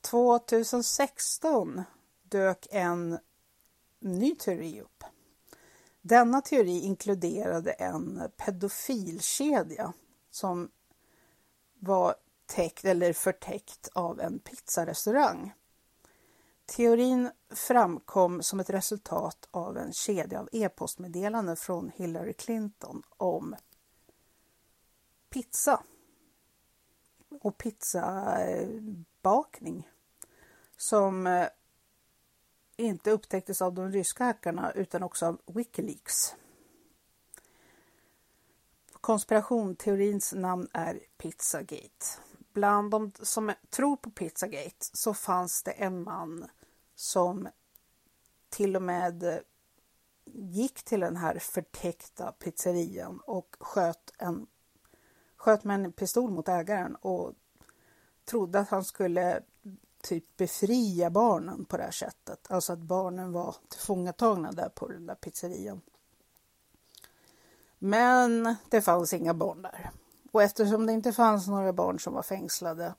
2016 0.00 1.82
dök 2.22 2.66
en 2.70 3.18
ny 3.98 4.34
teori 4.34 4.80
upp. 4.80 5.04
Denna 6.02 6.40
teori 6.40 6.80
inkluderade 6.80 7.72
en 7.72 8.30
pedofilkedja 8.36 9.92
som 10.30 10.70
var 11.78 12.14
täckt 12.46 12.84
eller 12.84 13.12
förtäckt 13.12 13.88
av 13.92 14.20
en 14.20 14.38
pizzarestaurang. 14.38 15.52
Teorin 16.66 17.30
framkom 17.50 18.42
som 18.42 18.60
ett 18.60 18.70
resultat 18.70 19.48
av 19.50 19.76
en 19.76 19.92
kedja 19.92 20.40
av 20.40 20.48
e-postmeddelanden 20.52 21.56
från 21.56 21.90
Hillary 21.94 22.32
Clinton 22.32 23.02
om 23.08 23.56
pizza 25.30 25.82
och 27.40 27.58
pizzabakning 27.58 29.88
som 30.76 31.26
eh, 31.26 31.48
inte 32.76 33.10
upptäcktes 33.10 33.62
av 33.62 33.74
de 33.74 33.90
ryska 33.90 34.24
hackarna 34.24 34.72
utan 34.72 35.02
också 35.02 35.26
av 35.26 35.40
Wikileaks. 35.46 36.34
Konspirationsteorins 39.00 40.32
namn 40.32 40.68
är 40.72 41.00
Pizzagate. 41.18 42.06
Bland 42.54 42.90
de 42.90 43.12
som 43.22 43.52
tror 43.70 43.96
på 43.96 44.10
Pizzagate 44.10 44.86
så 44.92 45.14
fanns 45.14 45.62
det 45.62 45.70
en 45.70 46.02
man 46.02 46.46
som 46.94 47.48
till 48.48 48.76
och 48.76 48.82
med 48.82 49.42
gick 50.34 50.82
till 50.82 51.00
den 51.00 51.16
här 51.16 51.38
förtäckta 51.38 52.32
pizzerian 52.32 53.20
och 53.26 53.56
sköt, 53.60 54.12
en, 54.18 54.46
sköt 55.36 55.64
med 55.64 55.84
en 55.84 55.92
pistol 55.92 56.30
mot 56.30 56.48
ägaren 56.48 56.96
och 56.96 57.32
trodde 58.24 58.60
att 58.60 58.68
han 58.68 58.84
skulle 58.84 59.42
typ 60.02 60.36
befria 60.36 61.10
barnen 61.10 61.64
på 61.64 61.76
det 61.76 61.82
här 61.82 61.90
sättet. 61.90 62.50
Alltså 62.50 62.72
att 62.72 62.78
barnen 62.78 63.32
var 63.32 63.56
tillfångatagna 63.68 64.52
där 64.52 64.68
på 64.68 64.88
den 64.88 65.06
där 65.06 65.14
pizzerian. 65.14 65.80
Men 67.78 68.56
det 68.68 68.82
fanns 68.82 69.12
inga 69.12 69.34
barn 69.34 69.62
där. 69.62 69.90
Och 70.34 70.42
eftersom 70.42 70.86
det 70.86 70.92
inte 70.92 71.12
fanns 71.12 71.48
några 71.48 71.72
barn 71.72 72.00
som 72.00 72.14
var 72.14 72.22
fängslade 72.22 72.94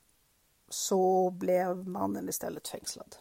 så 0.69 1.29
blev 1.29 1.87
mannen 1.87 2.29
istället 2.29 2.67
fängslad. 2.67 3.15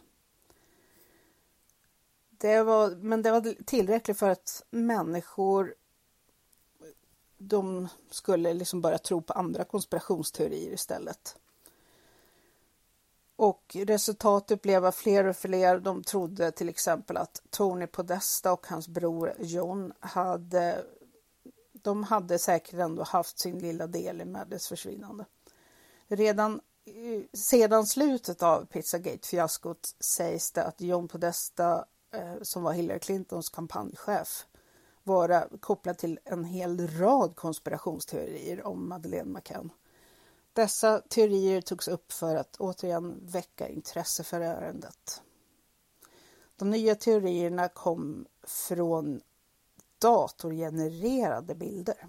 Det 2.31 2.63
var, 2.63 2.91
men 2.91 3.23
det 3.23 3.31
var 3.31 3.65
tillräckligt 3.65 4.19
för 4.19 4.29
att 4.29 4.65
människor 4.71 5.75
de 7.39 7.89
skulle 8.11 8.55
liksom 8.55 8.81
börja 8.81 8.99
tro 8.99 9.23
på 9.23 9.33
andra 9.33 9.65
konspirationsteorier 9.65 10.73
istället. 10.73 11.37
Och 13.37 13.77
resultatet 13.81 14.63
blev 14.63 14.85
att 14.85 14.95
fler 14.95 15.25
och 15.25 15.37
fler 15.37 15.79
de 15.79 16.03
trodde 16.03 16.51
till 16.51 16.69
exempel 16.69 17.17
att 17.17 17.43
Tony 17.51 17.87
Podesta 17.87 18.53
och 18.53 18.67
hans 18.67 18.89
bror 18.89 19.35
John 19.39 19.93
hade 20.01 20.85
de 21.85 22.03
hade 22.05 22.39
säkert 22.39 22.75
ändå 22.75 23.03
haft 23.03 23.39
sin 23.39 23.59
lilla 23.59 23.87
del 23.87 24.21
i 24.21 24.25
Maddes 24.25 24.69
försvinnande. 24.69 25.25
Redan 26.09 26.61
eh, 26.85 27.23
sedan 27.33 27.87
slutet 27.87 28.43
av 28.43 28.67
Pizzagate-fiaskot 28.67 29.95
sägs 30.01 30.53
det 30.53 30.65
att 30.65 30.81
John 30.81 31.09
Podesta, 31.09 31.85
eh, 32.11 32.35
som 32.43 32.63
var 32.63 32.73
Hillary 32.73 32.99
Clintons 32.99 33.49
kampanjchef, 33.49 34.47
vara 35.03 35.49
kopplad 35.61 35.99
till 35.99 36.19
en 36.25 36.45
hel 36.45 36.89
rad 36.89 37.37
konspirationsteorier 37.37 38.67
om 38.67 38.89
Madeleine 38.89 39.33
McCann. 39.33 39.71
Dessa 40.53 41.01
teorier 41.01 41.61
togs 41.61 41.89
upp 41.89 42.13
för 42.13 42.37
att 42.37 42.57
återigen 42.57 43.21
väcka 43.27 43.69
intresse 43.69 44.25
för 44.25 44.41
ärendet. 44.41 45.23
De 46.57 46.71
nya 46.71 46.95
teorierna 46.95 47.69
kom 47.69 48.27
från 48.43 49.21
datorgenererade 50.05 51.55
bilder. 51.55 52.07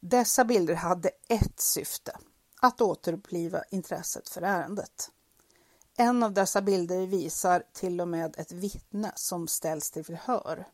Dessa 0.00 0.44
bilder 0.44 0.74
hade 0.74 1.10
ett 1.28 1.60
syfte, 1.60 2.18
att 2.60 2.80
återuppliva 2.80 3.62
intresset 3.70 4.28
för 4.28 4.42
ärendet. 4.42 5.10
En 5.96 6.22
av 6.22 6.32
dessa 6.32 6.62
bilder 6.62 7.06
visar 7.06 7.64
till 7.72 8.00
och 8.00 8.08
med 8.08 8.34
ett 8.38 8.52
vittne 8.52 9.12
som 9.14 9.48
ställs 9.48 9.90
till 9.90 10.04
förhör. 10.04 10.68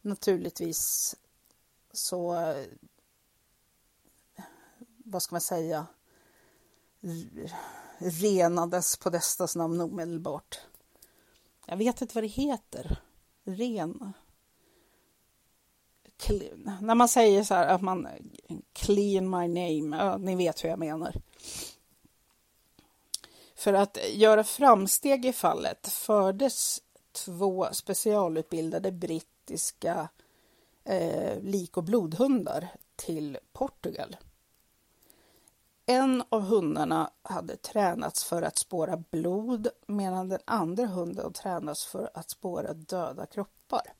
Naturligtvis 0.00 1.14
så, 1.92 2.54
vad 5.04 5.22
ska 5.22 5.34
man 5.34 5.40
säga, 5.40 5.86
renades 7.98 8.96
på 8.96 9.02
Podestas 9.02 9.56
namn 9.56 9.80
omedelbart. 9.80 10.60
Jag 11.66 11.76
vet 11.76 12.00
inte 12.00 12.14
vad 12.14 12.24
det 12.24 12.28
heter. 12.28 13.02
Ren 13.44 14.14
när 16.80 16.94
man 16.94 17.08
säger 17.08 17.44
så 17.44 17.54
här 17.54 17.66
att 17.66 17.82
man 17.82 18.08
clean 18.72 19.30
my 19.30 19.48
name, 19.48 19.96
ja, 19.96 20.16
ni 20.16 20.36
vet 20.36 20.64
hur 20.64 20.68
jag 20.68 20.78
menar. 20.78 21.14
För 23.54 23.72
att 23.72 23.98
göra 24.12 24.44
framsteg 24.44 25.26
i 25.26 25.32
fallet 25.32 25.88
fördes 25.88 26.82
två 27.12 27.68
specialutbildade 27.72 28.92
brittiska 28.92 30.08
eh, 30.84 31.40
lik 31.40 31.76
och 31.76 31.84
blodhundar 31.84 32.68
till 32.96 33.38
Portugal. 33.52 34.16
En 35.86 36.22
av 36.28 36.42
hundarna 36.42 37.10
hade 37.22 37.56
tränats 37.56 38.24
för 38.24 38.42
att 38.42 38.58
spåra 38.58 38.96
blod 38.96 39.68
medan 39.86 40.28
den 40.28 40.40
andra 40.44 40.86
hunden 40.86 41.32
tränats 41.32 41.86
för 41.86 42.10
att 42.14 42.30
spåra 42.30 42.72
döda 42.72 43.26
kroppar. 43.26 43.97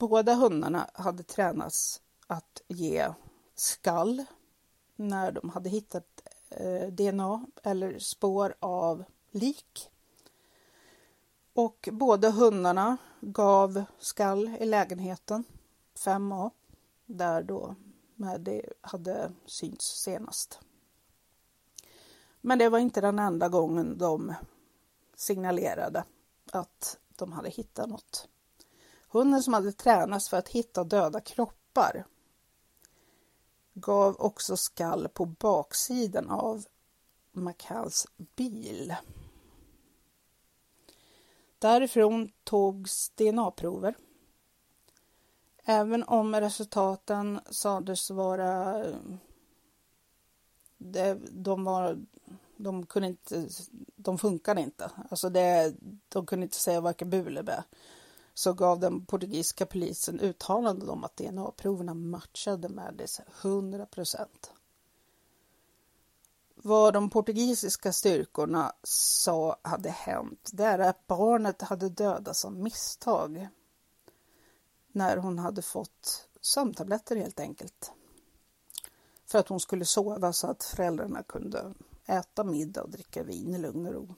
Båda 0.00 0.34
hundarna 0.34 0.90
hade 0.94 1.22
tränats 1.22 2.02
att 2.26 2.62
ge 2.68 3.12
skall 3.54 4.24
när 4.96 5.32
de 5.32 5.50
hade 5.50 5.68
hittat 5.68 6.22
eh, 6.50 6.88
DNA 6.88 7.46
eller 7.62 7.98
spår 7.98 8.54
av 8.60 9.04
lik. 9.30 9.90
Och 11.52 11.88
båda 11.92 12.30
hundarna 12.30 12.96
gav 13.20 13.84
skall 13.98 14.48
i 14.48 14.64
lägenheten 14.64 15.44
5A 15.94 16.50
där 17.06 17.42
då 17.42 17.74
det 18.38 18.72
hade 18.80 19.32
synts 19.46 20.02
senast. 20.02 20.60
Men 22.40 22.58
det 22.58 22.68
var 22.68 22.78
inte 22.78 23.00
den 23.00 23.18
enda 23.18 23.48
gången 23.48 23.98
de 23.98 24.34
signalerade 25.14 26.04
att 26.52 26.98
de 27.16 27.32
hade 27.32 27.48
hittat 27.48 27.88
något. 27.88 28.29
Hunden 29.12 29.42
som 29.42 29.54
hade 29.54 29.72
tränats 29.72 30.28
för 30.28 30.36
att 30.36 30.48
hitta 30.48 30.84
döda 30.84 31.20
kroppar 31.20 32.04
gav 33.74 34.16
också 34.18 34.56
skall 34.56 35.08
på 35.08 35.24
baksidan 35.24 36.30
av 36.30 36.64
McCalls 37.32 38.06
bil. 38.36 38.94
Därifrån 41.58 42.32
togs 42.44 43.10
DNA-prover. 43.10 43.94
Även 45.64 46.04
om 46.04 46.34
resultaten 46.34 47.40
sades 47.50 48.10
vara... 48.10 48.84
de, 51.30 51.64
var, 51.64 51.98
de 52.56 52.86
kunde 52.86 53.08
inte... 53.08 53.48
De 53.96 54.18
funkade 54.18 54.60
inte. 54.60 54.90
Alltså 55.10 55.28
det, 55.28 55.74
de 56.08 56.26
kunde 56.26 56.44
inte 56.44 56.56
säga 56.56 56.80
varken 56.80 57.10
bu 57.10 57.26
eller 57.26 57.42
bä 57.42 57.64
så 58.40 58.52
gav 58.52 58.80
den 58.80 59.06
portugisiska 59.06 59.66
polisen 59.66 60.20
uttalanden 60.20 60.90
om 60.90 61.04
att 61.04 61.16
DNA-proverna 61.16 61.94
matchade 61.94 62.68
Maddys 62.68 63.20
100 63.42 63.86
procent. 63.86 64.52
Vad 66.54 66.94
de 66.94 67.10
portugisiska 67.10 67.92
styrkorna 67.92 68.72
sa 68.82 69.56
hade 69.62 69.90
hänt, 69.90 70.50
det 70.52 70.64
är 70.64 70.78
att 70.78 71.06
barnet 71.06 71.62
hade 71.62 71.88
dödats 71.88 72.44
av 72.44 72.52
misstag 72.52 73.48
när 74.92 75.16
hon 75.16 75.38
hade 75.38 75.62
fått 75.62 76.28
sömntabletter 76.40 77.16
helt 77.16 77.40
enkelt. 77.40 77.92
För 79.26 79.38
att 79.38 79.48
hon 79.48 79.60
skulle 79.60 79.84
sova 79.84 80.32
så 80.32 80.46
att 80.46 80.64
föräldrarna 80.64 81.22
kunde 81.22 81.74
äta 82.06 82.44
middag 82.44 82.82
och 82.82 82.90
dricka 82.90 83.22
vin 83.22 83.54
i 83.54 83.58
lugn 83.58 83.86
och 83.86 83.92
ro. 83.92 84.14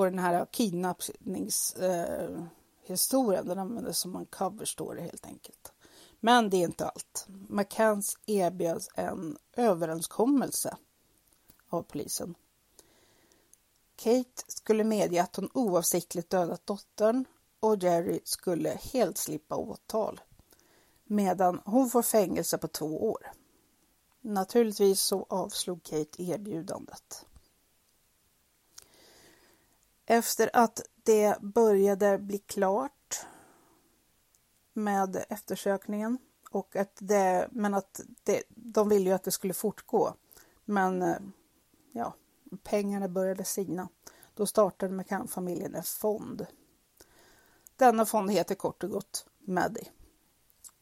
Och 0.00 0.06
den 0.06 0.18
här 0.18 0.46
kidnappningshistorien, 0.50 3.42
eh, 3.42 3.48
den 3.48 3.58
användes 3.58 3.98
som 3.98 4.16
en 4.16 4.26
cover 4.26 4.64
story 4.64 5.00
helt 5.00 5.26
enkelt. 5.26 5.72
Men 6.20 6.50
det 6.50 6.56
är 6.56 6.64
inte 6.64 6.86
allt. 6.86 7.26
McCanns 7.48 8.18
erbjöds 8.26 8.88
en 8.94 9.38
överenskommelse 9.56 10.76
av 11.68 11.82
polisen. 11.82 12.34
Kate 13.96 14.42
skulle 14.46 14.84
medge 14.84 15.22
att 15.22 15.36
hon 15.36 15.50
oavsiktligt 15.54 16.30
dödat 16.30 16.66
dottern 16.66 17.24
och 17.60 17.82
Jerry 17.82 18.20
skulle 18.24 18.78
helt 18.92 19.18
slippa 19.18 19.56
åtal. 19.56 20.20
medan 21.04 21.60
hon 21.64 21.90
får 21.90 22.02
fängelse 22.02 22.58
på 22.58 22.68
två 22.68 23.10
år. 23.10 23.32
Naturligtvis 24.20 25.00
så 25.00 25.26
avslog 25.28 25.82
Kate 25.82 26.22
erbjudandet. 26.22 27.26
Efter 30.10 30.50
att 30.52 30.82
det 31.02 31.40
började 31.40 32.18
bli 32.18 32.38
klart 32.38 33.26
med 34.72 35.24
eftersökningen 35.28 36.18
och 36.50 36.76
att 36.76 36.96
det, 36.98 37.48
men 37.52 37.74
att 37.74 38.00
det, 38.22 38.42
de 38.48 38.88
ville 38.88 39.10
ju 39.10 39.14
att 39.14 39.24
det 39.24 39.30
skulle 39.30 39.54
fortgå. 39.54 40.14
Men 40.64 41.02
eh, 41.02 41.16
ja, 41.92 42.14
pengarna 42.62 43.08
började 43.08 43.44
sina. 43.44 43.88
Då 44.34 44.46
startade 44.46 44.94
McCann-familjen 44.94 45.74
en 45.74 45.82
fond. 45.82 46.46
Denna 47.76 48.06
fond 48.06 48.30
heter 48.30 48.54
kort 48.54 48.84
och 48.84 48.90
gott 48.90 49.26
Maddy 49.38 49.84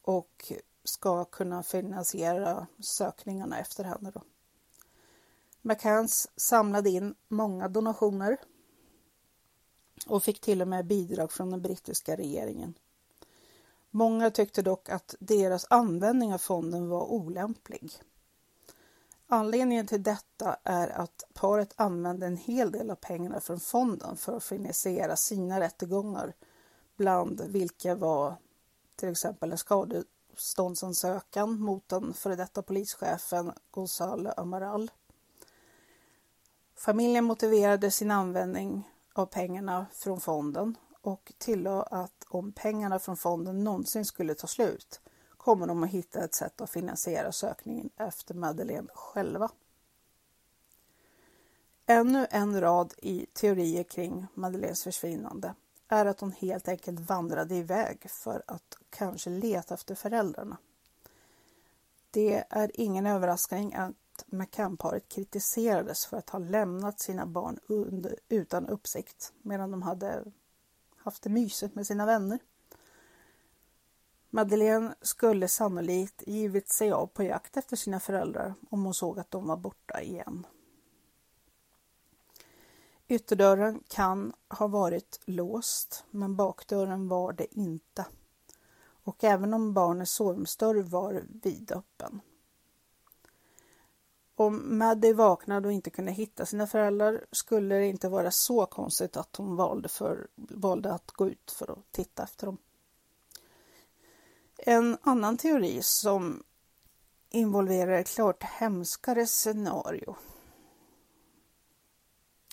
och 0.02 0.52
ska 0.84 1.24
kunna 1.24 1.62
finansiera 1.62 2.66
sökningarna 2.80 3.58
efter 3.58 3.84
henne. 3.84 4.10
Då. 4.10 4.22
McCanns 5.62 6.30
samlade 6.36 6.90
in 6.90 7.14
många 7.28 7.68
donationer 7.68 8.36
och 10.06 10.22
fick 10.22 10.40
till 10.40 10.62
och 10.62 10.68
med 10.68 10.86
bidrag 10.86 11.32
från 11.32 11.50
den 11.50 11.62
brittiska 11.62 12.16
regeringen. 12.16 12.74
Många 13.90 14.30
tyckte 14.30 14.62
dock 14.62 14.88
att 14.88 15.14
deras 15.18 15.66
användning 15.70 16.34
av 16.34 16.38
fonden 16.38 16.88
var 16.88 17.04
olämplig. 17.04 17.92
Anledningen 19.26 19.86
till 19.86 20.02
detta 20.02 20.56
är 20.64 20.88
att 20.88 21.24
paret 21.34 21.72
använde 21.76 22.26
en 22.26 22.36
hel 22.36 22.72
del 22.72 22.90
av 22.90 22.94
pengarna 22.94 23.40
från 23.40 23.60
fonden 23.60 24.16
för 24.16 24.36
att 24.36 24.44
finansiera 24.44 25.16
sina 25.16 25.60
rättegångar, 25.60 26.34
bland 26.96 27.40
vilka 27.40 27.94
var 27.94 28.36
till 28.96 29.08
exempel 29.08 29.52
en 29.52 29.58
skadeståndsansökan 29.58 31.60
mot 31.60 31.88
den 31.88 32.14
före 32.14 32.36
detta 32.36 32.62
polischefen 32.62 33.52
Gonzalo 33.70 34.30
Amaral. 34.36 34.90
Familjen 36.76 37.24
motiverade 37.24 37.90
sin 37.90 38.10
användning 38.10 38.88
av 39.18 39.26
pengarna 39.26 39.86
från 39.92 40.20
fonden 40.20 40.76
och 41.00 41.32
tillade 41.38 41.82
att 41.82 42.24
om 42.28 42.52
pengarna 42.52 42.98
från 42.98 43.16
fonden 43.16 43.64
någonsin 43.64 44.04
skulle 44.04 44.34
ta 44.34 44.46
slut 44.46 45.00
kommer 45.36 45.66
de 45.66 45.82
att 45.82 45.90
hitta 45.90 46.24
ett 46.24 46.34
sätt 46.34 46.60
att 46.60 46.70
finansiera 46.70 47.32
sökningen 47.32 47.90
efter 47.96 48.34
Madeleine 48.34 48.88
själva. 48.94 49.50
Ännu 51.86 52.26
en 52.30 52.60
rad 52.60 52.94
i 52.98 53.26
teorier 53.32 53.84
kring 53.84 54.26
Madeleines 54.34 54.84
försvinnande 54.84 55.54
är 55.88 56.06
att 56.06 56.20
hon 56.20 56.32
helt 56.32 56.68
enkelt 56.68 57.00
vandrade 57.00 57.54
iväg 57.54 58.10
för 58.10 58.42
att 58.46 58.78
kanske 58.90 59.30
leta 59.30 59.74
efter 59.74 59.94
föräldrarna. 59.94 60.56
Det 62.10 62.44
är 62.50 62.70
ingen 62.74 63.06
överraskning 63.06 63.74
att 63.74 63.92
McCann-paret 64.26 65.08
kritiserades 65.08 66.06
för 66.06 66.16
att 66.16 66.30
ha 66.30 66.38
lämnat 66.38 67.00
sina 67.00 67.26
barn 67.26 67.58
under, 67.66 68.18
utan 68.28 68.66
uppsikt 68.66 69.32
medan 69.42 69.70
de 69.70 69.82
hade 69.82 70.24
haft 70.96 71.22
det 71.22 71.30
mysigt 71.30 71.74
med 71.74 71.86
sina 71.86 72.06
vänner. 72.06 72.38
Madeleine 74.30 74.94
skulle 75.00 75.48
sannolikt 75.48 76.22
givit 76.26 76.68
sig 76.68 76.92
av 76.92 77.06
på 77.06 77.22
jakt 77.22 77.56
efter 77.56 77.76
sina 77.76 78.00
föräldrar 78.00 78.54
om 78.70 78.84
hon 78.84 78.94
såg 78.94 79.18
att 79.18 79.30
de 79.30 79.46
var 79.46 79.56
borta 79.56 80.02
igen. 80.02 80.46
Ytterdörren 83.08 83.82
kan 83.88 84.32
ha 84.48 84.66
varit 84.66 85.20
låst, 85.24 86.04
men 86.10 86.36
bakdörren 86.36 87.08
var 87.08 87.32
det 87.32 87.58
inte. 87.58 88.06
Och 88.80 89.24
även 89.24 89.54
om 89.54 89.74
barnets 89.74 90.12
sovrumsdörr 90.12 90.82
var 90.82 91.24
vidöppen. 91.42 92.20
Om 94.40 94.78
Maddie 94.78 95.12
vaknade 95.12 95.68
och 95.68 95.72
inte 95.72 95.90
kunde 95.90 96.12
hitta 96.12 96.46
sina 96.46 96.66
föräldrar 96.66 97.24
skulle 97.32 97.74
det 97.74 97.86
inte 97.86 98.08
vara 98.08 98.30
så 98.30 98.66
konstigt 98.66 99.16
att 99.16 99.36
hon 99.36 99.56
valde, 99.56 99.88
för, 99.88 100.28
valde 100.34 100.92
att 100.92 101.10
gå 101.10 101.28
ut 101.28 101.50
för 101.50 101.70
att 101.70 101.92
titta 101.92 102.22
efter 102.22 102.46
dem. 102.46 102.58
En 104.58 104.98
annan 105.02 105.36
teori 105.36 105.82
som 105.82 106.42
involverar 107.30 107.92
ett 107.92 108.08
klart 108.08 108.42
hemskare 108.42 109.26
scenario 109.26 110.16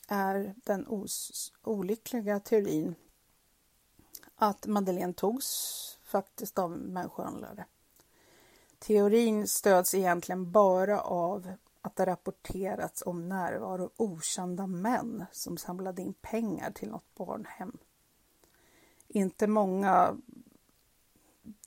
är 0.07 0.55
den 0.55 0.87
olyckliga 1.63 2.39
teorin 2.39 2.95
att 4.35 4.67
Madeleine 4.67 5.13
togs 5.13 5.99
faktiskt 6.03 6.59
av 6.59 6.71
människohandlare. 6.71 7.65
Teorin 8.79 9.47
stöds 9.47 9.93
egentligen 9.93 10.51
bara 10.51 11.01
av 11.01 11.51
att 11.85 11.95
det 11.95 12.05
rapporterats 12.05 13.03
om 13.05 13.29
närvaro 13.29 13.83
av 13.83 13.91
okända 13.97 14.67
män 14.67 15.25
som 15.31 15.57
samlade 15.57 16.01
in 16.01 16.13
pengar 16.13 16.71
till 16.71 16.89
något 16.89 17.15
barnhem. 17.15 17.77
Inte 19.07 19.47
många 19.47 20.17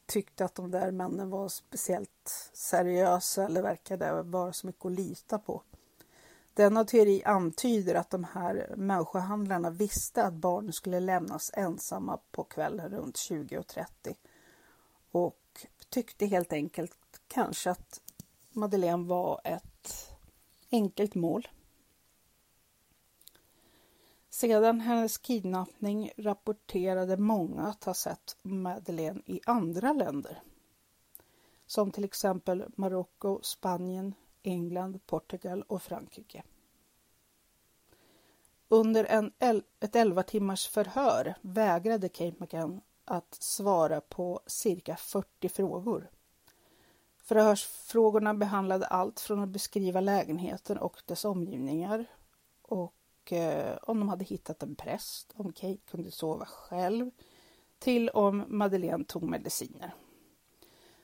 tyckte 0.07 0.45
att 0.45 0.55
de 0.55 0.71
där 0.71 0.91
männen 0.91 1.31
var 1.31 1.49
speciellt 1.49 2.51
seriösa 2.53 3.45
eller 3.45 3.63
verkade 3.63 4.23
vara 4.23 4.53
så 4.53 4.67
mycket 4.67 4.85
att 4.85 4.93
lita 4.93 5.39
på. 5.39 5.63
Denna 6.55 6.85
teori 6.85 7.23
antyder 7.25 7.95
att 7.95 8.11
de 8.11 8.25
här 8.25 8.75
människohandlarna 8.77 9.71
visste 9.71 10.25
att 10.25 10.35
barnen 10.35 10.73
skulle 10.73 11.01
lämnas 11.01 11.51
ensamma 11.55 12.19
på 12.31 12.45
kvällen 12.45 12.89
runt 12.89 13.17
20.30 13.17 14.15
och 15.11 15.67
tyckte 15.89 16.27
helt 16.27 16.53
enkelt 16.53 17.21
kanske 17.29 17.71
att 17.71 18.01
Madeleine 18.53 19.09
var 19.09 19.41
ett 19.45 19.78
enkelt 20.71 21.15
mål. 21.15 21.49
Sedan 24.31 24.81
hennes 24.81 25.19
kidnappning 25.19 26.11
rapporterade 26.17 27.17
många 27.17 27.63
att 27.63 27.85
ha 27.85 27.95
sett 27.95 28.37
Madeleine 28.43 29.23
i 29.27 29.41
andra 29.47 29.93
länder. 29.93 30.43
Som 31.67 31.91
till 31.91 32.05
exempel 32.05 32.65
Marocko, 32.77 33.41
Spanien, 33.43 34.15
England, 34.43 35.07
Portugal 35.07 35.63
och 35.63 35.83
Frankrike. 35.83 36.43
Under 38.69 39.05
en 39.05 39.33
el 39.39 39.63
ett 39.81 39.97
11 39.97 40.23
timmars 40.23 40.69
förhör 40.69 41.35
vägrade 41.41 42.09
Kate 42.09 42.37
McCann 42.39 42.81
att 43.05 43.35
svara 43.35 44.01
på 44.01 44.41
cirka 44.47 44.97
40 44.97 45.49
frågor. 45.49 46.11
Förhörsfrågorna 47.29 48.35
behandlade 48.35 48.87
allt 48.87 49.21
från 49.21 49.41
att 49.41 49.49
beskriva 49.49 50.01
lägenheten 50.01 50.79
och 50.79 51.03
dess 51.07 51.25
omgivningar 51.25 52.07
och 52.63 53.33
eh, 53.33 53.79
om 53.83 53.99
de 53.99 54.09
hade 54.09 54.25
hittat 54.25 54.63
en 54.63 54.75
präst, 54.75 55.33
om 55.37 55.53
Kate 55.53 55.79
kunde 55.91 56.11
sova 56.11 56.47
själv, 56.47 57.11
till 57.79 58.09
om 58.09 58.45
Madeleine 58.49 59.05
tog 59.05 59.23
mediciner. 59.23 59.95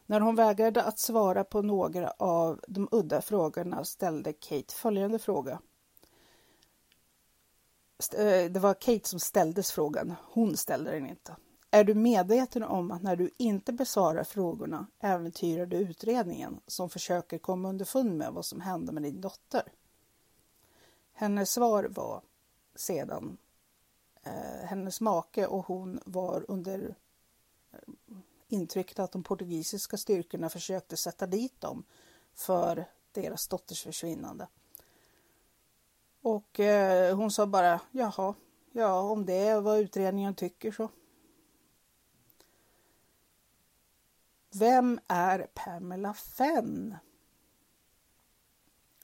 När 0.06 0.20
hon 0.20 0.36
vägrade 0.36 0.82
att 0.82 0.98
svara 0.98 1.44
på 1.44 1.62
några 1.62 2.10
av 2.10 2.60
de 2.68 2.88
udda 2.90 3.22
frågorna 3.22 3.84
ställde 3.84 4.32
Kate 4.32 4.74
följande 4.74 5.18
fråga. 5.18 5.60
Eh, 8.18 8.50
det 8.50 8.60
var 8.60 8.74
Kate 8.74 9.08
som 9.08 9.20
ställdes 9.20 9.72
frågan, 9.72 10.14
hon 10.22 10.56
ställde 10.56 10.90
den 10.90 11.06
inte. 11.06 11.36
Är 11.74 11.84
du 11.84 11.94
medveten 11.94 12.62
om 12.62 12.90
att 12.90 13.02
när 13.02 13.16
du 13.16 13.30
inte 13.36 13.72
besvarar 13.72 14.24
frågorna 14.24 14.86
äventyrar 15.00 15.66
du 15.66 15.76
utredningen 15.76 16.60
som 16.66 16.90
försöker 16.90 17.38
komma 17.38 17.68
underfund 17.68 18.16
med 18.16 18.32
vad 18.32 18.44
som 18.44 18.60
hände 18.60 18.92
med 18.92 19.02
din 19.02 19.20
dotter? 19.20 19.72
Hennes 21.12 21.50
svar 21.50 21.84
var 21.84 22.22
sedan 22.74 23.36
eh, 24.22 24.66
hennes 24.66 25.00
make 25.00 25.46
och 25.46 25.66
hon 25.66 26.00
var 26.04 26.44
under 26.48 26.94
eh, 27.72 27.78
intrycket 28.48 28.98
att 28.98 29.12
de 29.12 29.22
portugisiska 29.22 29.96
styrkorna 29.96 30.48
försökte 30.48 30.96
sätta 30.96 31.26
dit 31.26 31.60
dem 31.60 31.84
för 32.34 32.84
deras 33.12 33.48
dotters 33.48 33.82
försvinnande. 33.82 34.48
Och 36.22 36.60
eh, 36.60 37.16
hon 37.16 37.30
sa 37.30 37.46
bara 37.46 37.80
jaha, 37.90 38.34
ja 38.72 39.00
om 39.00 39.26
det 39.26 39.38
är 39.48 39.60
vad 39.60 39.78
utredningen 39.78 40.34
tycker 40.34 40.72
så. 40.72 40.88
Vem 44.58 45.00
är 45.08 45.46
Pamela 45.54 46.14
Fenn? 46.14 46.96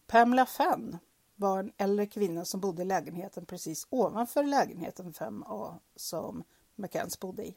Pamela 0.06 0.46
Fenn 0.46 0.98
var 1.36 1.58
en 1.58 1.72
äldre 1.76 2.06
kvinna 2.06 2.44
som 2.44 2.60
bodde 2.60 2.82
i 2.82 2.84
lägenheten 2.84 3.46
precis 3.46 3.86
ovanför 3.90 4.42
lägenheten 4.42 5.12
5A 5.12 5.74
som 5.96 6.44
McCanns 6.74 7.20
bodde 7.20 7.46
i. 7.46 7.56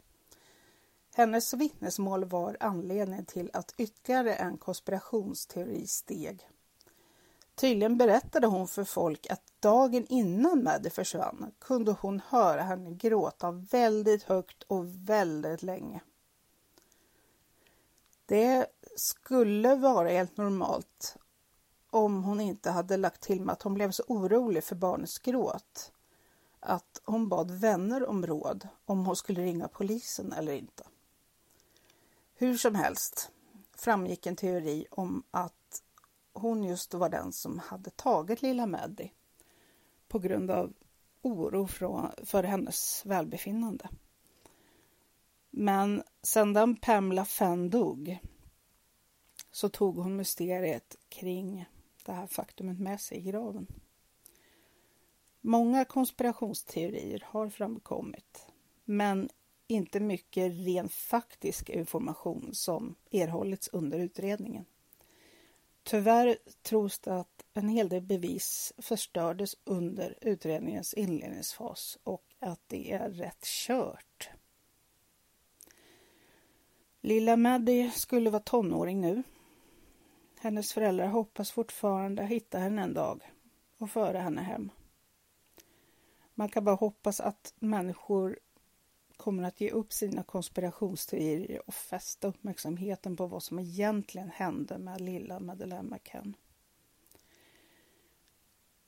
Hennes 1.15 1.53
vittnesmål 1.53 2.25
var 2.25 2.57
anledningen 2.59 3.25
till 3.25 3.49
att 3.53 3.73
ytterligare 3.77 4.35
en 4.35 4.57
konspirationsteori 4.57 5.87
steg. 5.87 6.49
Tydligen 7.55 7.97
berättade 7.97 8.47
hon 8.47 8.67
för 8.67 8.83
folk 8.83 9.27
att 9.29 9.43
dagen 9.59 10.05
innan 10.09 10.63
Maddy 10.63 10.89
försvann 10.89 11.51
kunde 11.59 11.91
hon 11.91 12.21
höra 12.27 12.61
henne 12.61 12.91
gråta 12.91 13.51
väldigt 13.51 14.23
högt 14.23 14.63
och 14.63 14.85
väldigt 15.09 15.63
länge. 15.63 16.01
Det 18.25 18.67
skulle 18.95 19.75
vara 19.75 20.09
helt 20.09 20.37
normalt 20.37 21.17
om 21.89 22.23
hon 22.23 22.41
inte 22.41 22.71
hade 22.71 22.97
lagt 22.97 23.21
till 23.21 23.41
med 23.41 23.53
att 23.53 23.61
hon 23.61 23.73
blev 23.73 23.91
så 23.91 24.03
orolig 24.07 24.63
för 24.63 24.75
barnets 24.75 25.19
gråt 25.19 25.91
att 26.59 27.01
hon 27.03 27.29
bad 27.29 27.51
vänner 27.51 28.09
om 28.09 28.25
råd 28.25 28.67
om 28.85 29.05
hon 29.05 29.15
skulle 29.15 29.41
ringa 29.41 29.67
polisen 29.67 30.33
eller 30.33 30.53
inte. 30.53 30.83
Hur 32.35 32.57
som 32.57 32.75
helst 32.75 33.31
framgick 33.75 34.25
en 34.25 34.35
teori 34.35 34.85
om 34.91 35.23
att 35.31 35.83
hon 36.33 36.63
just 36.63 36.93
var 36.93 37.09
den 37.09 37.31
som 37.31 37.59
hade 37.59 37.89
tagit 37.89 38.41
lilla 38.41 38.65
Maddie 38.65 39.11
på 40.07 40.19
grund 40.19 40.51
av 40.51 40.73
oro 41.21 41.67
för 42.23 42.43
hennes 42.43 43.05
välbefinnande. 43.05 43.89
Men 45.55 46.03
sedan 46.21 46.75
Pamela 46.75 47.25
Fenn 47.25 47.69
dog 47.69 48.17
så 49.51 49.69
tog 49.69 49.97
hon 49.97 50.15
mysteriet 50.15 50.95
kring 51.09 51.65
det 52.05 52.11
här 52.11 52.27
faktumet 52.27 52.79
med 52.79 53.01
sig 53.01 53.17
i 53.17 53.21
graven. 53.21 53.67
Många 55.41 55.85
konspirationsteorier 55.85 57.23
har 57.27 57.49
framkommit, 57.49 58.47
men 58.85 59.29
inte 59.67 59.99
mycket 59.99 60.51
ren 60.51 60.89
faktisk 60.89 61.69
information 61.69 62.49
som 62.53 62.95
erhållits 63.11 63.69
under 63.73 63.99
utredningen. 63.99 64.65
Tyvärr 65.83 66.37
tros 66.61 66.99
det 66.99 67.15
att 67.19 67.45
en 67.53 67.69
hel 67.69 67.89
del 67.89 68.01
bevis 68.01 68.73
förstördes 68.77 69.57
under 69.63 70.17
utredningens 70.21 70.93
inledningsfas 70.93 71.97
och 72.03 72.25
att 72.39 72.61
det 72.67 72.91
är 72.91 73.09
rätt 73.09 73.45
kört. 73.45 74.29
Lilla 77.05 77.37
Maddie 77.37 77.91
skulle 77.91 78.29
vara 78.29 78.41
tonåring 78.41 79.01
nu. 79.01 79.23
Hennes 80.39 80.73
föräldrar 80.73 81.07
hoppas 81.07 81.51
fortfarande 81.51 82.25
hitta 82.25 82.59
henne 82.59 82.81
en 82.81 82.93
dag 82.93 83.31
och 83.77 83.91
föra 83.91 84.19
henne 84.19 84.41
hem. 84.41 84.69
Man 86.33 86.49
kan 86.49 86.63
bara 86.63 86.75
hoppas 86.75 87.19
att 87.19 87.53
människor 87.59 88.39
kommer 89.17 89.43
att 89.43 89.61
ge 89.61 89.69
upp 89.69 89.93
sina 89.93 90.23
konspirationsteorier 90.23 91.61
och 91.67 91.73
fästa 91.73 92.27
uppmärksamheten 92.27 93.15
på 93.15 93.27
vad 93.27 93.43
som 93.43 93.59
egentligen 93.59 94.29
hände 94.29 94.77
med 94.77 95.01
lilla 95.01 95.39
Madeleine 95.39 95.89
McCann. 95.89 96.35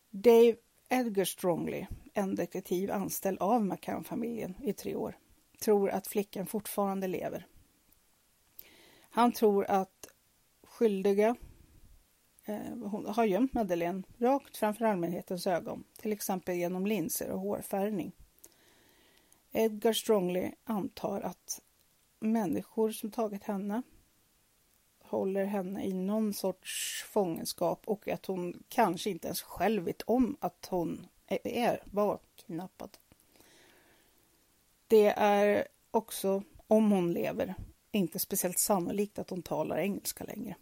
Dave 0.09 0.55
Edgar 0.89 1.26
Strongley, 1.26 1.86
en 2.13 2.36
detektiv 2.36 2.91
anställd 2.91 3.41
av 3.41 3.66
McCann-familjen 3.66 4.55
i 4.63 4.74
tre 4.74 4.95
år, 4.95 5.18
tror 5.59 5.89
att 5.89 6.07
flickan 6.07 6.45
fortfarande 6.45 7.07
lever. 7.07 7.47
Han 9.16 9.32
tror 9.32 9.66
att 9.66 10.07
skyldiga 10.63 11.36
eh, 12.45 13.07
har 13.07 13.26
gömt 13.26 13.53
Madeleine 13.53 14.03
rakt 14.18 14.57
framför 14.57 14.86
allmänhetens 14.86 15.47
ögon, 15.47 15.84
till 15.97 16.13
exempel 16.13 16.55
genom 16.55 16.88
linser 16.88 17.30
och 17.30 17.39
hårfärgning. 17.39 18.11
Edgar 19.51 19.93
Strongley 19.93 20.51
antar 20.63 21.22
att 21.22 21.61
människor 22.20 22.91
som 22.91 23.11
tagit 23.11 23.43
henne 23.43 23.82
håller 25.01 25.45
henne 25.45 25.86
i 25.86 25.93
någon 25.93 26.34
sorts 26.34 27.03
fångenskap 27.09 27.82
och 27.86 28.07
att 28.07 28.26
hon 28.26 28.63
kanske 28.70 29.09
inte 29.09 29.28
ens 29.28 29.41
själv 29.41 29.84
vet 29.84 30.01
om 30.01 30.38
att 30.39 30.68
hon 30.70 31.07
är, 31.28 31.80
var 31.86 32.20
kidnappad. 32.36 32.97
Det 34.88 35.07
är 35.07 35.68
också, 35.91 36.43
om 36.68 36.91
hon 36.91 37.13
lever, 37.13 37.55
inte 37.98 38.20
speciellt 38.20 38.60
sannolikt 38.60 39.20
att 39.20 39.28
de 39.28 39.41
talar 39.41 39.78
engelska 39.78 40.24
längre. 40.24 40.56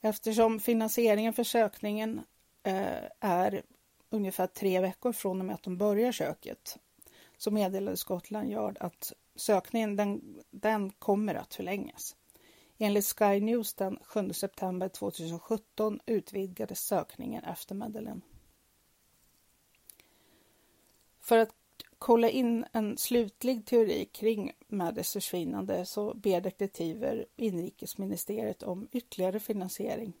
Eftersom 0.00 0.60
finansieringen 0.60 1.32
för 1.32 1.44
sökningen 1.44 2.20
eh, 2.62 3.04
är 3.20 3.62
ungefär 4.10 4.46
tre 4.46 4.80
veckor 4.80 5.12
från 5.12 5.40
och 5.40 5.46
med 5.46 5.54
att 5.54 5.62
de 5.62 5.76
börjar 5.76 6.12
söket 6.12 6.78
så 7.36 7.50
meddelade 7.50 7.96
Scotland 7.96 8.50
Yard 8.50 8.76
att 8.80 9.12
sökningen 9.36 9.96
den, 9.96 10.42
den 10.50 10.90
kommer 10.90 11.34
att 11.34 11.54
förlängas. 11.54 12.16
Enligt 12.78 13.18
Sky 13.18 13.40
News 13.40 13.74
den 13.74 13.98
7 14.02 14.32
september 14.32 14.88
2017 14.88 16.00
utvidgades 16.06 16.80
sökningen 16.80 17.44
efter 17.44 17.74
Madeleine. 17.74 18.20
För 21.20 21.38
att 21.38 21.54
kolla 22.02 22.28
in 22.28 22.64
en 22.72 22.98
slutlig 22.98 23.66
teori 23.66 24.04
kring 24.04 24.52
Maddes 24.68 25.12
försvinnande 25.12 25.86
så 25.86 26.14
ber 26.14 26.40
detektiver 26.40 27.26
inrikesministeriet 27.36 28.62
om 28.62 28.88
ytterligare 28.92 29.40
finansiering. 29.40 30.12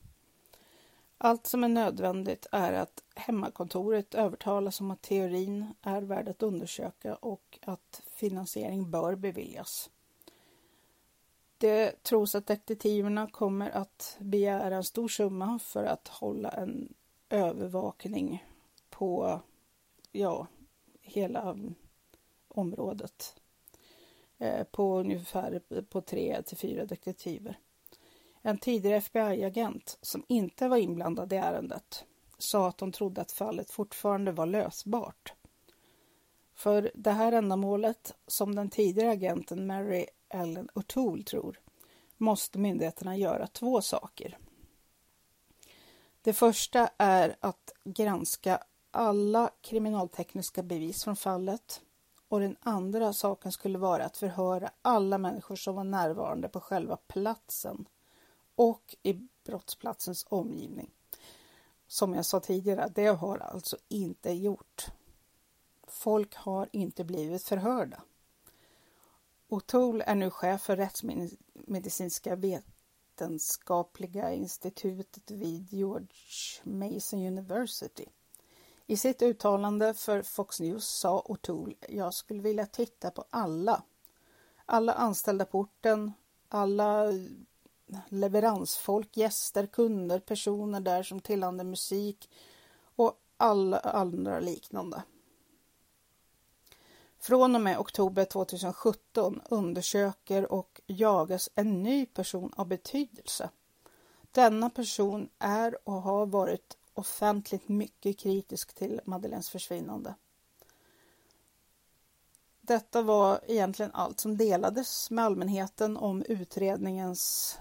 Allt 1.18 1.46
som 1.46 1.64
är 1.64 1.68
nödvändigt 1.68 2.46
är 2.52 2.72
att 2.72 3.02
hemmakontoret 3.14 4.14
övertalas 4.14 4.80
om 4.80 4.90
att 4.90 5.02
teorin 5.02 5.74
är 5.82 6.02
värd 6.02 6.28
att 6.28 6.42
undersöka 6.42 7.14
och 7.14 7.58
att 7.62 8.02
finansiering 8.06 8.90
bör 8.90 9.14
beviljas. 9.14 9.90
Det 11.58 12.02
tros 12.02 12.34
att 12.34 12.46
detektiverna 12.46 13.26
kommer 13.26 13.70
att 13.70 14.16
begära 14.20 14.76
en 14.76 14.84
stor 14.84 15.08
summa 15.08 15.58
för 15.58 15.84
att 15.84 16.08
hålla 16.08 16.48
en 16.48 16.94
övervakning 17.30 18.44
på 18.90 19.40
ja, 20.12 20.46
hela 21.12 21.56
området 22.48 23.40
eh, 24.38 24.64
på 24.64 24.98
ungefär 24.98 25.60
på 25.82 26.00
tre 26.00 26.42
till 26.42 26.56
fyra 26.56 26.84
detektiver. 26.84 27.58
En 28.42 28.58
tidigare 28.58 28.96
FBI-agent 28.96 29.98
som 30.02 30.24
inte 30.28 30.68
var 30.68 30.76
inblandad 30.76 31.32
i 31.32 31.36
ärendet 31.36 32.04
sa 32.38 32.68
att 32.68 32.78
de 32.78 32.92
trodde 32.92 33.20
att 33.20 33.32
fallet 33.32 33.70
fortfarande 33.70 34.32
var 34.32 34.46
lösbart. 34.46 35.34
För 36.54 36.90
det 36.94 37.10
här 37.10 37.32
ändamålet, 37.32 38.14
som 38.26 38.54
den 38.54 38.70
tidigare 38.70 39.10
agenten 39.10 39.66
Mary 39.66 40.06
Ellen 40.28 40.68
O'Toole 40.74 41.24
tror, 41.24 41.60
måste 42.16 42.58
myndigheterna 42.58 43.16
göra 43.16 43.46
två 43.46 43.82
saker. 43.82 44.38
Det 46.22 46.32
första 46.32 46.90
är 46.96 47.36
att 47.40 47.72
granska 47.84 48.62
alla 48.92 49.50
kriminaltekniska 49.60 50.62
bevis 50.62 51.04
från 51.04 51.16
fallet 51.16 51.80
och 52.28 52.40
den 52.40 52.56
andra 52.60 53.12
saken 53.12 53.52
skulle 53.52 53.78
vara 53.78 54.04
att 54.04 54.16
förhöra 54.16 54.70
alla 54.82 55.18
människor 55.18 55.56
som 55.56 55.74
var 55.74 55.84
närvarande 55.84 56.48
på 56.48 56.60
själva 56.60 56.96
platsen 56.96 57.88
och 58.54 58.96
i 59.02 59.28
brottsplatsens 59.44 60.26
omgivning. 60.28 60.90
Som 61.86 62.14
jag 62.14 62.26
sa 62.26 62.40
tidigare, 62.40 62.92
det 62.94 63.06
har 63.06 63.38
alltså 63.38 63.76
inte 63.88 64.30
gjort. 64.30 64.86
Folk 65.86 66.34
har 66.36 66.68
inte 66.72 67.04
blivit 67.04 67.42
förhörda. 67.42 68.02
O'Toole 69.48 70.02
är 70.06 70.14
nu 70.14 70.30
chef 70.30 70.62
för 70.62 70.76
rättsmedicinska 70.76 72.36
vetenskapliga 72.36 74.32
institutet 74.32 75.30
vid 75.30 75.72
George 75.72 76.62
Mason 76.62 77.26
University. 77.26 78.06
I 78.86 78.96
sitt 78.96 79.22
uttalande 79.22 79.94
för 79.94 80.22
Fox 80.22 80.60
News 80.60 80.88
sa 80.88 81.20
O'Toole, 81.20 81.74
jag 81.88 82.14
skulle 82.14 82.42
vilja 82.42 82.66
titta 82.66 83.10
på 83.10 83.24
alla. 83.30 83.82
Alla 84.66 84.92
anställda 84.92 85.44
på 85.44 85.58
orten, 85.58 86.12
alla 86.48 87.08
eh, 87.08 87.14
leveransfolk, 88.08 89.16
gäster, 89.16 89.66
kunder, 89.66 90.18
personer 90.20 90.80
där 90.80 91.02
som 91.02 91.20
tillhandahåller 91.20 91.70
musik 91.70 92.30
och 92.96 93.20
alla 93.36 93.78
andra 93.78 94.40
liknande. 94.40 95.02
Från 97.18 97.54
och 97.54 97.60
med 97.60 97.78
oktober 97.78 98.24
2017 98.24 99.40
undersöker 99.50 100.52
och 100.52 100.80
jagas 100.86 101.50
en 101.54 101.82
ny 101.82 102.06
person 102.06 102.52
av 102.56 102.66
betydelse. 102.66 103.50
Denna 104.32 104.70
person 104.70 105.28
är 105.38 105.88
och 105.88 106.02
har 106.02 106.26
varit 106.26 106.76
offentligt 106.94 107.68
mycket 107.68 108.18
kritisk 108.18 108.74
till 108.74 109.00
Madeleines 109.04 109.50
försvinnande. 109.50 110.14
Detta 112.60 113.02
var 113.02 113.40
egentligen 113.46 113.92
allt 113.94 114.20
som 114.20 114.36
delades 114.36 115.10
med 115.10 115.24
allmänheten 115.24 115.96
om 115.96 116.22
utredningens 116.22 117.58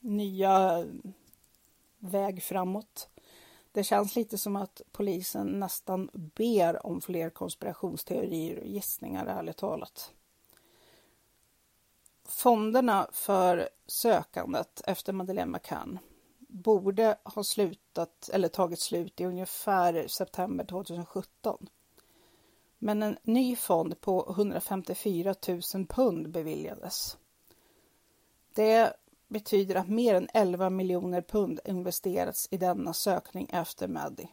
nya 0.00 0.86
väg 1.98 2.42
framåt. 2.42 3.08
Det 3.72 3.84
känns 3.84 4.16
lite 4.16 4.38
som 4.38 4.56
att 4.56 4.82
polisen 4.92 5.60
nästan 5.60 6.10
ber 6.12 6.86
om 6.86 7.00
fler 7.00 7.30
konspirationsteorier 7.30 8.58
och 8.58 8.66
gissningar, 8.66 9.26
ärligt 9.26 9.56
talat. 9.56 10.12
Fonderna 12.24 13.08
för 13.12 13.68
sökandet 13.86 14.82
efter 14.86 15.12
Madeleine 15.12 15.52
McCann 15.52 15.98
borde 16.48 17.18
ha 17.22 17.44
slutat 17.44 18.30
eller 18.32 18.48
tagit 18.48 18.80
slut 18.80 19.20
i 19.20 19.24
ungefär 19.24 20.08
september 20.08 20.64
2017. 20.64 21.68
Men 22.78 23.02
en 23.02 23.18
ny 23.22 23.56
fond 23.56 24.00
på 24.00 24.26
154 24.30 25.34
000 25.74 25.86
pund 25.86 26.30
beviljades. 26.30 27.18
Det 28.54 28.92
betyder 29.28 29.74
att 29.74 29.88
mer 29.88 30.14
än 30.14 30.28
11 30.34 30.70
miljoner 30.70 31.22
pund 31.22 31.60
investerats 31.64 32.48
i 32.50 32.56
denna 32.56 32.92
sökning 32.92 33.48
efter 33.52 33.88
Maddy. 33.88 34.26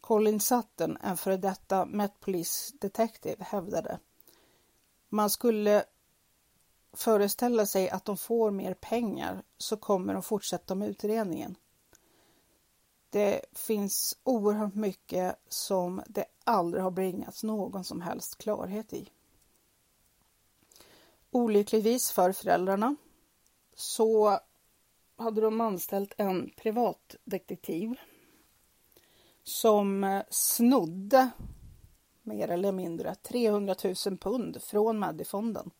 Colin 0.00 0.40
Sutton, 0.40 0.96
en 1.00 1.16
före 1.16 1.36
detta 1.36 1.86
Met 1.86 2.20
Police 2.20 2.74
Detective, 2.80 3.44
hävdade 3.44 3.98
man 5.08 5.30
skulle 5.30 5.84
föreställa 6.98 7.66
sig 7.66 7.90
att 7.90 8.04
de 8.04 8.16
får 8.16 8.50
mer 8.50 8.74
pengar 8.74 9.42
så 9.58 9.76
kommer 9.76 10.14
de 10.14 10.22
fortsätta 10.22 10.74
med 10.74 10.88
utredningen. 10.88 11.56
Det 13.10 13.40
finns 13.52 14.18
oerhört 14.24 14.74
mycket 14.74 15.36
som 15.48 16.02
det 16.06 16.24
aldrig 16.44 16.82
har 16.82 16.90
bringats 16.90 17.42
någon 17.42 17.84
som 17.84 18.00
helst 18.00 18.38
klarhet 18.38 18.92
i. 18.92 19.10
Olyckligtvis 21.30 22.12
för 22.12 22.32
föräldrarna 22.32 22.96
så 23.74 24.40
hade 25.16 25.40
de 25.40 25.60
anställt 25.60 26.14
en 26.16 26.50
privatdetektiv 26.56 27.94
som 29.42 30.22
snodde 30.30 31.30
mer 32.22 32.48
eller 32.48 32.72
mindre 32.72 33.14
300 33.14 33.74
000 34.06 34.18
pund 34.18 34.62
från 34.62 34.98
Maddifonden. 34.98 35.70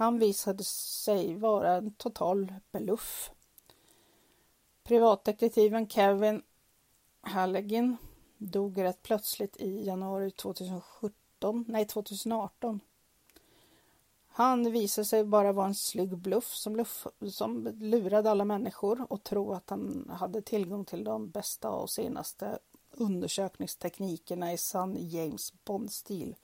Han 0.00 0.18
visade 0.18 0.64
sig 0.64 1.34
vara 1.34 1.74
en 1.74 1.94
total 1.94 2.54
bluff. 2.72 3.30
Privatdetektiven 4.82 5.88
Kevin 5.88 6.42
Halligan 7.20 7.96
dog 8.38 8.82
rätt 8.82 9.02
plötsligt 9.02 9.56
i 9.56 9.86
januari 9.86 10.30
2017, 10.30 11.64
nej 11.68 11.86
2018. 11.86 12.80
Han 14.26 14.72
visade 14.72 15.04
sig 15.04 15.24
bara 15.24 15.52
vara 15.52 15.66
en 15.66 15.74
slygg 15.74 16.18
bluff 16.18 16.54
som, 16.54 16.72
bluff 16.72 17.06
som 17.30 17.68
lurade 17.80 18.30
alla 18.30 18.44
människor 18.44 19.06
och 19.12 19.22
tro 19.22 19.52
att 19.52 19.70
han 19.70 20.10
hade 20.10 20.42
tillgång 20.42 20.84
till 20.84 21.04
de 21.04 21.30
bästa 21.30 21.70
och 21.70 21.90
senaste 21.90 22.58
undersökningsteknikerna 22.90 24.52
i 24.52 24.58
sann 24.58 24.96
James 24.98 25.52
Bond-stil 25.64 26.36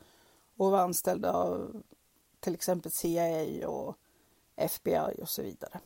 och 0.57 0.71
var 0.71 0.79
anställd 0.79 1.25
av 1.25 1.83
till 2.47 2.55
exempel 2.55 2.93
CIA 2.93 3.69
och 3.69 3.97
FBI 4.57 5.15
och 5.23 5.29
så 5.29 5.43
vidare. 5.43 5.81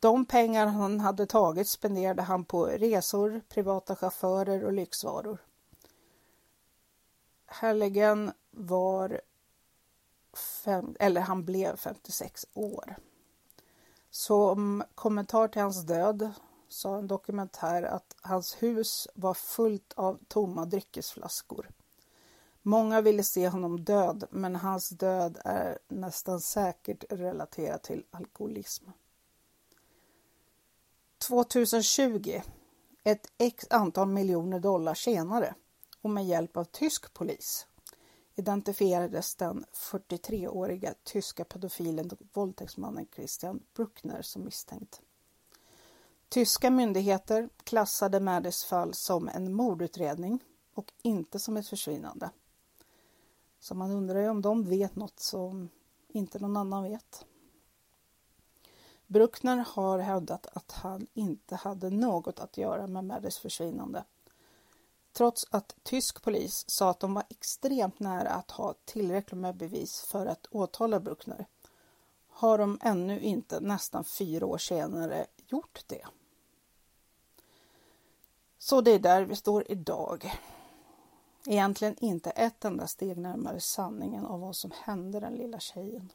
De 0.00 0.24
pengar 0.24 0.66
han 0.66 1.00
hade 1.00 1.26
tagit 1.26 1.68
spenderade 1.68 2.22
han 2.22 2.44
på 2.44 2.66
resor, 2.66 3.40
privata 3.48 3.96
chaufförer 3.96 4.64
och 4.64 4.72
lyxvaror. 4.72 5.38
Halligan 7.46 8.32
var 8.50 9.20
fem, 10.64 10.96
eller 11.00 11.20
han 11.20 11.44
blev 11.44 11.76
56 11.76 12.46
år. 12.54 12.96
Som 14.10 14.84
kommentar 14.94 15.48
till 15.48 15.62
hans 15.62 15.82
död 15.82 16.32
sa 16.68 16.98
en 16.98 17.06
dokumentär 17.06 17.82
att 17.82 18.16
hans 18.20 18.62
hus 18.62 19.08
var 19.14 19.34
fullt 19.34 19.92
av 19.96 20.18
tomma 20.28 20.64
dryckesflaskor. 20.64 21.70
Många 22.68 23.00
ville 23.00 23.22
se 23.22 23.48
honom 23.48 23.84
död, 23.84 24.24
men 24.30 24.56
hans 24.56 24.88
död 24.88 25.38
är 25.44 25.78
nästan 25.88 26.40
säkert 26.40 27.04
relaterad 27.10 27.82
till 27.82 28.04
alkoholism. 28.10 28.90
2020, 31.18 32.40
ett 33.04 33.32
x 33.38 33.66
antal 33.70 34.08
miljoner 34.08 34.60
dollar 34.60 34.94
senare 34.94 35.54
och 36.02 36.10
med 36.10 36.26
hjälp 36.26 36.56
av 36.56 36.64
tysk 36.64 37.14
polis 37.14 37.66
identifierades 38.34 39.34
den 39.34 39.64
43-åriga 39.72 40.94
tyska 41.04 41.44
pedofilen 41.44 42.10
och 42.10 42.18
våldtäktsmannen 42.32 43.06
Christian 43.14 43.62
Bruckner 43.76 44.22
som 44.22 44.44
misstänkt. 44.44 45.00
Tyska 46.28 46.70
myndigheter 46.70 47.48
klassade 47.64 48.20
Maddys 48.20 48.64
fall 48.64 48.94
som 48.94 49.28
en 49.28 49.54
mordutredning 49.54 50.44
och 50.74 50.92
inte 51.02 51.38
som 51.38 51.56
ett 51.56 51.68
försvinnande. 51.68 52.30
Så 53.60 53.74
man 53.74 53.90
undrar 53.90 54.20
ju 54.20 54.28
om 54.28 54.42
de 54.42 54.64
vet 54.64 54.96
något 54.96 55.20
som 55.20 55.68
inte 56.08 56.38
någon 56.38 56.56
annan 56.56 56.82
vet. 56.82 57.26
Bruckner 59.06 59.64
har 59.68 59.98
hävdat 59.98 60.46
att 60.52 60.72
han 60.72 61.06
inte 61.14 61.56
hade 61.56 61.90
något 61.90 62.40
att 62.40 62.58
göra 62.58 62.86
med 62.86 63.04
Maddys 63.04 63.38
försvinnande. 63.38 64.04
Trots 65.12 65.46
att 65.50 65.76
tysk 65.82 66.22
polis 66.22 66.64
sa 66.68 66.90
att 66.90 67.00
de 67.00 67.14
var 67.14 67.24
extremt 67.28 68.00
nära 68.00 68.28
att 68.28 68.50
ha 68.50 68.74
tillräckligt 68.84 69.40
med 69.40 69.56
bevis 69.56 70.00
för 70.00 70.26
att 70.26 70.46
åtala 70.46 71.00
Bruckner 71.00 71.46
har 72.28 72.58
de 72.58 72.78
ännu 72.82 73.20
inte, 73.20 73.60
nästan 73.60 74.04
fyra 74.04 74.46
år 74.46 74.58
senare, 74.58 75.26
gjort 75.46 75.84
det. 75.86 76.06
Så 78.58 78.80
det 78.80 78.90
är 78.90 78.98
där 78.98 79.22
vi 79.22 79.36
står 79.36 79.70
idag. 79.72 80.32
Egentligen 81.46 81.96
inte 81.98 82.30
ett 82.30 82.64
enda 82.64 82.86
steg 82.86 83.18
närmare 83.18 83.60
sanningen 83.60 84.26
av 84.26 84.40
vad 84.40 84.56
som 84.56 84.70
hände 84.74 85.20
den 85.20 85.34
lilla 85.34 85.60
tjejen. 85.60 86.12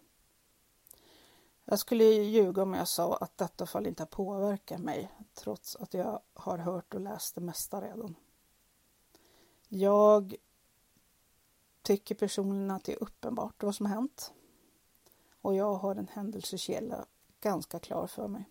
Jag 1.66 1.80
skulle 1.80 2.04
ljuga 2.04 2.64
om 2.64 2.74
jag 2.74 2.88
sa 2.88 3.16
att 3.16 3.38
detta 3.38 3.66
fall 3.66 3.88
inte 3.88 4.04
har 4.04 4.08
påverkat 4.08 4.80
mig 4.80 5.12
trots 5.34 5.76
att 5.76 5.94
jag 5.94 6.22
har 6.34 6.58
hört 6.58 6.94
och 6.94 7.02
läst 7.02 7.36
det 7.36 7.42
mesta 7.42 7.82
redan. 7.82 8.16
Jag 9.68 10.36
tycker 11.82 12.16
personligen 12.16 12.72
att 12.72 12.84
det 12.84 12.94
är 12.94 13.04
uppenbart 13.04 13.64
vad 13.64 13.76
som 13.76 13.86
hänt. 13.86 14.34
Och 15.42 15.56
jag 15.56 15.74
har 15.74 15.96
en 15.96 16.08
händelsekedja 16.08 17.06
ganska 17.40 17.80
klar 17.80 18.08
för 18.08 18.28
mig. 18.28 18.50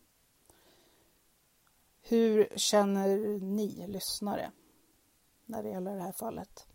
Hur 2.00 2.48
känner 2.56 3.38
ni 3.40 3.86
lyssnare 3.86 4.52
när 5.52 5.62
det 5.62 5.68
gäller 5.68 5.96
det 5.96 6.02
här 6.02 6.12
fallet? 6.12 6.66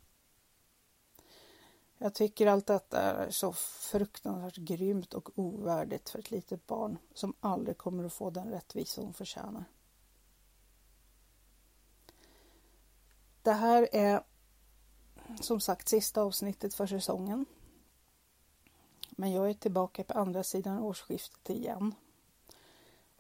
Jag 1.98 2.14
tycker 2.14 2.48
allt 2.48 2.68
detta 2.68 3.02
är 3.02 3.30
så 3.30 3.54
fruktansvärt 3.54 4.56
grymt 4.56 5.14
och 5.14 5.30
ovärdigt 5.36 6.10
för 6.10 6.20
ett 6.20 6.32
litet 6.32 6.68
barn 6.68 6.98
som 7.14 7.34
aldrig 7.40 7.78
kommer 7.78 8.04
att 8.04 8.14
få 8.14 8.30
den 8.30 8.50
rättvisa 8.50 9.02
hon 9.02 9.14
förtjänar. 9.14 9.66
Det 13.42 13.52
här 13.52 13.90
är 13.92 14.24
som 15.42 15.60
sagt 15.60 15.90
sista 15.90 16.22
avsnittet 16.22 16.74
för 16.74 16.88
säsongen. 16.88 17.46
Men 19.10 19.32
jag 19.32 19.50
är 19.50 19.54
tillbaka 19.54 20.04
på 20.04 20.14
andra 20.14 20.44
sidan 20.44 20.80
årsskiftet 20.80 21.50
igen. 21.50 21.96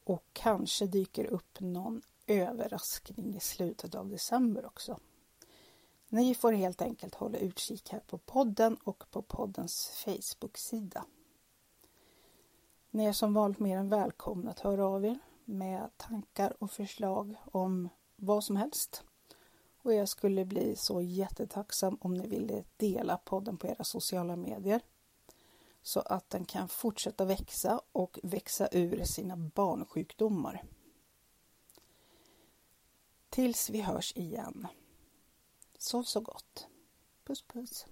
Och 0.03 0.24
kanske 0.34 0.88
dyker 0.88 1.26
upp 1.26 1.60
någon 1.60 2.01
överraskning 2.28 3.36
i 3.36 3.39
slutet 3.39 3.95
av 3.95 4.10
december 4.10 4.66
också. 4.66 4.99
Ni 6.10 6.36
får 6.36 6.51
helt 6.51 6.82
enkelt 6.82 7.16
hålla 7.16 7.38
utkik 7.38 7.89
här 7.89 7.99
på 7.99 8.18
podden 8.18 8.78
och 8.84 9.03
på 9.12 9.22
poddens 9.22 10.03
Facebook-sida. 10.05 11.05
Ni 12.91 13.05
är 13.05 13.14
som 13.14 13.34
vanligt 13.34 13.60
mer 13.60 13.78
än 13.78 13.89
välkomna 13.89 14.51
att 14.51 14.60
höra 14.60 14.86
av 14.86 15.05
er 15.05 15.20
med 15.45 15.89
tankar 15.97 16.53
och 16.60 16.72
förslag 16.72 17.36
om 17.51 17.89
vad 18.16 18.43
som 18.43 18.55
helst. 18.55 19.03
Och 19.82 19.93
jag 19.93 20.10
skulle 20.10 20.45
bli 20.45 20.76
så 20.76 21.01
jättetacksam 21.01 21.97
om 22.01 22.14
ni 22.14 22.28
ville 22.28 22.64
dela 22.78 23.18
podden 23.18 23.58
på 23.58 23.68
era 23.68 23.84
sociala 23.84 24.36
medier 24.36 24.82
så 25.82 25.99
att 25.99 26.30
den 26.30 26.45
kan 26.45 26.68
fortsätta 26.68 27.26
växa 27.26 27.82
och 27.91 28.20
växa 28.24 28.68
ur 28.72 29.03
sina 29.03 29.38
barnsjukdomar. 29.38 30.64
Tills 33.30 33.70
vi 33.70 33.82
hörs 33.82 34.14
igen. 34.16 34.68
Sov 35.78 36.04
så 36.04 36.22
gott. 36.22 36.68
Puss 37.26 37.42
puss. 37.42 37.86